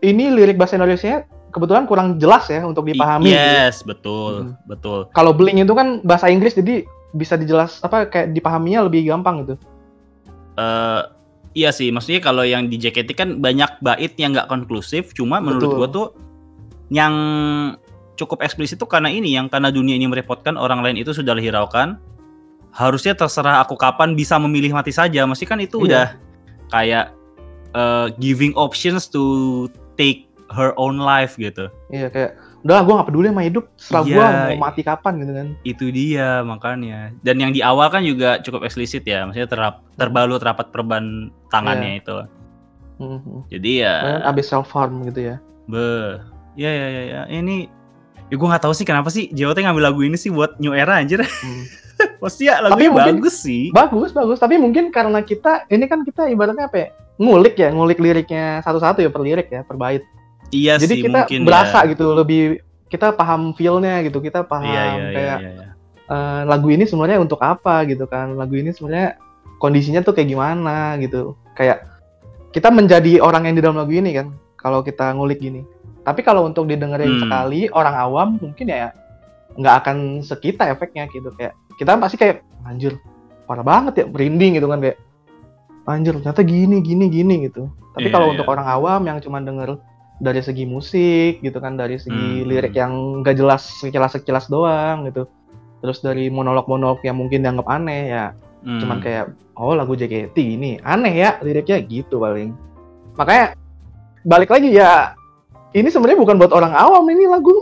ini 0.00 0.32
lirik 0.32 0.56
bahasa 0.56 0.74
Indonesia 0.74 1.22
kebetulan 1.50 1.86
kurang 1.86 2.18
jelas 2.18 2.50
ya 2.50 2.66
untuk 2.66 2.82
dipahami. 2.82 3.30
gitu. 3.30 3.36
yes, 3.36 3.86
betul, 3.86 4.32
Hmm. 4.50 4.54
betul. 4.66 5.06
Kalau 5.12 5.30
Blink 5.30 5.60
itu 5.60 5.70
kan 5.70 6.02
bahasa 6.02 6.26
Inggris 6.26 6.56
jadi 6.56 6.82
bisa 7.14 7.38
dijelas 7.38 7.78
apa 7.80 8.10
kayak 8.10 8.34
dipahaminya 8.34 8.90
lebih 8.90 9.06
gampang 9.06 9.46
gitu. 9.46 9.54
Eh 10.58 11.02
iya 11.54 11.70
sih, 11.70 11.94
maksudnya 11.94 12.18
kalau 12.18 12.42
yang 12.42 12.66
di 12.66 12.74
JKT 12.76 13.10
kan 13.14 13.28
banyak 13.38 13.78
bait 13.78 14.12
yang 14.18 14.34
nggak 14.34 14.50
konklusif, 14.50 15.14
cuma 15.14 15.38
menurut 15.38 15.62
Betul. 15.70 15.78
gua 15.78 15.88
tuh 15.88 16.06
yang 16.90 17.14
cukup 18.18 18.42
eksplisit 18.42 18.78
tuh 18.78 18.90
karena 18.90 19.10
ini 19.10 19.34
yang 19.34 19.46
karena 19.50 19.70
dunia 19.70 19.94
ini 19.94 20.06
merepotkan 20.06 20.58
orang 20.58 20.82
lain 20.82 20.98
itu 20.98 21.14
sudah 21.14 21.34
hiraukan. 21.38 21.98
Harusnya 22.74 23.14
terserah 23.14 23.62
aku 23.62 23.78
kapan 23.78 24.18
bisa 24.18 24.34
memilih 24.34 24.74
mati 24.74 24.90
saja. 24.90 25.22
Mesti 25.22 25.46
kan 25.46 25.62
itu 25.62 25.78
Iya. 25.82 25.86
udah 25.86 26.06
kayak 26.74 27.06
eh, 27.74 28.06
giving 28.18 28.54
options 28.58 29.06
to 29.10 29.22
take 29.98 30.26
her 30.50 30.74
own 30.78 30.98
life 30.98 31.34
gitu. 31.38 31.70
Iya 31.90 32.10
kayak 32.10 32.38
udah 32.64 32.80
gue 32.80 32.94
nggak 32.96 33.08
peduli 33.12 33.28
sama 33.28 33.42
hidup, 33.44 33.64
setelah 33.76 34.04
Iya. 34.08 34.14
gua 34.16 34.24
mau 34.24 34.62
mati 34.64 34.80
kapan 34.80 35.12
gitu 35.20 35.32
kan. 35.32 35.46
Itu 35.62 35.84
dia 35.88 36.40
makanya. 36.40 37.12
Dan 37.20 37.36
yang 37.36 37.52
di 37.52 37.60
awal 37.60 37.92
kan 37.92 38.00
juga 38.00 38.40
cukup 38.40 38.64
eksplisit 38.64 39.04
ya, 39.04 39.28
maksudnya 39.28 39.46
terap, 39.46 39.74
terbalut 39.94 40.40
rapat 40.40 40.72
perban 40.72 41.28
tangannya 41.52 42.00
itu. 42.00 42.16
Hmm, 42.96 43.20
hmm. 43.20 43.40
Jadi 43.52 43.70
ya 43.84 43.94
Kan 44.00 44.20
abis 44.32 44.46
self 44.48 44.72
harm 44.72 45.04
gitu 45.04 45.20
ya. 45.28 45.36
Be, 45.68 46.16
ya 46.56 46.70
ya 46.70 46.86
ya 46.88 47.02
ya. 47.04 47.20
Ini, 47.28 47.68
ya 48.26 48.34
gue 48.34 48.48
nggak 48.48 48.64
tahu 48.64 48.72
sih 48.72 48.88
kenapa 48.88 49.12
sih 49.12 49.28
JOT 49.28 49.60
ngambil 49.60 49.92
lagu 49.92 50.00
ini 50.00 50.16
sih 50.16 50.32
buat 50.32 50.56
new 50.56 50.72
era 50.72 50.96
anjir. 50.96 51.20
Hmm. 51.20 51.64
Pasti 52.18 52.48
ya 52.48 52.58
lagunya 52.58 52.74
Tapi 52.74 52.84
mungkin- 52.88 53.16
bagus 53.20 53.34
sih. 53.38 53.68
Bagus, 53.70 54.10
bagus. 54.10 54.40
Tapi 54.40 54.56
mungkin 54.56 54.88
karena 54.88 55.20
kita 55.20 55.68
ini 55.68 55.84
kan 55.84 56.00
kita 56.00 56.26
ibaratnya 56.26 56.66
apa 56.66 56.76
ya? 56.80 56.88
Ngulik 57.20 57.54
ya, 57.54 57.68
ngulik 57.70 58.00
liriknya 58.00 58.58
satu-satu 58.64 58.98
ya 58.98 59.12
per 59.12 59.22
lirik 59.22 59.46
ya, 59.46 59.62
per 59.62 59.76
bait. 59.76 60.02
Iya 60.50 60.76
Jadi 60.76 60.86
sih 60.90 61.02
kita 61.06 61.24
mungkin 61.24 61.40
berasa 61.44 61.78
ya. 61.82 61.90
gitu, 61.94 62.06
lebih 62.12 62.40
kita 62.88 63.10
paham 63.12 63.52
feel-nya 63.52 64.04
gitu, 64.04 64.18
kita 64.18 64.44
paham 64.44 64.68
Iya 64.68 64.82
iya 64.82 64.84
iya 64.94 65.08
kayak 65.10 65.38
iya. 65.40 65.50
iya. 65.50 65.66
eh, 66.04 66.40
lagu 66.44 66.68
ini 66.68 66.84
sebenarnya 66.84 67.18
untuk 67.18 67.40
apa 67.40 67.82
gitu 67.84 68.04
kan? 68.04 68.36
Lagu 68.36 68.54
ini 68.54 68.70
sebenarnya 68.70 69.16
kondisinya 69.58 70.00
tuh 70.00 70.12
kayak 70.12 70.28
gimana 70.28 70.94
gitu. 71.00 71.34
Kayak 71.54 71.86
kita 72.50 72.70
menjadi 72.70 73.18
orang 73.18 73.48
yang 73.48 73.56
di 73.56 73.62
dalam 73.62 73.78
lagu 73.78 73.90
ini 73.90 74.14
kan, 74.14 74.30
kalau 74.54 74.80
kita 74.80 75.10
ngulik 75.10 75.40
gini. 75.40 75.66
Tapi 76.04 76.20
kalau 76.20 76.44
untuk 76.44 76.68
didengerin 76.68 77.16
Hmm. 77.16 77.22
sekali 77.24 77.60
orang 77.72 77.94
awam 77.96 78.28
mungkin 78.36 78.68
ya 78.68 78.92
nggak 79.54 79.74
akan 79.80 79.96
sekita 80.20 80.66
efeknya 80.68 81.06
gitu 81.08 81.30
kayak 81.30 81.54
kita 81.78 81.94
pasti 81.94 82.18
kayak 82.18 82.42
anjir 82.62 82.98
parah 83.46 83.62
banget 83.62 84.02
ya 84.02 84.04
merinding 84.04 84.58
gitu 84.58 84.66
kan 84.66 84.82
kayak 84.82 84.98
anjir 85.84 86.12
ternyata 86.14 86.42
gini 86.42 86.78
gini 86.78 87.06
gini 87.08 87.34
gitu. 87.46 87.70
Tapi 87.92 88.08
Iya, 88.08 88.12
kalau 88.12 88.26
iya. 88.28 88.32
untuk 88.34 88.46
orang 88.46 88.66
awam 88.66 89.00
yang 89.04 89.18
cuma 89.18 89.38
denger 89.38 89.78
dari 90.22 90.40
segi 90.40 90.64
musik 90.64 91.42
gitu 91.42 91.58
kan 91.58 91.74
dari 91.74 91.98
segi 91.98 92.42
Hmm. 92.42 92.46
lirik 92.46 92.74
yang 92.74 93.22
nggak 93.22 93.34
jelas 93.34 93.66
sekilas-sekilas 93.82 94.46
doang 94.46 95.06
gitu 95.10 95.26
terus 95.82 96.00
dari 96.00 96.30
monolog-monolog 96.30 97.02
yang 97.02 97.18
mungkin 97.18 97.42
dianggap 97.42 97.66
aneh 97.66 98.14
ya 98.14 98.24
Hmm. 98.64 98.80
cuman 98.80 98.98
kayak 99.02 99.24
oh 99.58 99.74
lagu 99.76 99.92
JKT 99.92 100.36
ini 100.38 100.80
aneh 100.80 101.14
ya 101.20 101.36
liriknya 101.44 101.82
gitu 101.84 102.16
paling 102.22 102.54
makanya 103.18 103.58
balik 104.24 104.48
lagi 104.48 104.72
ya 104.72 105.12
ini 105.74 105.90
sebenarnya 105.90 106.22
bukan 106.22 106.38
buat 106.38 106.52
orang 106.54 106.72
awam 106.72 107.04
ini 107.10 107.26
lagu 107.28 107.52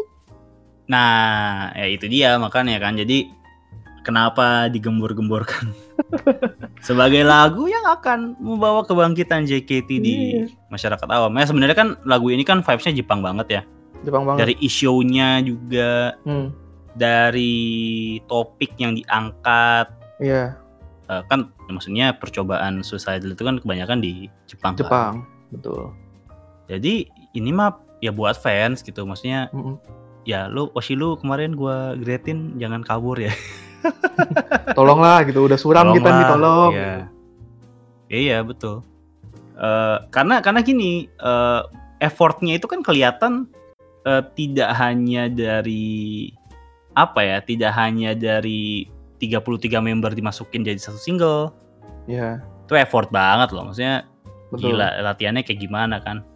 Nah, 0.82 1.72
ya 1.72 1.86
itu 1.88 2.04
dia 2.10 2.36
makanya 2.36 2.76
kan. 2.76 2.98
Jadi 2.98 3.30
kenapa 4.02 4.66
digembor-gemborkan 4.68 5.70
sebagai 6.86 7.22
lagu 7.22 7.66
yang 7.66 7.86
akan 7.88 8.34
membawa 8.36 8.82
kebangkitan 8.82 9.44
JKT 9.44 9.88
di 9.94 10.14
Iya. 10.36 10.46
masyarakat 10.68 11.08
awam. 11.08 11.32
Ya 11.32 11.46
sebenarnya 11.46 11.74
kan 11.74 11.88
lagu 12.02 12.28
ini 12.28 12.42
kan 12.42 12.60
vibes-nya 12.60 12.94
Jepang 12.94 13.20
banget 13.20 13.46
ya. 13.48 13.62
Jepang 14.02 14.22
banget 14.22 14.38
Dari 14.42 14.54
issue-nya 14.58 15.38
juga, 15.40 16.18
hmm, 16.22 16.46
dari 16.92 17.54
topik 18.26 18.74
yang 18.76 18.94
diangkat. 18.94 19.86
iya 20.18 20.54
eh, 21.04 21.22
kan 21.26 21.50
maksudnya 21.66 22.12
percobaan 22.12 22.80
suicidal 22.80 23.30
itu 23.30 23.42
kan 23.42 23.58
kebanyakan 23.58 23.98
di 23.98 24.26
Jepang. 24.44 24.74
kan. 24.74 24.78
Jepang, 24.78 25.14
betul. 25.50 25.82
Jadi 26.66 27.06
ini 27.32 27.50
mah 27.50 27.74
ya 27.98 28.10
buat 28.10 28.34
fans 28.34 28.80
gitu. 28.80 29.02
Maksudnya 29.02 29.48
Mm-mm. 29.50 29.78
ya 30.22 30.46
lu 30.46 30.70
Oshi 30.72 30.92
lu 30.92 31.14
kemarin 31.16 31.52
gua 31.52 31.94
gretin 31.94 32.54
jangan 32.56 32.80
kabur 32.80 33.16
ya. 33.16 33.30
Tolonglah 34.72 35.26
gitu, 35.26 35.44
udah 35.46 35.58
suram 35.58 35.92
kita 35.92 36.08
nih 36.08 36.26
tolong. 36.26 36.72
Iya. 36.72 36.94
Iya 38.12 38.38
betul. 38.44 38.84
Eh, 39.56 39.96
karena 40.10 40.40
karena 40.40 40.60
gini 40.60 41.06
eh, 41.08 41.60
effortnya 42.00 42.56
itu 42.56 42.66
kan 42.68 42.80
kelihatan 42.80 43.46
eh, 44.04 44.22
tidak 44.34 44.70
hanya 44.76 45.28
dari 45.28 46.28
apa 46.92 47.20
ya, 47.24 47.38
tidak 47.40 47.72
hanya 47.72 48.12
dari 48.12 48.84
33 49.16 49.80
member 49.80 50.12
dimasukin 50.12 50.66
jadi 50.66 50.76
satu 50.76 50.98
single. 50.98 51.54
Iya, 52.10 52.42
Itu 52.66 52.74
effort 52.74 53.08
banget 53.14 53.54
loh. 53.54 53.70
Maksudnya 53.70 54.04
betul. 54.50 54.74
gila 54.74 55.00
latihannya 55.00 55.46
kayak 55.46 55.60
gimana 55.62 56.02
kan. 56.02 56.26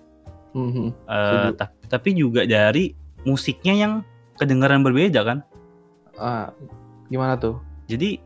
Mhm. 0.54 0.94
Eh, 1.04 1.28
Setuju. 1.28 1.50
ta- 1.58 1.74
tapi 1.90 2.14
juga 2.16 2.46
dari 2.48 2.94
musiknya 3.26 3.74
yang 3.74 3.92
kedengaran 4.38 4.80
berbeda 4.86 5.26
kan. 5.26 5.38
Ah, 6.16 6.48
gimana 7.08 7.36
tuh? 7.36 7.58
Jadi 7.86 8.18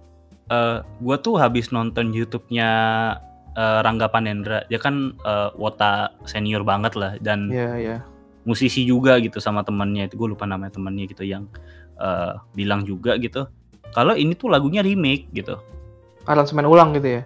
eh 0.51 0.78
gua 0.99 1.16
tuh 1.16 1.37
habis 1.37 1.70
nonton 1.70 2.11
YouTube-nya 2.11 2.68
eh, 3.55 3.78
Rangga 3.83 4.09
Panendra. 4.09 4.64
Dia 4.66 4.78
kan 4.78 5.14
eh, 5.20 5.49
wota 5.55 6.11
senior 6.24 6.62
banget 6.62 6.95
lah 6.97 7.14
dan 7.20 7.51
Iya, 7.51 7.70
iya. 7.76 7.97
musisi 8.43 8.83
juga 8.83 9.20
gitu 9.20 9.37
sama 9.39 9.61
temannya 9.61 10.09
itu 10.09 10.16
gue 10.16 10.33
lupa 10.33 10.49
namanya 10.49 10.74
temannya 10.74 11.05
gitu 11.07 11.22
yang 11.22 11.45
eh, 12.01 12.35
bilang 12.55 12.83
juga 12.83 13.14
gitu. 13.20 13.47
Kalau 13.91 14.14
ini 14.14 14.33
tuh 14.35 14.49
lagunya 14.49 14.81
remake 14.81 15.28
gitu. 15.35 15.59
Aransemen 16.24 16.64
ulang 16.64 16.95
gitu 16.95 17.20
ya. 17.20 17.22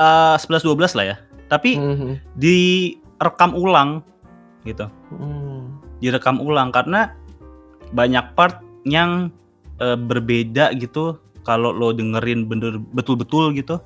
Eh 0.00 0.36
11 0.36 0.64
12 0.64 0.96
lah 0.96 1.06
ya. 1.06 1.16
Tapi 1.46 1.76
Mhm. 1.76 2.12
direkam 2.34 3.52
ulang 3.54 4.00
gitu. 4.64 4.88
Hmm. 5.12 5.76
Direkam 6.00 6.40
ulang 6.40 6.72
karena 6.72 7.12
banyak 7.92 8.32
part 8.34 8.62
yang 8.88 9.28
eh, 9.80 9.96
berbeda 9.96 10.76
gitu 10.76 11.16
kalau 11.42 11.72
lo 11.72 11.90
dengerin 11.90 12.44
bener 12.44 12.76
betul-betul 12.92 13.52
gitu. 13.52 13.80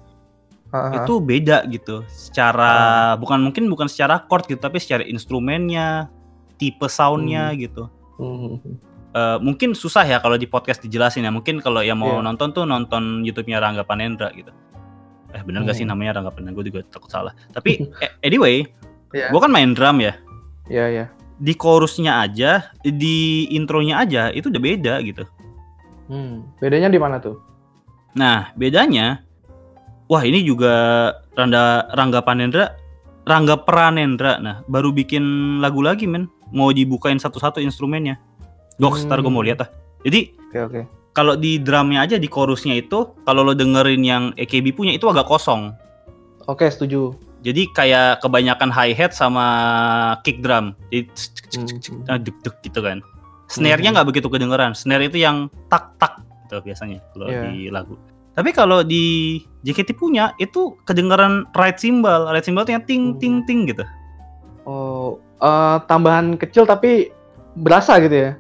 Ah. 0.74 0.90
itu 1.07 1.22
beda 1.22 1.62
gitu 1.70 2.03
secara 2.11 3.14
bukan 3.14 3.38
mungkin 3.38 3.70
bukan 3.70 3.86
secara 3.86 4.26
chord 4.26 4.42
gitu 4.45 4.59
tapi 4.59 4.82
secara 4.82 5.07
instrumennya 5.07 6.11
tipe 6.59 6.90
soundnya 6.90 7.55
gitu 7.55 7.86
Mhm. 8.18 8.59
Eh, 9.14 9.38
mungkin 9.38 9.78
susah 9.78 10.03
ya 10.03 10.18
kalau 10.18 10.34
di 10.34 10.51
podcast 10.51 10.82
dijelasin 10.82 11.22
ya 11.22 11.30
mungkin 11.30 11.62
kalau 11.62 11.78
yang 11.78 11.95
mau 11.95 12.18
Iya. 12.18 12.26
nonton 12.26 12.51
tuh 12.51 12.66
nonton 12.66 13.22
YouTube-nya 13.22 13.62
Rangga 13.62 13.86
Panendra 13.86 14.34
gitu 14.34 14.51
eh 15.30 15.42
bener 15.47 15.62
gak 15.62 15.78
sih 15.78 15.86
Hmm. 15.86 15.95
namanya 15.95 16.18
Rangga 16.18 16.34
Panendra 16.34 16.59
gue 16.59 16.74
juga 16.74 16.82
takut 16.84 17.07
salah 17.07 17.30
tapi 17.55 17.78
eh, 18.03 18.11
anyway 18.26 18.66
Iya. 19.14 19.30
gue 19.30 19.38
kan 19.38 19.55
main 19.55 19.70
drum 19.70 20.03
ya 20.03 20.18
Iya, 20.66 20.84
iya. 20.90 21.05
di 21.38 21.55
chorusnya 21.55 22.18
aja 22.18 22.74
di 22.82 23.47
intronya 23.49 24.03
aja 24.03 24.22
itu 24.28 24.51
udah 24.51 24.59
beda 24.59 24.95
gitu 25.07 25.22
Hmm. 26.07 26.45
Bedanya 26.61 26.93
di 26.93 27.01
mana 27.01 27.17
tuh? 27.19 27.41
Nah, 28.15 28.53
bedanya 28.55 29.25
wah 30.07 30.23
ini 30.23 30.45
juga 30.45 30.73
Rangga 31.35 31.89
Rangga 31.97 32.21
Panendra, 32.23 32.77
Rangga 33.25 33.57
Pranendra. 33.59 34.39
Nah, 34.39 34.61
baru 34.69 34.93
bikin 34.93 35.25
lagu 35.59 35.81
lagi, 35.81 36.05
men. 36.05 36.29
Mau 36.55 36.71
dibukain 36.71 37.19
satu-satu 37.19 37.59
instrumennya. 37.59 38.21
Doks, 38.79 39.07
ntar 39.09 39.23
gue 39.23 39.33
mau 39.33 39.43
Hmm. 39.43 39.49
lihat 39.51 39.67
ah. 39.67 39.71
Jadi, 40.05 40.35
Oke, 40.51 40.61
oke. 40.61 40.81
kalau 41.11 41.35
di 41.35 41.59
drumnya 41.59 42.05
aja 42.05 42.21
di 42.21 42.29
chorusnya 42.29 42.77
itu, 42.77 43.17
kalau 43.25 43.43
lo 43.43 43.57
dengerin 43.57 44.03
yang 44.05 44.25
EKB 44.37 44.77
punya 44.77 44.93
itu 44.95 45.09
agak 45.09 45.27
kosong. 45.27 45.73
Oke, 46.47 46.69
setuju. 46.69 47.17
Jadi 47.45 47.73
kayak 47.73 48.21
kebanyakan 48.21 48.73
hi 48.73 48.93
hat 48.97 49.13
sama 49.13 49.47
kick 50.25 50.41
drum. 50.41 50.73
Jadi 50.89 51.09
Hmm. 51.61 52.09
ah, 52.09 52.19
duk 52.21 52.37
duk 52.41 52.57
gitu 52.63 52.81
kan. 52.81 53.01
Snare-nya 53.47 53.92
Hmm. 53.92 53.97
nggak 54.01 54.09
begitu 54.09 54.26
kedengeran. 54.28 54.72
Snare 54.72 55.05
itu 55.05 55.20
yang 55.20 55.49
tak 55.68 55.95
tak 56.01 56.20
gitu 56.45 56.61
biasanya 56.61 56.99
kalau 57.12 57.26
Iya. 57.28 57.42
di 57.49 57.68
lagu. 57.68 57.95
Tapi 58.34 58.51
kalau 58.51 58.82
di 58.82 59.38
JKT 59.62 59.95
punya 59.95 60.34
itu 60.36 60.74
kedengeran 60.82 61.47
right 61.55 61.78
cymbal. 61.78 62.28
Right 62.28 62.42
cymbal 62.42 62.66
tuh 62.66 62.74
yang 62.74 62.84
ting 62.84 63.14
Hmm. 63.14 63.20
ting 63.20 63.34
ting 63.45 63.61
gitu. 63.68 63.84
Oh, 64.64 65.20
eh, 65.38 65.76
tambahan 65.86 66.34
kecil 66.34 66.64
tapi 66.64 67.12
berasa 67.55 68.01
gitu 68.01 68.14
ya. 68.14 68.32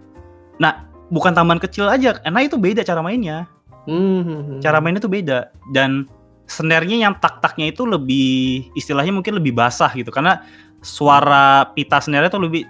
Bukan 1.12 1.36
tambahan 1.36 1.60
kecil 1.60 1.86
aja, 1.86 2.16
karena 2.16 2.40
itu 2.42 2.56
beda 2.56 2.80
cara 2.80 3.04
mainnya. 3.04 3.46
Hmm. 3.84 4.58
Cara 4.58 4.80
mainnya 4.80 4.98
tuh 4.98 5.12
beda 5.12 5.52
dan 5.70 6.08
snare-nya 6.48 6.96
yang 7.06 7.14
tak-taknya 7.20 7.70
itu 7.70 7.84
lebih 7.84 8.66
istilahnya 8.72 9.12
mungkin 9.12 9.36
lebih 9.36 9.52
basah 9.52 9.92
gitu 9.92 10.08
karena 10.08 10.40
suara 10.80 11.68
pita 11.70 12.00
snare 12.00 12.26
itu 12.26 12.40
lebih 12.40 12.62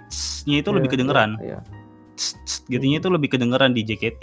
nya 0.45 0.57
itu 0.61 0.69
lebih 0.69 0.87
Iya, 0.87 0.93
kedengeran. 0.93 1.29
Iya. 1.39 1.57
Tss, 2.15 2.31
tss, 2.43 2.55
Gitunya 2.71 2.97
itu 3.03 3.11
lebih 3.11 3.29
kedengeran 3.31 3.75
di 3.75 3.83
JKT. 3.83 4.21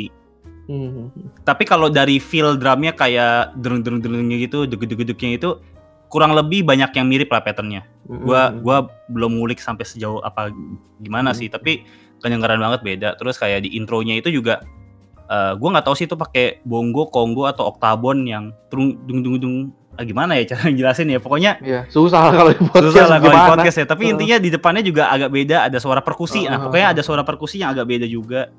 Hmm. 0.70 1.11
Tapi 1.43 1.66
kalau 1.66 1.90
dari 1.90 2.22
feel 2.22 2.55
drumnya 2.57 2.95
kayak 2.95 3.59
dereng 3.59 3.82
dereng 3.82 4.01
derengnya 4.01 4.38
gitu, 4.40 4.64
deg 4.64 4.78
deg 4.78 5.01
degnya 5.05 5.30
itu 5.36 5.51
kurang 6.12 6.36
lebih 6.36 6.62
banyak 6.62 6.93
yang 6.93 7.07
mirip 7.09 7.32
lah 7.32 7.43
patternnya. 7.43 7.82
Gua 8.07 8.53
Hmm. 8.53 8.61
gua 8.62 8.76
belum 9.11 9.40
ngulik 9.40 9.59
sampai 9.59 9.84
sejauh 9.88 10.22
apa 10.22 10.53
gimana 11.03 11.32
Hmm. 11.32 11.38
sih, 11.38 11.49
tapi 11.51 11.82
kedengaran 12.22 12.61
banget 12.62 12.80
beda. 12.84 13.09
Terus 13.18 13.36
kayak 13.40 13.66
di 13.66 13.74
intronya 13.74 14.16
itu 14.20 14.30
juga 14.30 14.62
eh 15.32 15.53
gua 15.57 15.68
nggak 15.78 15.86
tahu 15.88 15.95
sih 15.99 16.07
itu 16.07 16.14
pakai 16.14 16.62
bongo, 16.62 17.09
kongo 17.11 17.49
atau 17.49 17.72
oktabon 17.72 18.28
yang 18.28 18.53
trung 18.70 19.01
dung 19.09 19.20
dung 19.24 19.36
dung 19.40 19.57
ah, 20.03 20.07
gimana 20.07 20.34
ya 20.34 20.50
cara 20.50 20.66
jelasin 20.78 21.07
ya. 21.09 21.22
Pokoknya 21.22 21.62
Iya, 21.62 21.86
susah 21.86 22.28
kalau 22.28 22.50
di 22.50 22.59
podcast 22.59 22.84
susah 22.90 23.07
lah 23.07 23.18
kalau 23.18 23.32
di 23.32 23.42
podcast 23.55 23.76
ya. 23.78 23.86
Tapi 23.86 24.03
Heeh. 24.03 24.12
intinya 24.12 24.36
di 24.36 24.48
depannya 24.50 24.82
juga 24.82 25.03
agak 25.09 25.30
beda, 25.30 25.57
ada 25.70 25.78
suara 25.78 26.03
perkusi. 26.03 26.44
Nah, 26.44 26.59
Heeh, 26.59 26.62
pokoknya 26.66 26.88
ada 26.90 27.03
suara 27.07 27.22
perkusi 27.22 27.62
yang 27.62 27.70
agak 27.70 27.86
beda 27.86 28.05
juga. 28.05 28.50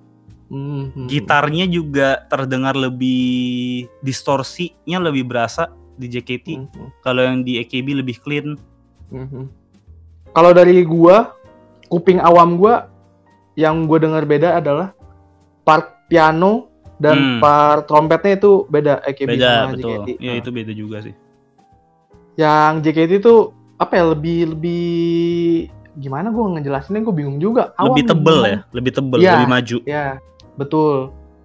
Hmm. 0.44 1.10
gitarnya 1.10 1.66
juga 1.66 2.30
terdengar 2.30 2.78
lebih 2.78 3.90
distorsinya 4.00 5.02
lebih 5.02 5.26
berasa 5.26 5.66
di 5.98 6.06
JKT 6.06 6.48
Hmm. 6.54 6.94
kalau 7.02 7.26
yang 7.26 7.42
di 7.42 7.58
AKB 7.58 7.98
lebih 7.98 8.22
clean. 8.22 8.54
Kalau 10.30 10.52
dari 10.52 10.82
gua, 10.82 11.34
kuping 11.88 12.18
awam 12.18 12.54
gua 12.56 12.86
yang 13.54 13.86
gua 13.86 13.98
dengar 13.98 14.26
beda 14.26 14.58
adalah 14.58 14.94
part 15.62 16.06
piano 16.06 16.70
dan 16.98 17.18
Hmm. 17.18 17.40
part 17.40 17.86
trompetnya 17.86 18.38
itu 18.38 18.66
beda 18.68 19.02
EKB 19.04 19.30
beda 19.34 19.50
sama 19.60 19.72
betul 19.74 19.90
JKT. 19.90 20.10
ya 20.18 20.30
Nah, 20.30 20.38
itu 20.38 20.50
beda 20.52 20.72
juga 20.72 20.98
sih 21.02 21.14
Yang 22.34 22.74
JKT 22.84 23.12
itu 23.20 23.36
apa 23.78 23.94
ya 23.94 24.06
lebih 24.10 24.54
lebih 24.54 24.86
gimana 25.94 26.34
gua 26.34 26.58
ngejelasinnya 26.58 27.02
gua 27.02 27.14
bingung 27.14 27.38
juga. 27.38 27.72
Awam 27.78 27.94
lebih 27.94 28.04
tebel 28.08 28.40
ya 28.44 28.58
lebih 28.72 28.92
tebel 28.92 29.18
Iya. 29.22 29.32
lebih 29.38 29.50
maju 29.50 29.78
Ya, 29.86 30.06
betul. 30.56 30.96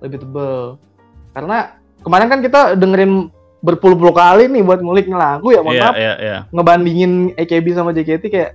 Lebih 0.01 0.19
tebel. 0.23 0.79
Karena 1.33 1.59
kemarin 2.01 2.29
kan 2.29 2.41
kita 2.41 2.61
dengerin 2.75 3.29
berpuluh-puluh 3.59 4.15
kali 4.15 4.47
nih 4.47 4.63
buat 4.63 4.79
ngulik 4.79 5.11
lagu 5.11 5.51
ya, 5.51 5.59
mohon 5.61 5.75
iya 5.75 5.83
maaf. 5.83 5.95
iya 5.99 6.15
iya 6.23 6.39
ngebandingin 6.55 7.35
AKB 7.35 7.67
sama 7.75 7.91
JKT 7.91 8.31
kayak 8.31 8.55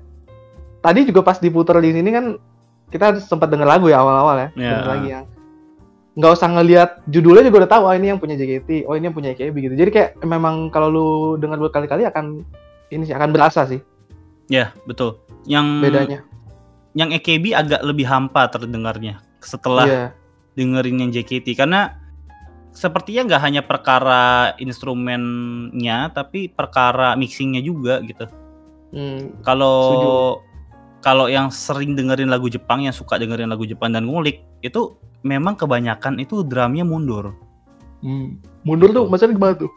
tadi 0.79 1.03
juga 1.03 1.19
pas 1.19 1.35
diputer 1.35 1.75
di 1.83 1.91
sini 1.91 2.07
kan 2.07 2.25
kita 2.87 3.19
sempat 3.19 3.51
denger 3.51 3.67
lagu 3.67 3.91
ya 3.91 3.99
awal-awal 3.99 4.39
ya, 4.39 4.47
Iya. 4.55 4.69
denger 4.71 4.87
lagi 4.87 5.07
yang 5.11 5.25
nggak 6.13 6.31
usah 6.31 6.45
ngelihat 6.47 6.89
judulnya 7.09 7.41
juga 7.43 7.65
udah 7.65 7.71
tahu 7.71 7.83
oh 7.89 7.93
ini 7.93 8.13
yang 8.13 8.21
punya 8.21 8.37
JKT, 8.37 8.85
oh 8.85 8.93
ini 8.93 9.09
yang 9.09 9.15
punya 9.17 9.33
AKB 9.33 9.55
gitu. 9.59 9.73
Jadi 9.73 9.89
kayak 9.89 10.09
memang 10.21 10.69
kalau 10.69 10.87
lu 10.87 11.07
denger 11.41 11.57
berkali-kali 11.57 12.05
akan 12.05 12.45
ini 12.89 13.03
sih 13.03 13.15
akan 13.17 13.33
berasa 13.33 13.65
sih 13.65 13.81
ya 14.45 14.69
betul 14.85 15.17
yang 15.49 15.81
bedanya. 15.81 16.21
yang 16.93 17.09
AKB 17.09 17.57
agak 17.57 17.81
lebih 17.81 18.05
hampa 18.05 18.45
terdengarnya 18.45 19.17
setelah 19.41 19.85
Iya. 19.89 20.05
dengerin 20.53 21.01
yang 21.01 21.09
JKT 21.09 21.57
karena 21.57 21.97
sepertinya 22.69 23.33
nggak 23.33 23.41
hanya 23.41 23.61
perkara 23.65 24.53
instrumennya 24.61 26.13
tapi 26.13 26.49
perkara 26.49 27.17
mixingnya 27.17 27.61
juga 27.61 27.97
gitu 28.05 28.29
Hmm, 28.93 29.41
Kalau 29.41 30.37
kalau 31.03 31.27
yang 31.27 31.51
sering 31.51 31.99
dengerin 31.99 32.31
lagu 32.31 32.47
Jepang, 32.47 32.87
yang 32.87 32.95
suka 32.95 33.19
dengerin 33.19 33.51
lagu 33.51 33.67
Jepang 33.67 33.91
dan 33.91 34.07
ngulik, 34.07 34.39
itu 34.63 34.95
memang 35.21 35.59
kebanyakan 35.59 36.17
itu 36.17 36.47
drumnya 36.47 36.87
mundur. 36.87 37.35
hmm. 37.99 38.39
Mundur 38.63 38.95
tuh 38.95 39.11
maksudnya 39.11 39.35
gimana 39.35 39.53
tuh? 39.59 39.71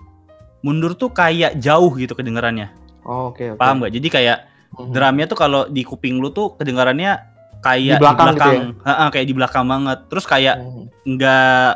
Mundur 0.63 0.95
tuh 0.95 1.11
kayak 1.11 1.59
jauh 1.59 1.91
gitu 1.99 2.15
kedengarannya. 2.15 2.71
Oh, 3.03 3.35
oke 3.35 3.55
oke. 3.55 3.59
Paham 3.59 3.83
nggak? 3.83 3.93
Jadi 3.99 4.09
kayak 4.11 4.39
Mhm. 4.79 4.91
drumnya 4.95 5.27
tuh 5.27 5.39
kalau 5.39 5.67
di 5.67 5.83
kuping 5.83 6.19
lu 6.23 6.31
tuh 6.31 6.55
kedengarannya 6.55 7.19
kayak 7.63 7.99
Di 7.99 8.03
belakang 8.03 8.27
gitu 8.35 8.51
ya? 8.51 8.63
Heeh, 8.87 9.09
kayak 9.11 9.27
di 9.27 9.35
belakang 9.35 9.65
banget. 9.67 9.99
Terus 10.11 10.25
kayak 10.27 10.57
Mhm. 10.63 10.83
nggak 11.15 11.71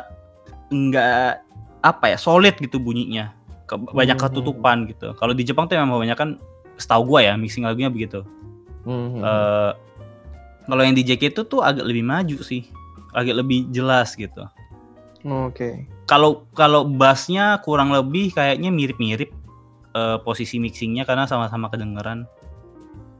nggak 0.71 1.27
apa 1.83 2.05
ya 2.07 2.17
solid 2.19 2.55
gitu 2.55 2.79
bunyinya. 2.79 3.35
Banyak 3.71 4.19
Hmm. 4.19 4.25
ketutupan 4.27 4.87
gitu. 4.87 5.15
Kalau 5.15 5.31
di 5.31 5.43
Jepang 5.47 5.67
tuh 5.67 5.79
memang 5.79 5.99
banyak 5.99 6.15
kan 6.15 6.29
setahu 6.75 7.15
gua 7.15 7.23
ya 7.23 7.33
mixing 7.35 7.63
lagunya 7.63 7.87
begitu. 7.91 8.23
Mhm. 8.83 9.19
eh 9.19 9.71
kalau 10.63 10.81
yang 10.81 10.93
di 10.93 11.03
JKT 11.03 11.31
itu 11.31 11.43
tuh 11.43 11.59
agak 11.59 11.83
lebih 11.83 12.01
maju 12.01 12.37
sih, 12.39 12.63
agak 13.11 13.35
lebih 13.35 13.67
jelas 13.69 14.13
gitu. 14.13 14.45
Oke. 15.23 15.85
Kalau 16.05 16.45
kalau 16.51 16.83
bassnya 16.83 17.59
kurang 17.59 17.89
lebih 17.89 18.31
kayaknya 18.31 18.69
mirip-mirip 18.69 19.29
eh, 19.91 20.17
posisi 20.21 20.55
mixingnya 20.55 21.03
karena 21.03 21.25
sama-sama 21.25 21.67
kedengeran. 21.67 22.23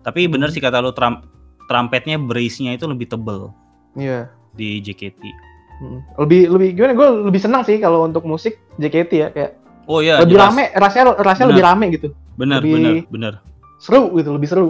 Tapi 0.02 0.26
bener 0.26 0.48
Hmm. 0.48 0.56
sih 0.56 0.64
kata 0.64 0.80
lu 0.80 0.90
trum, 0.90 1.20
trumpetnya 1.68 2.16
brace-nya 2.16 2.74
itu 2.74 2.88
lebih 2.88 3.06
tebel 3.06 3.52
Iya. 3.94 4.32
di 4.52 4.80
JKT. 4.80 5.20
Mm. 5.78 6.00
Lebih 6.18 6.42
lebih 6.48 6.68
gimana? 6.74 6.94
Gue 6.94 7.10
lebih 7.24 7.38
senang 7.38 7.62
sih 7.62 7.76
kalau 7.76 8.06
untuk 8.06 8.22
musik 8.24 8.56
JKT 8.78 9.12
ya 9.12 9.28
kayak 9.30 9.52
Oh 9.86 10.00
iya, 10.00 10.22
lebih 10.22 10.38
jelas. 10.38 10.54
rame, 10.54 10.64
rasanya 10.72 11.04
rasanya 11.18 11.48
Benar. 11.48 11.52
lebih 11.52 11.66
rame 11.68 11.86
gitu. 11.92 12.08
Bener, 12.34 12.60
lebih- 12.62 12.74
bener, 12.74 12.94
bener. 13.10 13.34
Seru 13.78 14.14
gitu, 14.16 14.30
lebih 14.32 14.48
seru. 14.48 14.70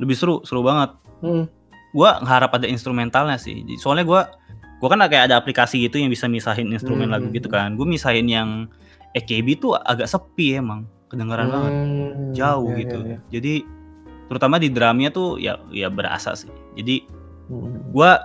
Lebih 0.00 0.16
seru, 0.16 0.40
seru 0.42 0.64
banget. 0.64 0.96
Hmm. 1.20 1.44
Gua 1.92 2.16
ngarap 2.18 2.56
ada 2.56 2.64
instrumentalnya 2.64 3.36
sih. 3.36 3.60
Soalnya 3.76 4.02
gua 4.02 4.20
gua 4.80 4.88
kan 4.88 5.04
kayak 5.04 5.28
ada 5.28 5.36
aplikasi 5.36 5.84
gitu 5.84 6.00
yang 6.00 6.08
bisa 6.08 6.24
misahin 6.24 6.72
instrumen 6.72 7.06
Hmm. 7.06 7.14
lagu 7.14 7.28
gitu 7.30 7.46
kan. 7.46 7.76
Gue 7.76 7.84
misahin 7.84 8.24
yang 8.26 8.64
EKB 9.12 9.60
tuh 9.60 9.76
agak 9.76 10.06
sepi 10.06 10.56
emang, 10.56 10.86
kedengeran 11.06 11.50
banget. 11.50 11.72
Hmm, 11.74 12.32
Jauh 12.32 12.70
iya, 12.72 12.78
gitu. 12.80 12.98
iya, 13.02 13.08
iya. 13.10 13.18
Jadi 13.28 13.54
terutama 14.26 14.56
di 14.56 14.70
drumnya 14.70 15.10
tuh 15.10 15.36
ya 15.36 15.58
ya 15.68 15.90
berasa 15.90 16.32
sih. 16.32 16.48
Jadi 16.74 17.04
Hmm. 17.46 17.90
gua 17.90 18.22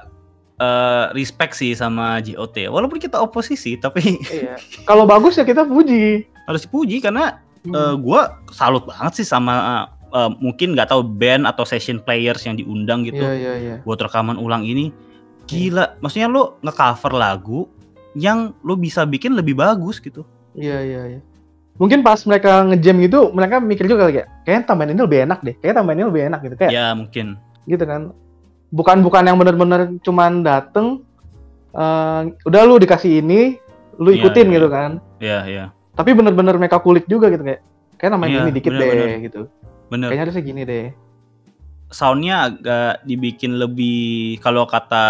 eh, 0.56 1.06
respect 1.12 1.52
sih 1.52 1.76
sama 1.76 2.22
JOT. 2.22 2.70
Walaupun 2.70 2.96
kita 2.96 3.20
oposisi 3.20 3.76
tapi 3.76 4.16
Iya. 4.32 4.56
Kalau 4.86 5.04
bagus 5.04 5.36
ya 5.36 5.44
kita 5.44 5.66
puji. 5.66 6.24
harus 6.46 6.64
dipuji 6.64 7.02
karena 7.02 7.42
Hmm. 7.66 7.74
eh, 7.74 7.96
gua 7.98 8.40
salut 8.48 8.86
banget 8.86 9.20
sih 9.20 9.26
sama 9.26 9.90
eh, 10.16 10.32
mungkin 10.40 10.72
nggak 10.80 10.96
tahu 10.96 11.04
band 11.04 11.44
atau 11.44 11.68
session 11.68 12.00
players 12.00 12.48
yang 12.48 12.56
diundang 12.56 13.04
gitu. 13.04 13.20
Iya, 13.20 13.34
iya, 13.36 13.54
iya. 13.60 13.76
buat 13.84 14.00
rekaman 14.00 14.40
ulang 14.40 14.64
ini 14.64 14.96
gila 15.46 16.00
maksudnya 16.02 16.26
lo 16.26 16.58
nge-cover 16.66 17.14
lagu 17.14 17.70
yang 18.18 18.56
lo 18.66 18.74
bisa 18.74 19.06
bikin 19.06 19.38
lebih 19.38 19.54
bagus 19.54 20.02
gitu 20.02 20.26
Iya, 20.56 20.80
iya, 20.82 21.02
iya. 21.12 21.20
Mungkin 21.76 22.00
pas 22.00 22.24
mereka 22.24 22.64
ngejam 22.64 22.96
gitu, 23.04 23.20
mereka 23.36 23.60
mikir 23.60 23.92
juga 23.92 24.08
kayak, 24.08 24.48
kayaknya 24.48 24.64
tambahan 24.64 24.96
ini 24.96 25.02
lebih 25.04 25.20
enak 25.28 25.40
deh. 25.44 25.56
Kayaknya 25.60 25.76
tambahan 25.84 25.98
ini 26.00 26.06
lebih 26.08 26.22
enak 26.32 26.40
gitu. 26.48 26.56
Kayak 26.56 26.72
ya 26.72 26.86
mungkin 26.96 27.26
gitu 27.68 27.84
kan. 27.84 28.02
Bukan 28.72 28.98
bukan 29.04 29.24
yang 29.28 29.36
bener-bener 29.36 29.82
cuman 30.00 30.40
dateng, 30.48 31.04
eh, 31.76 32.22
udah 32.48 32.62
lu 32.64 32.80
dikasih 32.80 33.20
ini, 33.20 33.60
lu 34.00 34.16
Iya, 34.16 34.24
ikutin 34.24 34.48
iya, 34.48 34.56
gitu 34.56 34.68
iya. 34.72 34.76
kan. 34.80 34.92
ya 35.20 35.40
ya 35.48 35.66
Tapi 35.96 36.12
bener-bener 36.16 36.56
mereka 36.56 36.80
kulik 36.80 37.04
juga 37.12 37.28
gitu 37.28 37.44
kayak, 37.44 37.60
kayak 38.00 38.12
namanya 38.16 38.32
Iya, 38.32 38.44
ini 38.48 38.52
dikit 38.56 38.72
bener, 38.72 38.80
deh 38.80 38.90
bener. 38.96 39.20
gitu. 39.28 39.42
Bener. 39.90 40.10
Kayaknya 40.12 40.24
harusnya 40.30 40.46
gini 40.46 40.64
deh. 40.66 40.88
soundnya 41.86 42.50
agak 42.50 43.06
dibikin 43.06 43.62
lebih 43.62 44.42
kalau 44.42 44.66
kata 44.66 45.06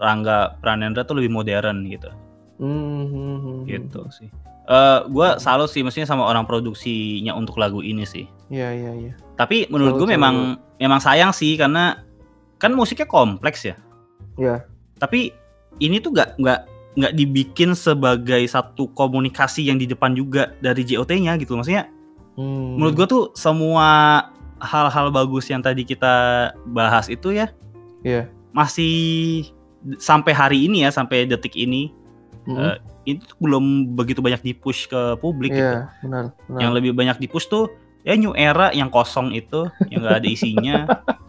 Rangga 0.00 0.56
Pranendra 0.58 1.04
tuh 1.04 1.20
lebih 1.20 1.30
modern 1.30 1.86
gitu. 1.86 2.08
Hmm, 2.56 3.04
hmm, 3.06 3.36
hmm, 3.44 3.58
gitu 3.68 4.00
sih. 4.08 4.26
Eh 4.66 5.00
gua 5.12 5.36
salut 5.36 5.68
sih 5.68 5.84
maksudnya 5.84 6.08
sama 6.08 6.24
orang 6.24 6.48
produksinya 6.48 7.36
untuk 7.36 7.60
lagu 7.60 7.84
ini 7.84 8.08
sih. 8.08 8.24
Iya, 8.48 8.68
iya, 8.74 8.92
iya. 8.96 9.12
tapi 9.38 9.70
menurut 9.70 10.00
gue 10.02 10.08
memang 10.10 10.58
memang 10.80 10.98
sayang 10.98 11.30
sih 11.30 11.54
karena 11.54 12.02
kan 12.58 12.74
musiknya 12.74 13.06
kompleks 13.06 13.68
ya. 13.68 13.76
Iya. 14.40 14.64
tapi 15.00 15.32
ini 15.80 16.00
tuh 16.00 16.12
nggak 16.16 16.40
nggak 16.40 16.60
nggak 16.96 17.12
dibikin 17.16 17.72
sebagai 17.72 18.42
satu 18.48 18.90
komunikasi 18.92 19.68
yang 19.68 19.80
di 19.80 19.88
depan 19.88 20.12
juga 20.12 20.52
dari 20.60 20.84
JOT-nya 20.84 21.40
gitu 21.40 21.56
maksudnya 21.56 21.88
Hmm. 22.40 22.80
menurut 22.80 22.94
gua 22.94 23.06
tuh 23.06 23.24
semua 23.34 23.88
hal-hal 24.56 25.08
bagus 25.08 25.44
yang 25.46 25.60
tadi 25.60 25.84
kita 25.84 26.12
bahas 26.66 27.06
itu 27.06 27.32
ya 27.32 27.52
Iya. 28.00 28.32
masih 28.50 29.44
sampai 29.96 30.32
hari 30.32 30.64
ini 30.64 30.84
ya 30.84 30.90
sampai 30.90 31.24
detik 31.24 31.52
ini 31.52 31.92
Hmm. 32.40 32.56
eh, 32.56 32.76
itu 33.06 33.28
belum 33.36 33.92
begitu 33.92 34.20
banyak 34.20 34.40
dipush 34.42 34.84
ke 34.86 35.16
publik 35.16 35.52
gitu. 35.52 35.60
Iya, 35.62 35.92
benar, 36.00 36.24
benar. 36.44 36.58
yang 36.58 36.72
lebih 36.72 36.92
banyak 36.92 37.16
dipush 37.18 37.44
tuh 37.46 37.68
ya 38.00 38.16
new 38.16 38.32
era 38.32 38.72
yang 38.72 38.88
kosong 38.88 39.28
itu 39.30 39.68
yang 39.88 40.00
nggak 40.00 40.18
ada 40.18 40.28
isinya 40.28 40.76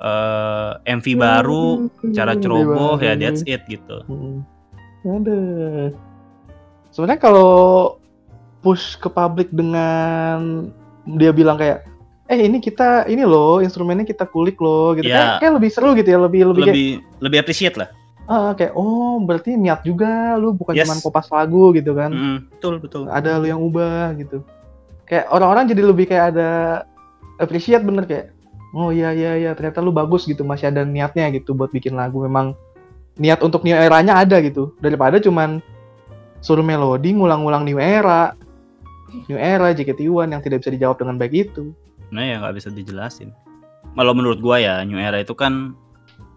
eh 0.00 0.70
MV 0.90 1.06
baru 1.14 1.88
cara 2.12 2.32
Hmm, 2.32 2.40
ceroboh 2.40 2.96
ya 2.96 3.16
that's 3.16 3.44
it 3.44 3.64
gitu 3.66 4.00
Hmm. 4.04 4.40
Aduh. 5.00 5.96
Sebenarnya 6.90 7.20
kalau 7.22 7.52
push 8.60 8.96
ke 8.96 9.08
publik 9.08 9.48
dengan 9.50 10.68
dia 11.16 11.32
bilang 11.32 11.56
kayak 11.56 11.84
eh 12.30 12.46
ini 12.46 12.62
kita 12.62 13.10
ini 13.10 13.26
loh 13.26 13.58
instrumennya 13.58 14.06
kita 14.06 14.22
kulik 14.28 14.60
loh 14.62 14.94
gitu 14.94 15.10
Ya. 15.10 15.16
kayak, 15.16 15.30
kayak 15.42 15.52
lebih 15.58 15.70
seru 15.72 15.90
gitu 15.98 16.08
ya 16.08 16.18
lebih 16.20 16.40
lebih, 16.54 16.62
kayak 16.62 16.74
lebih 16.76 16.90
lebih 17.18 17.38
appreciate 17.42 17.76
lah. 17.76 17.88
Ah, 18.30 18.54
kayak 18.54 18.78
oh 18.78 19.18
berarti 19.18 19.58
niat 19.58 19.82
juga 19.82 20.38
lu 20.38 20.54
bukan 20.54 20.78
Yes. 20.78 20.86
cuma 20.86 21.02
kopas 21.02 21.26
lagu 21.34 21.74
gitu 21.74 21.98
kan. 21.98 22.14
Mm, 22.14 22.38
betul 22.54 22.78
betul. 22.78 23.02
Ada 23.10 23.42
lu 23.42 23.50
yang 23.50 23.58
ubah 23.58 24.14
gitu. 24.14 24.46
Kayak 25.02 25.26
orang-orang 25.34 25.66
jadi 25.66 25.82
lebih 25.82 26.06
kayak 26.06 26.24
ada 26.38 26.50
appreciate 27.42 27.82
bener 27.82 28.06
kayak 28.06 28.30
oh 28.70 28.94
iya 28.94 29.10
iya 29.10 29.34
iya 29.34 29.50
ternyata 29.58 29.82
lu 29.82 29.90
bagus 29.90 30.30
gitu. 30.30 30.46
Masih 30.46 30.70
ada 30.70 30.86
niatnya 30.86 31.26
gitu 31.34 31.58
buat 31.58 31.74
bikin 31.74 31.98
lagu. 31.98 32.22
Memang 32.22 32.54
niat 33.18 33.42
untuk 33.42 33.66
new 33.66 33.74
eranya 33.74 34.22
ada 34.22 34.38
gitu. 34.38 34.78
Daripada 34.78 35.18
cuman 35.18 35.58
suruh 36.38 36.62
melodi 36.62 37.10
ngulang-ngulang 37.10 37.66
new 37.66 37.82
era 37.82 38.38
new 39.26 39.36
era 39.36 39.70
JKT1 39.70 40.26
yang 40.28 40.40
tidak 40.40 40.60
bisa 40.60 40.70
dijawab 40.70 40.96
dengan 40.96 41.16
baik 41.16 41.32
itu. 41.32 41.72
Nah 42.08 42.22
ya 42.22 42.38
nggak 42.38 42.54
bisa 42.54 42.68
dijelasin. 42.68 43.30
Kalau 43.90 44.12
menurut 44.12 44.38
gua 44.38 44.56
ya 44.56 44.82
new 44.82 44.96
era 44.96 45.18
itu 45.18 45.32
kan 45.32 45.74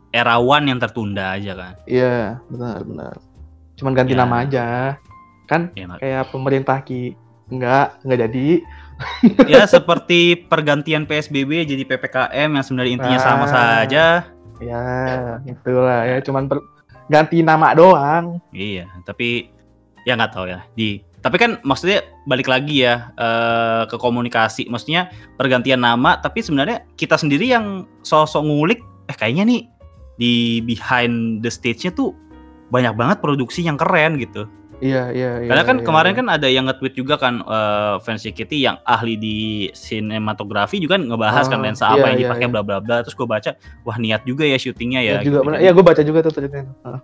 era 0.10 0.38
one 0.38 0.68
yang 0.68 0.78
tertunda 0.78 1.34
aja 1.34 1.54
kan? 1.54 1.74
Iya 1.84 2.38
benar 2.48 2.82
benar. 2.82 3.14
Cuman 3.74 3.94
ganti 3.94 4.14
Ya. 4.14 4.20
nama 4.20 4.36
aja. 4.40 4.66
Kan 5.46 5.70
ya, 5.74 5.86
nggak- 5.86 6.00
kayak 6.00 6.24
pemerintah 6.30 6.78
ki 6.82 7.14
enggak 7.50 7.98
enggak 8.02 8.20
jadi. 8.28 8.48
Ya 9.52 9.66
seperti 9.66 10.38
pergantian 10.40 11.04
PSBB 11.04 11.66
jadi 11.66 11.84
PPKM 11.84 12.50
yang 12.52 12.64
sebenarnya 12.64 12.94
intinya 12.94 13.20
sama 13.20 13.46
Ah. 13.46 13.52
saja. 13.52 14.06
Ya 14.62 14.84
itulah 15.44 16.06
ya 16.06 16.22
cuman 16.22 16.46
per- 16.46 16.64
ganti 17.06 17.42
nama 17.42 17.74
doang. 17.74 18.40
Iya, 18.50 18.88
tapi 19.02 19.50
ya 20.02 20.14
nggak 20.14 20.32
tahu 20.32 20.46
ya. 20.48 20.64
Di 20.72 21.02
tapi 21.24 21.40
kan 21.40 21.56
maksudnya 21.64 22.04
balik 22.28 22.52
lagi 22.52 22.84
ya 22.84 23.16
eh, 23.16 23.88
ke 23.88 23.96
komunikasi. 23.96 24.68
Maksudnya 24.68 25.08
pergantian 25.40 25.80
nama, 25.80 26.20
tapi 26.20 26.44
sebenarnya 26.44 26.84
kita 27.00 27.16
sendiri 27.16 27.48
yang 27.48 27.88
sosok 28.04 28.44
ngulik. 28.44 28.84
Eh 29.08 29.16
kayaknya 29.16 29.48
nih 29.48 29.62
di 30.20 30.60
behind 30.68 31.40
the 31.40 31.48
stage-nya 31.48 31.96
tuh 31.96 32.12
banyak 32.76 32.92
banget 33.00 33.24
produksi 33.24 33.64
yang 33.64 33.80
keren 33.80 34.20
gitu. 34.20 34.52
Iya, 34.84 35.16
iya, 35.16 35.32
iya. 35.40 35.48
Karena 35.48 35.64
kan 35.64 35.78
iya, 35.80 35.86
kemarin 35.88 36.12
iya. 36.12 36.20
kan 36.20 36.28
ada 36.28 36.48
yang 36.52 36.68
nge-tweet 36.68 36.94
juga 37.00 37.16
kan 37.16 37.40
eh, 37.40 37.96
fans 38.04 38.28
JKT 38.28 38.60
yang 38.60 38.76
ahli 38.84 39.16
di 39.16 39.38
sinematografi 39.72 40.84
juga 40.84 41.00
ngebahas 41.00 41.48
kan 41.48 41.60
Oh, 41.60 41.64
lensa 41.64 41.88
apa 41.88 42.04
iya, 42.04 42.08
yang 42.12 42.20
iya, 42.20 42.24
dipakai 42.28 42.48
iya. 42.52 42.52
bla 42.52 42.62
bla 42.68 42.78
bla. 42.84 43.00
Terus 43.00 43.16
gue 43.16 43.28
baca, 43.28 43.56
wah 43.88 43.96
niat 43.96 44.28
juga 44.28 44.44
ya 44.44 44.60
syutingnya 44.60 45.00
ya. 45.00 45.24
Juga 45.24 45.40
gitu. 45.40 45.48
benar. 45.48 45.58
Jadi 45.64 45.68
Ya, 45.68 45.72
gue 45.72 45.86
baca 45.88 46.02
juga 46.04 46.20
tuh 46.28 46.32
tweetnya. 46.36 46.68
Heeh. 46.68 47.02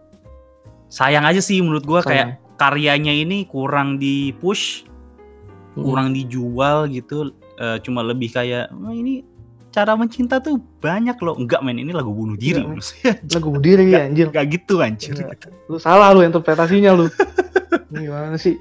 Sayang 0.91 1.23
aja 1.23 1.39
sih 1.39 1.63
menurut 1.63 1.87
gue 1.87 2.03
kayak. 2.03 2.48
Karyanya 2.59 3.15
ini 3.15 3.47
kurang 3.47 3.95
di 3.95 4.35
push, 4.35 4.83
Hmm. 5.73 5.85
kurang 5.85 6.07
dijual 6.11 6.91
gitu. 6.91 7.31
Eh, 7.55 7.77
cuma 7.79 8.03
lebih 8.03 8.29
kayak 8.29 8.67
"Wah, 8.71 8.91
ini 8.91 9.23
cara 9.69 9.93
mencinta 9.93 10.41
tuh 10.41 10.57
banyak 10.79 11.15
loh. 11.21 11.37
Enggak 11.37 11.61
men, 11.61 11.77
ini 11.77 11.93
lagu 11.93 12.09
bunuh 12.09 12.35
diri. 12.35 12.59
Enggak. 12.65 12.81
Maksudnya 12.81 13.13
lagu 13.31 13.49
diri 13.59 13.85
ya 13.87 13.99
anjir. 14.03 14.25
enggak 14.27 14.45
gitu 14.49 14.75
anjir. 14.81 15.13
Enggak. 15.13 15.47
Lu 15.69 15.77
salah 15.77 16.11
lu 16.11 16.21
interpretasinya 16.21 16.91
lu. 16.91 17.05
Ini 17.89 18.05
Gimana 18.05 18.35
sih? 18.35 18.57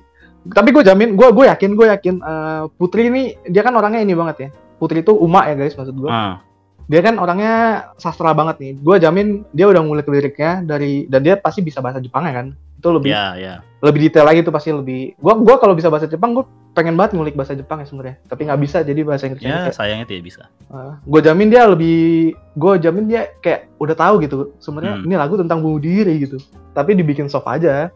Tapi 0.48 0.68
gue 0.70 0.80
jamin, 0.80 1.12
gue 1.12 1.28
gue 1.28 1.44
yakin, 1.44 1.70
gue 1.74 1.86
yakin 1.90 2.14
eh, 2.20 2.62
Putri 2.76 3.08
ini 3.08 3.22
dia 3.44 3.60
kan 3.60 3.72
orangnya 3.72 4.00
ini 4.00 4.12
banget 4.12 4.36
ya. 4.38 4.48
Putri 4.76 5.00
itu 5.00 5.12
umak 5.12 5.44
ya 5.48 5.54
guys 5.56 5.74
maksud 5.74 5.96
gue. 5.96 6.08
Ah, 6.08 6.40
Dia 6.88 7.04
kan 7.04 7.20
orangnya 7.20 7.52
sastra 7.96 8.32
banget 8.32 8.56
nih. 8.58 8.72
Gue 8.78 8.96
jamin 8.96 9.44
dia 9.50 9.64
udah 9.64 9.80
ngulik 9.80 10.08
liriknya 10.08 10.60
dari 10.62 11.04
dan 11.04 11.20
dia 11.20 11.36
pasti 11.36 11.60
bisa 11.60 11.80
bahasa 11.80 12.00
Jepang 12.00 12.24
ya 12.24 12.32
kan. 12.32 12.46
Itu 12.78 12.88
lebih 12.90 13.10
ya 13.10 13.34
ya. 13.34 13.54
lebih 13.78 14.06
detail 14.06 14.26
lagi 14.26 14.40
tuh 14.40 14.50
pasti 14.50 14.70
lebih. 14.70 15.18
Gua 15.18 15.34
gua 15.34 15.58
kalau 15.58 15.74
bisa 15.74 15.86
bahasa 15.86 16.06
Jepang 16.06 16.30
gue 16.32 16.42
pengen 16.72 16.94
banget 16.94 17.14
ngulik 17.14 17.34
bahasa 17.34 17.54
Jepang 17.54 17.82
ya 17.82 17.86
sebenarnya. 17.86 18.16
Tapi 18.24 18.46
nggak 18.46 18.60
bisa 18.60 18.78
jadi 18.80 19.00
bahasa 19.02 19.26
Inggris. 19.26 19.42
Ya 19.42 19.70
sayangnya 19.70 20.06
tidak 20.06 20.24
bisa. 20.24 20.42
gue 21.02 21.20
jamin 21.20 21.48
dia 21.48 21.64
lebih 21.64 21.98
gue 22.54 22.72
jamin 22.78 23.04
dia 23.06 23.32
kayak 23.38 23.72
udah 23.78 23.96
tahu 23.96 24.20
gitu 24.20 24.36
sebenarnya 24.58 24.94
Hmm. 24.96 25.06
ini 25.06 25.14
lagu 25.16 25.34
tentang 25.34 25.58
bunuh 25.58 25.80
diri 25.80 26.20
gitu 26.20 26.36
tapi 26.70 26.92
dibikin 26.92 27.24
soft 27.24 27.48
aja 27.48 27.88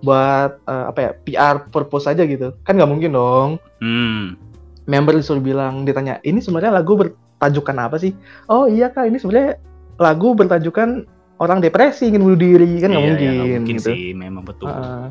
buat 0.00 0.56
eh, 0.64 0.84
apa 0.88 0.98
ya 0.98 1.10
PR 1.20 1.56
purpose 1.68 2.08
aja 2.08 2.24
gitu 2.24 2.56
kan 2.64 2.74
nggak 2.74 2.88
mungkin 2.88 3.12
dong 3.12 3.50
Hmm. 3.78 4.40
member 4.84 5.14
disuruh 5.14 5.38
bilang 5.38 5.84
ditanya 5.84 6.16
ini 6.22 6.40
sebenarnya 6.40 6.72
lagu 6.72 6.96
bertajukan 6.96 7.76
apa 7.78 7.96
sih 7.98 8.16
oh 8.46 8.64
iya 8.64 8.88
kak 8.88 9.04
ini 9.06 9.20
sebenarnya 9.20 9.60
lagu 9.96 10.32
bertajukan 10.32 11.04
orang 11.38 11.58
depresi 11.58 12.10
ingin 12.10 12.22
bunuh 12.22 12.38
diri 12.38 12.78
kan 12.78 12.90
nggak 12.94 13.02
Iya, 13.02 13.10
mungkin, 13.10 13.28
ya, 13.28 13.44
mungkin 13.58 13.76
gitu 13.78 13.90
sih, 13.90 14.14
memang 14.14 14.42
betul. 14.46 14.70
Heeh. 14.70 15.06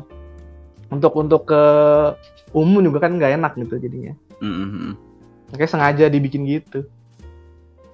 untuk 0.92 1.12
untuk 1.18 1.42
ke 1.50 1.62
umum 2.54 2.80
juga 2.84 3.08
kan 3.08 3.18
nggak 3.18 3.32
enak 3.40 3.52
gitu 3.58 3.76
jadinya 3.82 4.14
Mm, 4.42 4.50
mm, 4.50 4.68
mm. 4.70 4.92
Makanya 5.54 5.70
sengaja 5.70 6.04
dibikin 6.10 6.42
gitu. 6.50 6.82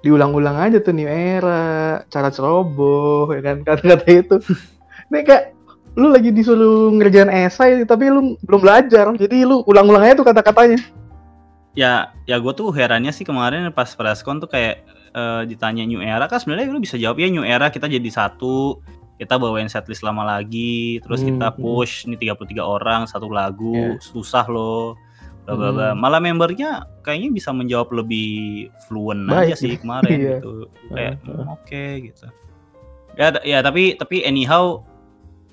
Diulang-ulang 0.01 0.57
aja 0.57 0.81
tuh 0.81 0.97
new 0.97 1.05
era, 1.05 2.01
cara 2.09 2.33
ceroboh, 2.33 3.29
ya 3.37 3.45
kan 3.45 3.57
kata-kata 3.61 4.09
itu. 4.09 4.37
Ini 5.13 5.21
kayak 5.29 5.45
lu 5.99 6.09
lagi 6.09 6.31
disuruh 6.31 6.95
ngerjain 6.95 7.29
esai 7.29 7.83
tapi 7.83 8.09
lu 8.09 8.39
belum 8.47 8.61
belajar 8.63 9.11
jadi 9.19 9.43
lu 9.43 9.67
ulang-ulang 9.67 10.07
aja 10.07 10.15
tuh 10.23 10.27
kata-katanya 10.27 10.79
Ya, 11.71 12.11
ya 12.27 12.39
gue 12.43 12.51
tuh 12.51 12.75
herannya 12.75 13.15
sih 13.15 13.23
kemarin 13.23 13.71
pas 13.71 13.95
preskon 13.95 14.43
tuh 14.43 14.51
kayak 14.51 14.83
eh, 15.11 15.43
ditanya 15.47 15.83
New 15.85 16.01
Era 16.01 16.27
kan 16.27 16.39
sebenarnya 16.39 16.71
lu 16.71 16.81
bisa 16.81 16.95
jawab 16.97 17.19
ya 17.19 17.29
New 17.29 17.43
Era 17.43 17.69
kita 17.69 17.87
jadi 17.87 18.07
satu, 18.07 18.79
kita 19.17 19.37
bawain 19.37 19.69
setlist 19.69 20.01
lama 20.01 20.25
lagi, 20.25 20.97
terus 21.05 21.21
Hmm, 21.21 21.37
kita 21.37 21.49
hmm. 21.53 21.59
push 21.61 22.09
nih 22.09 22.19
33 22.33 22.65
orang 22.65 23.05
satu 23.05 23.29
lagu, 23.29 23.75
Iya. 23.75 24.01
susah 24.01 24.47
loh. 24.49 24.97
Bla 25.45 25.55
bla 25.57 25.71
bla. 25.75 25.89
Hmm. 25.93 26.01
Malah 26.01 26.21
membernya 26.23 26.71
kayaknya 27.03 27.29
bisa 27.35 27.51
menjawab 27.51 27.91
lebih 27.93 28.69
fluent 28.87 29.27
aja 29.29 29.53
Baik, 29.53 29.57
sih 29.59 29.75
kemarin 29.77 30.11
iya. 30.21 30.37
gitu. 30.39 30.53
Kayak. 30.89 31.15
"Hmm, 31.27 31.47
oke 31.53 31.85
gitu. 32.07 32.27
Ya 33.19 33.27
ya 33.43 33.59
tapi 33.61 33.99
tapi 33.99 34.23
anyhow 34.23 34.87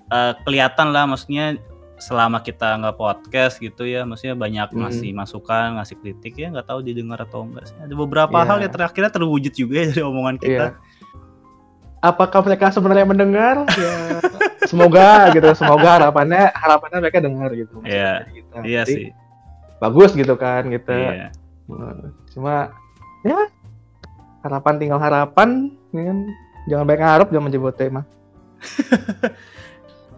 eh, 0.07 0.33
kelihatan 0.45 0.95
lah 0.95 1.03
maksudnya 1.09 1.57
selama 1.97 2.39
kita 2.39 2.77
nggak 2.77 2.93
podcast 2.93 3.57
gitu 3.57 3.81
ya 3.83 4.03
maksudnya 4.03 4.33
banyak 4.33 4.69
Hmm. 4.69 4.85
ngasih 4.85 5.09
masukan 5.11 5.77
ngasih 5.77 5.97
kritik 5.97 6.33
ya 6.35 6.47
nggak 6.49 6.65
tahu 6.65 6.79
didengar 6.81 7.17
atau 7.19 7.41
enggak 7.41 7.65
sih 7.65 7.77
ada 7.77 7.89
beberapa 7.91 8.37
Iya. 8.37 8.45
hal 8.45 8.57
yang 8.61 8.71
terakhirnya 8.71 9.11
terwujud 9.11 9.49
juga 9.51 9.75
ya 9.81 9.85
dari 9.89 10.01
omongan 10.01 10.37
kita 10.37 10.65
Iya. 10.69 10.95
Apakah 11.97 12.45
mereka 12.45 12.69
sebenarnya 12.69 13.09
mendengar? 13.09 13.65
Ya, 13.73 14.21
semoga 14.69 15.33
gitu. 15.33 15.49
Semoga 15.57 15.97
harapannya 15.97 16.53
harapannya 16.53 16.97
mereka 17.01 17.17
dengar 17.19 17.49
gitu. 17.51 17.81
maksudnya 17.81 17.89
Iya. 17.89 18.13
kita. 18.29 18.55
iya 18.63 18.81
sih 18.85 19.09
Bagus 19.77 20.13
gitu 20.13 20.37
kan 20.37 20.69
gitu. 20.69 20.93
iya 20.93 21.33
Nah, 21.67 22.13
Cuma 22.29 22.55
ya 23.21 23.49
harapan 24.39 24.73
tinggal 24.77 25.01
harapan, 25.01 25.73
ya 25.89 26.03
kan? 26.05 26.17
Jangan 26.69 26.85
banyak 26.85 27.01
ngarep, 27.01 27.27
jangan 27.27 27.45
menjebot 27.45 27.75
tema. 27.75 28.01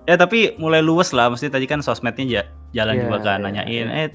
ya 0.09 0.17
tapi 0.17 0.57
mulai 0.57 0.81
luwes 0.81 1.13
lah 1.13 1.29
mesti 1.29 1.45
tadi 1.47 1.63
kan 1.63 1.79
sosmednya 1.79 2.25
ja- 2.25 2.49
jalan 2.73 2.97
Iya, 2.97 3.01
juga 3.03 3.17
kan 3.21 3.37
iya, 3.37 3.45
nanyain 3.45 3.85
iya. 3.85 3.99
eh 3.99 4.07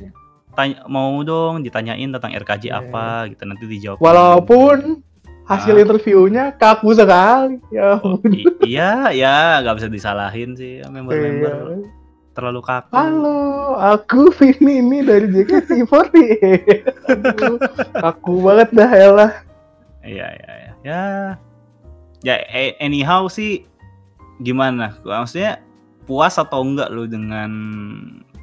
tanya, 0.50 0.82
mau 0.86 1.14
dong 1.22 1.62
ditanyain 1.62 2.10
tentang 2.10 2.34
RKJ 2.34 2.64
Iya, 2.64 2.82
apa 2.82 3.06
gitu 3.28 3.42
nanti 3.44 3.64
dijawab 3.64 3.98
Walaupun 3.98 4.98
hasil 5.44 5.76
Ah. 5.76 5.82
interviewnya 5.82 6.44
kaku 6.52 6.94
sekali. 6.94 7.60
Ya 7.68 8.00
Oh, 8.00 8.16
iya 8.64 9.12
ya 9.12 9.34
nggak 9.60 9.76
bisa 9.76 9.88
disalahin 9.88 10.54
sih 10.54 10.80
member-member 10.82 11.54
Iya. 11.70 11.86
terlalu 12.32 12.60
kaku 12.60 12.90
Halo, 12.90 13.38
aku 13.76 14.32
Vini 14.34 14.80
ini 14.80 14.98
dari 15.02 15.28
JKT48. 15.28 16.26
Aduh, 17.06 17.58
kaku 17.94 18.32
banget 18.40 18.68
dah 18.72 18.90
elah. 18.90 19.32
Iya 20.00 20.26
iya 20.32 20.50
iya. 20.56 20.72
Ya. 20.82 21.02
Ya 22.22 22.34
a- 22.40 22.76
anyhow 22.78 23.28
sih 23.28 23.68
gimana? 24.38 24.96
Maksudnya 25.00 25.60
puas 26.04 26.36
atau 26.36 26.60
enggak 26.62 26.92
lu 26.92 27.08
dengan 27.08 27.50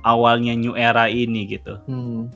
awalnya 0.02 0.58
new 0.58 0.74
era 0.74 1.06
ini 1.08 1.46
gitu? 1.46 1.78
Hmm. 1.86 2.30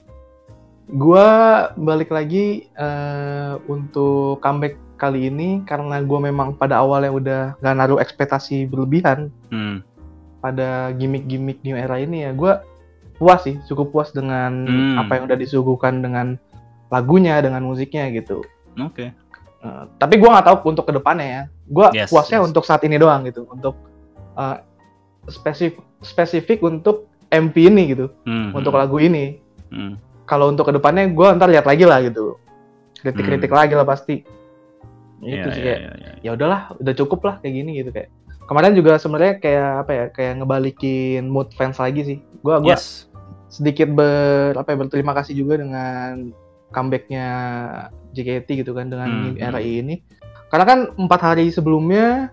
Gua 0.85 1.25
balik 1.73 2.13
lagi 2.13 2.69
eh, 2.69 3.53
untuk 3.65 4.37
comeback 4.39 4.77
kali 5.01 5.33
ini 5.33 5.65
karena 5.65 5.99
gua 6.05 6.21
memang 6.21 6.53
pada 6.53 6.79
awalnya 6.79 7.11
udah 7.11 7.41
gak 7.59 7.75
naruh 7.75 7.97
ekspektasi 7.97 8.69
berlebihan 8.69 9.33
Hmm. 9.49 9.81
pada 10.39 10.93
gimmick-gimmick 10.93 11.65
new 11.65 11.73
era 11.73 11.97
ini 11.97 12.29
ya. 12.29 12.31
Gua 12.37 12.61
puas 13.17 13.41
sih, 13.41 13.57
cukup 13.65 13.89
puas 13.89 14.13
dengan 14.13 14.69
Hmm. 14.69 15.01
apa 15.01 15.17
yang 15.17 15.23
udah 15.25 15.37
disuguhkan 15.41 16.05
dengan 16.05 16.37
lagunya, 16.93 17.41
dengan 17.41 17.65
musiknya 17.65 18.13
gitu. 18.13 18.45
Oke. 18.77 19.09
Eh, 19.65 19.83
tapi 19.97 20.21
gua 20.21 20.37
nggak 20.37 20.45
tahu 20.53 20.57
untuk 20.69 20.85
ke 20.85 20.93
depannya 20.93 21.25
ya. 21.25 21.43
Gua 21.65 21.89
Yes, 21.97 22.13
puasnya 22.13 22.45
yes. 22.45 22.53
untuk 22.53 22.61
saat 22.61 22.85
ini 22.85 23.01
doang 23.01 23.25
gitu, 23.25 23.49
untuk 23.49 23.73
eh, 24.37 24.57
spesifik 25.27 25.81
spesifik 25.99 26.59
untuk 26.61 27.09
MP 27.29 27.67
ini 27.67 27.91
gitu, 27.91 28.13
Hmm, 28.23 28.53
untuk 28.53 28.73
hmm, 28.73 28.81
lagu 28.81 28.97
ini. 28.99 29.41
hmm. 29.69 29.97
Kalau 30.25 30.49
untuk 30.49 30.65
ke 30.65 30.73
depannya 30.73 31.05
gua 31.09 31.33
ntar 31.33 31.49
lihat 31.49 31.65
lagi 31.65 31.85
lah 31.85 32.01
gitu, 32.01 32.37
kritik-kritik 32.97 33.49
lagi 33.49 33.73
lah 33.73 33.85
pasti. 33.85 34.25
Iya, 35.21 35.41
Itu 35.41 35.47
sih 35.53 35.61
iya, 35.61 35.65
kayak, 35.65 35.79
iya, 35.79 35.91
iya. 35.97 36.11
ya 36.21 36.29
udahlah, 36.33 36.61
udah 36.77 36.93
cukup 36.93 37.19
lah 37.23 37.35
kayak 37.41 37.53
gini 37.55 37.71
gitu 37.77 37.89
kayak. 37.89 38.09
Kemarin 38.45 38.77
juga 38.77 38.97
sebenarnya 38.97 39.41
kayak 39.41 39.69
apa 39.85 39.91
ya, 39.93 40.05
kayak 40.13 40.33
ngebalikin 40.41 41.25
mood 41.29 41.49
fans 41.53 41.77
lagi 41.81 42.01
sih. 42.05 42.17
Gua 42.45 42.61
gua 42.61 42.77
Yes. 42.77 43.09
sedikit 43.49 43.89
ber 43.89 44.53
apa 44.53 44.73
ya, 44.73 44.77
berterima 44.77 45.13
kasih 45.13 45.33
juga 45.37 45.61
dengan 45.61 46.29
comebacknya 46.69 47.27
JKT 48.11 48.65
gitu 48.65 48.75
kan 48.75 48.89
dengan 48.89 49.31
Hmm, 49.31 49.39
era 49.39 49.59
hmm. 49.59 49.69
ini 49.69 49.95
karena 50.49 50.65
kan 50.65 50.79
empat 50.95 51.21
hari 51.23 51.47
sebelumnya 51.47 52.29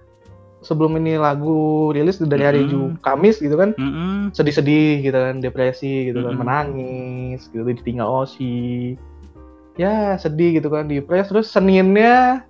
sebelum 0.62 0.94
ini 0.96 1.18
lagu 1.18 1.90
rilis 1.90 2.16
dari 2.18 2.42
hari 2.42 2.60
Hmm. 2.62 2.70
Ju 2.70 2.80
Kamis 2.98 3.38
gitu 3.38 3.54
kan 3.54 3.74
Mm-mm. 3.74 4.30
sedih-sedih 4.30 5.02
gitu 5.02 5.14
kan 5.14 5.38
depresi 5.38 6.08
gitu 6.08 6.22
kan 6.22 6.34
Hmm. 6.34 6.40
menangis 6.40 7.46
gitu 7.46 7.62
ditinggal 7.62 8.24
Oshi 8.24 8.94
ya 9.74 10.14
sedih 10.16 10.56
gitu 10.56 10.68
kan 10.68 10.86
depres 10.86 11.26
terus 11.26 11.48
Seninnya 11.48 12.44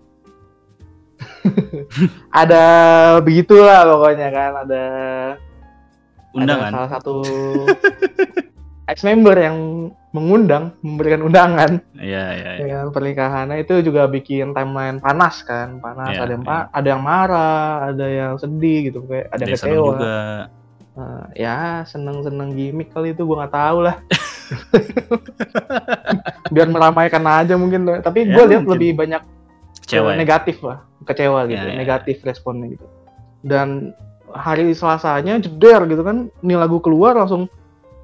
ada 2.34 2.64
begitulah 3.20 3.86
pokoknya 3.86 4.28
kan 4.30 4.52
ada 4.66 4.84
Undangan. 6.32 6.70
ada 6.70 6.74
salah 6.74 6.90
satu 6.90 7.14
ex 8.90 9.04
member 9.04 9.36
yang 9.36 9.56
mengundang 10.12 10.70
memberikan 10.78 11.22
undangan 11.22 11.78
Iya, 11.94 12.24
iya, 12.30 12.50
iya. 12.54 12.62
ya 12.62 12.66
kan, 12.78 12.86
pernikahannya 12.90 13.54
itu 13.58 13.80
juga 13.80 14.06
bikin 14.06 14.50
timeline 14.50 14.98
panas 14.98 15.40
kan 15.40 15.78
panas 15.78 16.10
Iya, 16.10 16.18
ada 16.20 16.30
yang 16.30 16.42
pa- 16.42 16.66
ada 16.68 16.86
yang 16.86 17.00
marah 17.02 17.70
ada 17.88 18.06
yang 18.06 18.30
sedih 18.36 18.78
gitu 18.86 18.98
kayak 19.02 19.26
ada 19.30 19.38
Ada 19.38 19.50
kecewa 19.50 19.86
juga. 19.88 20.14
Nah, 20.92 21.22
ya 21.32 21.80
seneng 21.82 22.20
seneng 22.20 22.52
gimmick 22.52 22.90
kali 22.90 23.10
itu 23.10 23.22
gua 23.22 23.42
nggak 23.42 23.54
tahu 23.54 23.76
lah 23.80 23.94
biar 26.52 26.66
meramaikan 26.68 27.22
aja 27.24 27.54
mungkin 27.54 27.86
tapi 28.00 28.22
Ya, 28.22 28.34
gue 28.34 28.42
lihat 28.46 28.62
mungkin. 28.62 28.72
lebih 28.76 28.90
banyak 28.94 29.22
Kecewa 29.82 30.04
ke 30.04 30.10
ya? 30.10 30.16
negatif 30.18 30.56
lah 30.60 30.78
kecewa 31.02 31.38
gitu 31.46 31.58
Ya, 31.58 31.66
ya, 31.66 31.74
negatif 31.74 32.16
responnya 32.22 32.66
gitu 32.70 32.86
dan 33.42 33.90
hari 34.30 34.70
selasanya 34.70 35.34
jeder 35.38 35.82
gitu 35.86 36.00
kan 36.00 36.30
ini 36.38 36.54
lagu 36.54 36.78
keluar 36.78 37.14
langsung 37.14 37.46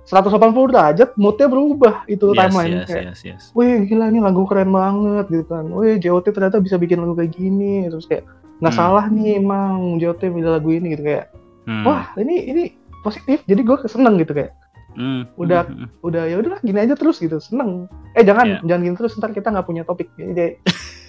180 0.08 0.40
derajat 0.68 1.10
moodnya 1.14 1.46
berubah 1.46 1.94
itu 2.06 2.26
Yes, 2.26 2.38
timeline 2.38 2.72
yes, 2.74 2.86
kayak 2.86 3.04
yes, 3.06 3.20
yes. 3.22 3.42
wih 3.52 3.84
gila 3.84 4.08
ini 4.08 4.18
lagu 4.18 4.42
keren 4.42 4.68
banget 4.68 5.28
gitu 5.28 5.44
kan 5.46 5.68
wih 5.68 5.96
JOT 5.96 6.26
ternyata 6.30 6.58
bisa 6.58 6.74
bikin 6.74 6.98
lagu 6.98 7.12
kayak 7.12 7.30
gini 7.30 7.86
terus 7.86 8.04
kayak 8.04 8.24
nggak 8.58 8.70
Hmm. 8.70 8.80
salah 8.80 9.04
nih 9.06 9.36
emang 9.36 9.96
JOT 9.96 10.26
milih 10.26 10.50
lagu 10.50 10.70
ini 10.70 10.92
gitu 10.92 11.04
kayak 11.04 11.28
Hmm. 11.62 11.84
wah 11.84 12.08
ini 12.16 12.34
ini 12.46 12.62
positif 12.98 13.44
jadi 13.44 13.60
gue 13.60 13.76
seneng 13.84 14.16
gitu 14.16 14.32
kayak 14.32 14.56
Hmm, 14.90 15.30
udah- 15.36 15.62
hmm, 15.62 15.78
hmm. 15.78 15.88
udah 16.02 16.22
ya 16.24 16.36
udahlah 16.36 16.58
gini 16.58 16.78
aja 16.80 16.94
terus 16.94 17.20
gitu 17.20 17.38
seneng 17.38 17.86
eh 18.12 18.24
jangan 18.24 18.46
Iya. 18.48 18.58
jangan 18.64 18.82
gini 18.82 18.96
terus 18.96 19.12
ntar 19.14 19.30
kita 19.30 19.48
nggak 19.48 19.62
punya 19.62 19.84
topik 19.84 20.10
jadi 20.12 20.58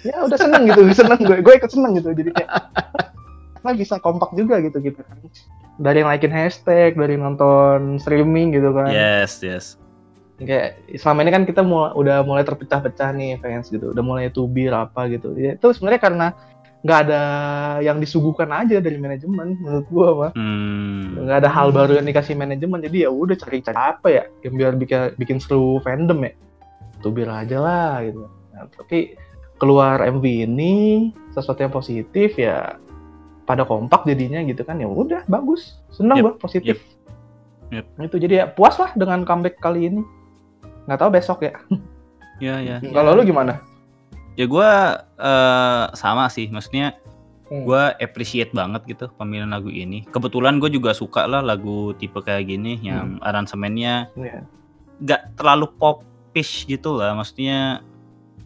ya 0.02 0.22
udah 0.22 0.38
seneng 0.38 0.62
gitu 0.64 0.80
seneng 1.00 1.18
gue 1.18 1.40
gue 1.40 1.54
ikut 1.56 1.66
seneng 1.68 1.96
gitu 1.96 2.12
jadi 2.12 2.30
kayak 2.30 2.50
karena 3.60 3.72
bisa 3.76 3.94
kompak 3.96 4.32
juga 4.32 4.58
gitu 4.58 4.80
gitu 4.80 5.00
kan. 5.00 5.20
Dari 5.76 6.00
yang 6.00 6.08
naikin 6.08 6.28
hashtag 6.28 6.92
dari 6.92 7.14
nonton 7.14 7.96
streaming 7.96 8.50
gitu 8.50 8.72
kan. 8.72 8.88
Yes, 8.88 9.40
yes. 9.40 9.76
kayak 10.36 10.96
selama 10.96 11.20
ini 11.20 11.30
kan 11.30 11.44
kita 11.44 11.60
mul- 11.60 11.92
udah 11.92 12.24
mulai 12.24 12.40
terpecah-pecah 12.40 13.12
nih 13.12 13.36
fans 13.38 13.68
gitu. 13.68 13.92
Udah 13.92 14.00
mulai 14.00 14.32
tubir 14.32 14.72
apa 14.72 15.04
gitu. 15.06 15.36
Ya, 15.36 15.52
itu 15.52 15.68
sebenarnya 15.70 16.00
karena 16.00 16.26
nggak 16.80 16.98
ada 17.04 17.22
yang 17.84 18.00
disuguhkan 18.00 18.48
aja 18.48 18.80
dari 18.80 18.96
manajemen 18.96 19.52
menurut 19.60 19.84
gua 19.92 20.08
mah 20.16 20.30
Hmm. 20.32 21.28
nggak 21.28 21.44
ada 21.44 21.50
hal 21.52 21.76
baru 21.76 22.00
yang 22.00 22.08
dikasih 22.08 22.32
manajemen 22.32 22.80
jadi 22.80 23.04
ya 23.04 23.10
udah 23.12 23.36
cari 23.36 23.60
cari 23.60 23.76
apa 23.76 24.08
ya 24.08 24.24
yang 24.40 24.56
biar 24.56 24.72
bikin 24.80 25.12
bikin 25.20 25.36
seru 25.36 25.76
fandom 25.84 26.24
ya. 26.24 26.32
Tubir 27.04 27.28
aja 27.28 27.60
lah 27.60 28.00
gitu. 28.00 28.24
Nah, 28.56 28.64
tapi 28.72 29.12
keluar 29.60 30.00
MV 30.00 30.24
ini 30.48 30.74
sesuatu 31.36 31.60
yang 31.60 31.68
positif 31.70 32.40
ya 32.40 32.80
pada 33.50 33.66
kompak 33.66 34.06
jadinya 34.06 34.38
gitu 34.46 34.62
kan 34.62 34.78
ya 34.78 34.86
udah 34.86 35.26
bagus 35.26 35.82
senang 35.90 36.22
Yep, 36.22 36.38
positif 36.38 36.78
Yep. 37.70 37.86
itu 38.06 38.16
jadi 38.18 38.34
ya 38.34 38.44
puas 38.46 38.78
lah 38.78 38.94
dengan 38.94 39.26
comeback 39.26 39.58
kali 39.58 39.90
ini 39.90 40.02
nggak 40.86 40.98
tahu 40.98 41.10
besok 41.10 41.42
ya 41.42 41.58
Ya, 42.40 42.56
ya. 42.56 42.78
kalau 42.94 43.12
lu 43.12 43.26
gimana 43.26 43.58
Ya 44.32 44.46
gue 44.46 44.70
eh, 45.20 45.84
sama 45.92 46.30
sih, 46.30 46.48
maksudnya 46.48 46.94
Hmm. 47.50 47.66
gue 47.66 47.82
appreciate 47.98 48.54
banget 48.54 48.86
gitu 48.86 49.10
pemilihan 49.18 49.50
lagu 49.50 49.66
ini. 49.68 50.06
Kebetulan 50.06 50.62
gue 50.62 50.70
juga 50.70 50.94
suka 50.94 51.26
lah 51.26 51.42
lagu 51.42 51.90
tipe 51.98 52.14
kayak 52.22 52.46
gini 52.46 52.78
yang 52.78 53.18
aransemennya 53.20 54.06
Iya. 54.14 54.46
nggak 55.02 55.34
terlalu 55.34 55.66
popish 55.74 56.62
gitu 56.64 56.94
lah, 56.94 57.10
maksudnya 57.12 57.82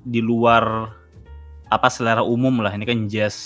di 0.02 0.24
luar 0.24 0.88
apa 1.68 1.92
selera 1.92 2.24
umum 2.24 2.64
lah. 2.64 2.72
Ini 2.72 2.88
kan 2.88 3.05
jazz 3.05 3.36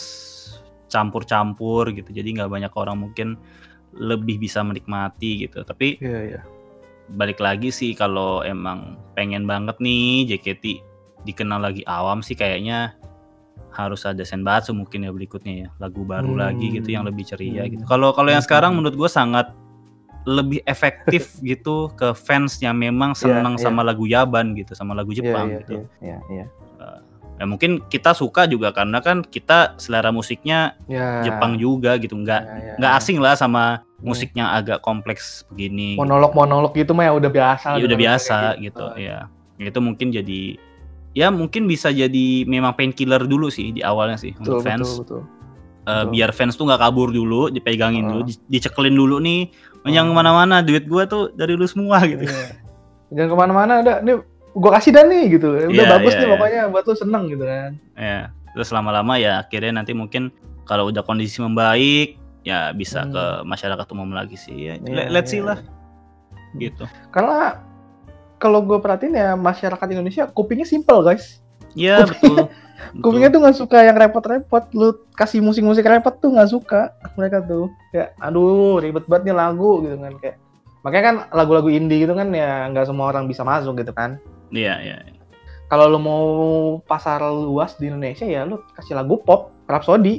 campur-campur 0.88 1.92
gitu, 1.92 2.10
jadi 2.10 2.28
nggak 2.42 2.50
banyak 2.50 2.72
orang 2.74 2.98
mungkin 2.98 3.36
lebih 3.94 4.36
bisa 4.36 4.60
menikmati 4.60 5.46
gitu. 5.46 5.64
Tapi 5.64 5.96
iya 6.00 6.20
iya 6.34 6.40
balik 7.08 7.40
lagi 7.40 7.72
sih 7.72 7.96
kalau 7.96 8.44
emang 8.44 9.00
pengen 9.16 9.48
banget 9.48 9.80
nih 9.80 10.28
JKT 10.28 10.84
dikenal 11.24 11.64
lagi 11.64 11.80
awam 11.88 12.20
sih 12.20 12.36
kayaknya 12.36 12.92
harus 13.72 14.04
ada 14.04 14.20
Senbatsu 14.28 14.76
mungkin 14.76 15.08
ya 15.08 15.12
berikutnya 15.12 15.54
ya 15.54 15.68
lagu 15.80 16.04
baru 16.04 16.36
Hmm. 16.36 16.40
lagi 16.44 16.68
gitu 16.68 16.92
yang 16.92 17.08
lebih 17.08 17.24
ceria 17.24 17.64
Hmm. 17.64 17.72
gitu. 17.72 17.84
Kalau 17.88 18.12
kalau 18.12 18.28
yang 18.28 18.44
Hmm. 18.44 18.48
sekarang 18.52 18.72
menurut 18.76 18.92
gue 18.92 19.08
sangat 19.08 19.48
lebih 20.28 20.60
efektif 20.68 21.32
gitu 21.40 21.88
ke 21.96 22.12
fans 22.12 22.60
yang 22.60 22.76
memang 22.76 23.16
senang 23.16 23.56
iya. 23.56 23.64
sama 23.64 23.80
lagu 23.80 24.04
Yaban 24.04 24.52
gitu, 24.52 24.76
sama 24.76 24.92
lagu 24.92 25.08
Iya, 25.16 25.18
Jepang 25.24 25.46
iya, 25.48 25.58
gitu. 25.64 25.74
iya, 26.04 26.18
iya, 26.28 26.44
Ya 27.38 27.46
mungkin 27.46 27.80
kita 27.86 28.12
suka 28.12 28.44
juga 28.44 28.74
karena 28.74 28.98
kan 28.98 29.22
kita 29.22 29.78
selera 29.78 30.10
musiknya. 30.10 30.74
Ya, 30.90 31.22
Jepang 31.22 31.54
juga 31.54 31.94
gitu, 31.96 32.18
nggak 32.18 32.42
ya, 32.42 32.54
ya, 32.54 32.74
nggak 32.82 32.92
ya. 32.92 32.98
asing 32.98 33.18
lah 33.22 33.38
sama 33.38 33.86
Hmm. 33.98 34.10
musiknya 34.10 34.54
agak 34.54 34.78
kompleks 34.78 35.42
begini. 35.46 35.94
gitu. 35.94 36.02
monolog-monolog 36.02 36.70
gitu 36.74 36.94
mah 36.94 37.06
ya 37.06 37.12
udah 37.14 37.30
biasa. 37.30 37.66
Ya 37.78 37.82
udah 37.82 37.90
dengerin 37.90 38.02
biasa 38.02 38.34
kayak 38.34 38.56
gitu, 38.62 38.84
ya. 38.98 39.18
Itu 39.56 39.78
mungkin 39.78 40.08
jadi 40.10 40.42
ya 41.14 41.30
mungkin 41.30 41.66
bisa 41.66 41.90
jadi 41.90 42.26
memang 42.44 42.74
painkiller 42.74 43.26
dulu 43.26 43.50
sih 43.50 43.74
di 43.74 43.82
awalnya 43.82 44.14
sih 44.14 44.34
Betul, 44.38 44.42
untuk 44.42 44.62
fans. 44.62 44.86
betul, 44.86 45.02
betul. 45.02 45.20
Eh, 45.82 45.94
betul. 45.94 46.10
biar 46.14 46.30
fans 46.30 46.54
tuh 46.54 46.64
nggak 46.66 46.78
kabur 46.80 47.08
dulu, 47.10 47.48
dipegangin 47.48 48.02
Heeh. 48.06 48.12
dulu, 48.12 48.22
di- 48.26 48.42
dicekelin 48.46 48.94
dulu 48.94 49.16
nih. 49.18 49.50
Yang 49.82 50.06
Heeh. 50.10 50.16
mana-mana 50.18 50.58
duit 50.60 50.84
gua 50.86 51.06
tuh 51.06 51.30
dari 51.32 51.54
lu 51.54 51.66
semua 51.66 52.02
gitu. 52.02 52.22
Iya. 52.22 52.54
Jangan 53.08 53.28
ke 53.30 53.36
mana-mana, 53.38 53.72
udah, 53.80 53.96
nih 54.04 54.14
gua 54.54 54.70
kasih 54.76 54.92
dah 54.92 55.04
nih 55.04 55.24
gitu. 55.36 55.48
Udah 55.68 55.70
Iya, 55.70 55.84
bagus 55.88 56.12
iya, 56.12 56.20
nih 56.20 56.26
iya. 56.26 56.32
pokoknya 56.34 56.62
buat 56.68 56.84
lu 56.84 56.94
seneng 56.94 57.24
gitu 57.28 57.44
kan. 57.44 57.70
Ya. 57.94 58.20
Terus 58.54 58.68
lama-lama 58.72 59.14
ya 59.16 59.38
akhirnya 59.38 59.72
nanti 59.76 59.92
mungkin 59.92 60.32
kalau 60.64 60.88
udah 60.88 61.02
kondisi 61.02 61.38
membaik 61.38 62.16
ya 62.42 62.72
bisa 62.72 63.04
Hmm. 63.04 63.12
ke 63.12 63.24
masyarakat 63.44 63.86
umum 63.92 64.10
lagi 64.10 64.36
sih. 64.36 64.56
Ya, 64.56 64.74
Iya, 64.78 64.94
let- 64.94 65.10
let's 65.12 65.30
see 65.30 65.40
iya, 65.40 65.52
lah 65.52 65.58
gitu. 66.56 66.84
Karena 67.10 67.60
kalau 68.38 68.62
gue 68.62 68.78
perhatiin 68.78 69.14
ya 69.14 69.34
masyarakat 69.34 69.86
Indonesia 69.90 70.24
kupingnya 70.26 70.64
simple 70.64 71.02
guys. 71.02 71.42
Iya 71.74 72.06
betul. 72.06 72.48
Kupingnya 73.02 73.28
tuh 73.28 73.42
nggak 73.42 73.58
suka 73.58 73.82
yang 73.82 73.98
repot-repot. 73.98 74.70
Lu 74.72 74.94
kasih 75.12 75.42
musik-musik 75.42 75.82
repot 75.82 76.14
tuh 76.14 76.30
nggak 76.30 76.48
suka 76.48 76.94
mereka 77.18 77.42
tuh. 77.42 77.68
Kayak 77.90 78.14
aduh 78.16 78.78
ribet 78.78 79.04
banget 79.10 79.28
nih 79.28 79.36
lagu 79.36 79.82
gitu 79.82 79.98
kan 79.98 80.14
kayak. 80.22 80.36
Makanya 80.86 81.04
kan 81.04 81.16
lagu-lagu 81.34 81.68
indie 81.68 82.06
gitu 82.06 82.14
kan 82.14 82.30
ya 82.30 82.70
nggak 82.70 82.86
semua 82.86 83.10
orang 83.10 83.26
bisa 83.26 83.42
masuk 83.42 83.82
gitu 83.82 83.90
kan. 83.90 84.16
Iya, 84.52 84.74
iya. 84.80 84.96
Kalau 85.68 85.84
lu 85.92 86.00
mau 86.00 86.24
pasar 86.88 87.20
luas 87.28 87.76
di 87.76 87.92
Indonesia 87.92 88.24
ya 88.24 88.48
lu 88.48 88.56
kasih 88.72 88.96
lagu 88.96 89.20
pop, 89.20 89.52
Rhapsody, 89.68 90.16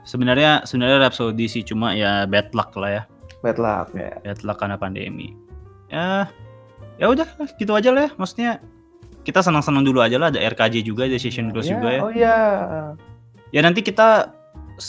Sebenarnya 0.00 0.64
sebenarnya 0.64 1.06
Rhapsody 1.06 1.44
sih 1.44 1.60
cuma 1.60 1.92
ya 1.92 2.24
bad 2.24 2.50
luck 2.56 2.72
lah 2.80 2.90
ya. 2.90 3.02
Bad 3.40 3.56
Luck 3.56 3.96
ya. 3.96 4.16
Bad 4.20 4.40
luck 4.44 4.60
karena 4.60 4.76
pandemi. 4.76 5.32
Ya 5.88 6.28
ya 7.00 7.08
udah 7.08 7.24
gitu 7.56 7.72
aja 7.72 7.92
lah 7.92 8.08
ya. 8.08 8.10
Maksudnya 8.16 8.60
kita 9.24 9.44
senang-senang 9.44 9.84
dulu 9.84 10.00
aja 10.00 10.16
lah 10.16 10.32
ada 10.32 10.40
RKJ 10.40 10.84
juga 10.84 11.04
ada 11.08 11.16
Session 11.20 11.52
Girls 11.52 11.68
Ya, 11.68 11.72
juga 11.76 11.88
ya. 11.88 12.00
Oh 12.00 12.12
iya. 12.12 12.36
Ya 13.52 13.60
nanti 13.64 13.80
kita 13.84 14.32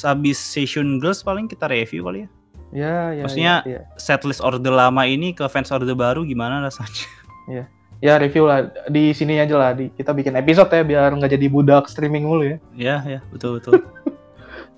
habis 0.03 0.39
Session 0.39 0.99
Girls 0.99 1.23
paling 1.23 1.47
kita 1.51 1.67
review 1.67 2.07
kali 2.07 2.19
ya. 2.23 2.29
Ya, 2.71 2.95
ya. 3.19 3.21
Maksudnya- 3.27 3.61
ya, 3.67 3.71
ya. 3.79 3.81
Setlist 3.99 4.39
order 4.39 4.71
lama 4.71 5.03
ini 5.03 5.35
ke 5.35 5.43
fans 5.51 5.71
order 5.71 5.91
baru 5.91 6.23
gimana 6.23 6.63
rasanya? 6.63 7.67
Ya 8.01 8.17
review 8.17 8.43
lah 8.43 8.65
di 8.89 9.13
sini 9.13 9.37
aja 9.37 9.55
lah 9.55 9.71
di 9.71 9.87
kita 9.93 10.11
bikin 10.11 10.33
episode 10.35 10.67
ya 10.67 10.81
biar 10.81 11.13
nggak 11.13 11.31
jadi 11.31 11.45
budak 11.47 11.85
streaming 11.85 12.25
mulu 12.25 12.43
ya 12.43 12.57
ya 12.73 12.95
ya 13.07 13.19
betul 13.29 13.57
betul. 13.57 13.81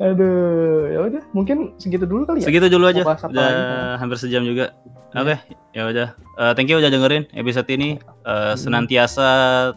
aduh 0.03 0.89
ya 0.89 0.99
udah 1.05 1.23
mungkin 1.31 1.77
segitu 1.77 2.03
dulu 2.03 2.25
kali 2.25 2.41
ya 2.43 2.49
Segitu 2.49 2.67
dulu 2.67 2.89
aja. 2.89 3.05
Udah 3.05 3.29
lagi? 3.31 4.01
hampir 4.01 4.17
sejam 4.19 4.43
juga. 4.43 4.73
Ya. 5.13 5.21
Oke, 5.21 5.35
ya 5.71 5.83
udah. 5.85 6.07
Eh, 6.17 6.51
thank 6.57 6.65
you 6.67 6.81
udah 6.81 6.89
dengerin 6.89 7.29
episode 7.31 7.69
ini. 7.69 8.01
Eh, 8.01 8.25
Hmm. 8.25 8.57
senantiasa 8.57 9.27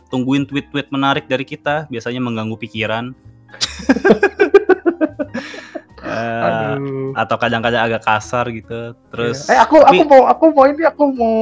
tungguin 0.08 0.48
tweet-tweet 0.48 0.88
menarik 0.88 1.28
dari 1.28 1.44
kita, 1.44 1.84
biasanya 1.86 2.18
mengganggu 2.18 2.56
pikiran. 2.56 3.12
Aduh 6.06 7.12
atau 7.16 7.36
kadang-kadang 7.40 7.82
agak 7.88 8.04
kasar 8.04 8.44
gitu. 8.52 8.92
Terus 9.10 9.48
eh 9.48 9.56
aku 9.56 9.80
tapi- 9.80 10.04
aku 10.04 10.08
mau 10.08 10.22
aku 10.28 10.44
mau 10.52 10.64
ini 10.68 10.84
aku 10.84 11.04
mau 11.16 11.36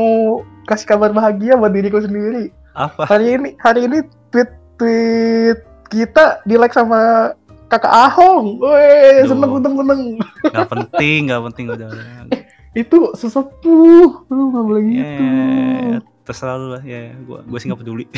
kasih 0.70 0.86
kabar 0.86 1.10
bahagia 1.10 1.58
buat 1.58 1.74
diriku 1.74 2.00
sendiri 2.00 2.48
apa? 2.72 3.04
hari 3.04 3.36
ini 3.36 3.48
hari 3.60 3.84
ini 3.84 3.98
tweet 4.32 4.48
tweet 4.80 5.58
kita 5.92 6.40
di 6.48 6.56
like 6.56 6.72
sama 6.72 7.34
kakak 7.68 7.90
Ahong, 7.90 8.62
woi 8.62 9.26
seneng 9.26 9.50
seneng 9.58 9.74
seneng. 9.82 10.00
Gak 10.52 10.68
penting, 10.70 11.18
gak 11.32 11.42
penting 11.50 11.64
udah. 11.74 11.88
Itu 12.82 13.14
sesepuh, 13.14 14.08
lu 14.30 14.42
nggak 14.50 14.64
boleh 14.66 14.82
gitu. 14.90 15.22
Ya, 15.22 15.98
terserah 16.26 16.58
lu 16.58 16.74
lah 16.74 16.82
ya. 16.82 17.14
Gua 17.22 17.46
gua 17.46 17.58
sih 17.58 17.70
gak 17.70 17.80
peduli. 17.82 18.06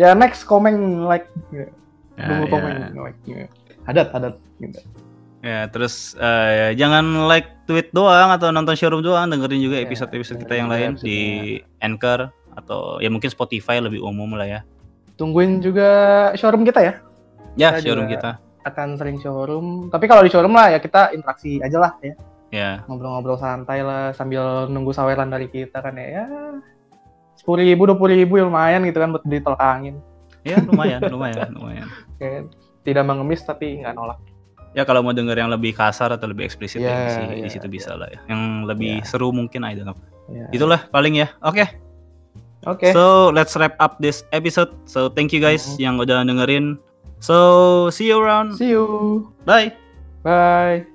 Ya 0.00 0.16
next 0.16 0.48
comment 0.48 1.04
like, 1.04 1.28
ya. 1.52 1.68
komen 2.48 2.96
like. 2.96 3.20
ya. 3.28 3.44
Adat 3.86 4.08
adat. 4.14 4.34
Gitu. 4.62 4.78
Ya, 5.42 5.66
terus 5.66 6.14
eh, 6.22 6.70
jangan 6.78 7.26
like 7.26 7.66
tweet 7.66 7.90
doang 7.90 8.30
atau 8.30 8.54
nonton 8.54 8.78
showroom 8.78 9.02
doang, 9.02 9.26
dengerin 9.26 9.58
juga 9.58 9.82
Ya, 9.82 9.90
episode-episode 9.90 10.38
kita 10.46 10.54
dengerin 10.54 10.62
yang 10.62 10.70
lain 10.70 10.90
di 11.02 11.18
Anchor 11.82 12.30
atau 12.54 13.02
ya 13.02 13.10
mungkin 13.10 13.26
Spotify 13.26 13.82
lebih 13.82 13.98
umum 14.06 14.38
lah 14.38 14.46
ya. 14.46 14.60
Tungguin 15.18 15.58
juga 15.58 16.30
showroom 16.38 16.62
kita 16.62 16.80
ya. 16.86 16.94
Ya, 17.58 17.74
Kita 17.74 17.90
showroom 17.90 18.06
kita. 18.06 18.38
Akan 18.62 18.94
sering 18.94 19.18
showroom. 19.18 19.90
Tapi 19.90 20.06
kalau 20.06 20.22
di 20.22 20.30
showroom 20.30 20.54
lah 20.54 20.70
ya 20.70 20.78
kita 20.78 21.10
interaksi 21.10 21.58
aja 21.58 21.78
lah 21.82 21.92
ya. 21.98 22.14
Ya, 22.52 22.70
Ngobrol-ngobrol 22.84 23.40
santai 23.40 23.80
lah 23.80 24.12
sambil 24.12 24.68
nunggu 24.68 24.92
saweran 24.92 25.32
dari 25.32 25.48
kita 25.48 25.80
kan 25.80 25.96
ya. 25.96 26.28
Sepuluh 27.34 27.64
ribu, 27.64 27.88
dua 27.88 27.96
puluh 27.96 28.12
ribu 28.14 28.38
ya 28.38 28.44
lumayan 28.46 28.84
gitu 28.86 29.00
kan 29.00 29.10
buat 29.10 29.24
beli 29.26 29.40
tolak 29.42 29.58
angin. 29.58 29.98
ya 30.46 30.60
lumayan, 30.60 31.00
lumayan, 31.08 31.48
lumayan. 31.50 31.88
Kayak 32.20 32.52
tidak 32.82 33.04
mengemis 33.04 33.42
tapi 33.42 33.80
nggak 33.80 33.94
nolak. 33.94 34.18
Ya 34.72 34.82
kalau 34.82 35.04
mau 35.04 35.12
denger 35.12 35.36
yang 35.36 35.52
lebih 35.52 35.76
kasar 35.76 36.10
atau 36.10 36.24
lebih 36.24 36.48
eksplisit 36.48 36.80
ya, 36.80 36.88
Ya, 36.88 36.96
di, 36.96 37.08
si- 37.12 37.28
di 37.28 37.40
ya, 37.44 37.52
situ 37.52 37.68
bisa 37.68 37.92
lah 37.92 38.08
ya. 38.08 38.20
Yang 38.26 38.40
lebih 38.66 38.92
Ya. 38.98 39.04
seru 39.04 39.28
mungkin 39.28 39.60
I 39.62 39.76
don't 39.76 39.84
know. 39.86 39.98
Ya. 40.32 40.48
Itulah 40.48 40.88
paling 40.88 41.20
ya. 41.20 41.28
Oke. 41.44 41.68
Oke. 42.64 42.94
So, 42.94 43.28
let's 43.34 43.52
wrap 43.58 43.74
up 43.76 43.98
this 43.98 44.22
episode. 44.30 44.70
So, 44.86 45.10
thank 45.10 45.34
you 45.34 45.42
guys 45.42 45.66
Mhm. 45.66 45.76
yang 45.76 45.94
udah 45.98 46.22
dengerin. 46.24 46.78
So, 47.18 47.90
see 47.90 48.08
you 48.08 48.16
around. 48.16 48.54
See 48.56 48.70
you. 48.72 49.26
Bye. 49.44 49.74
Bye. 50.22 50.91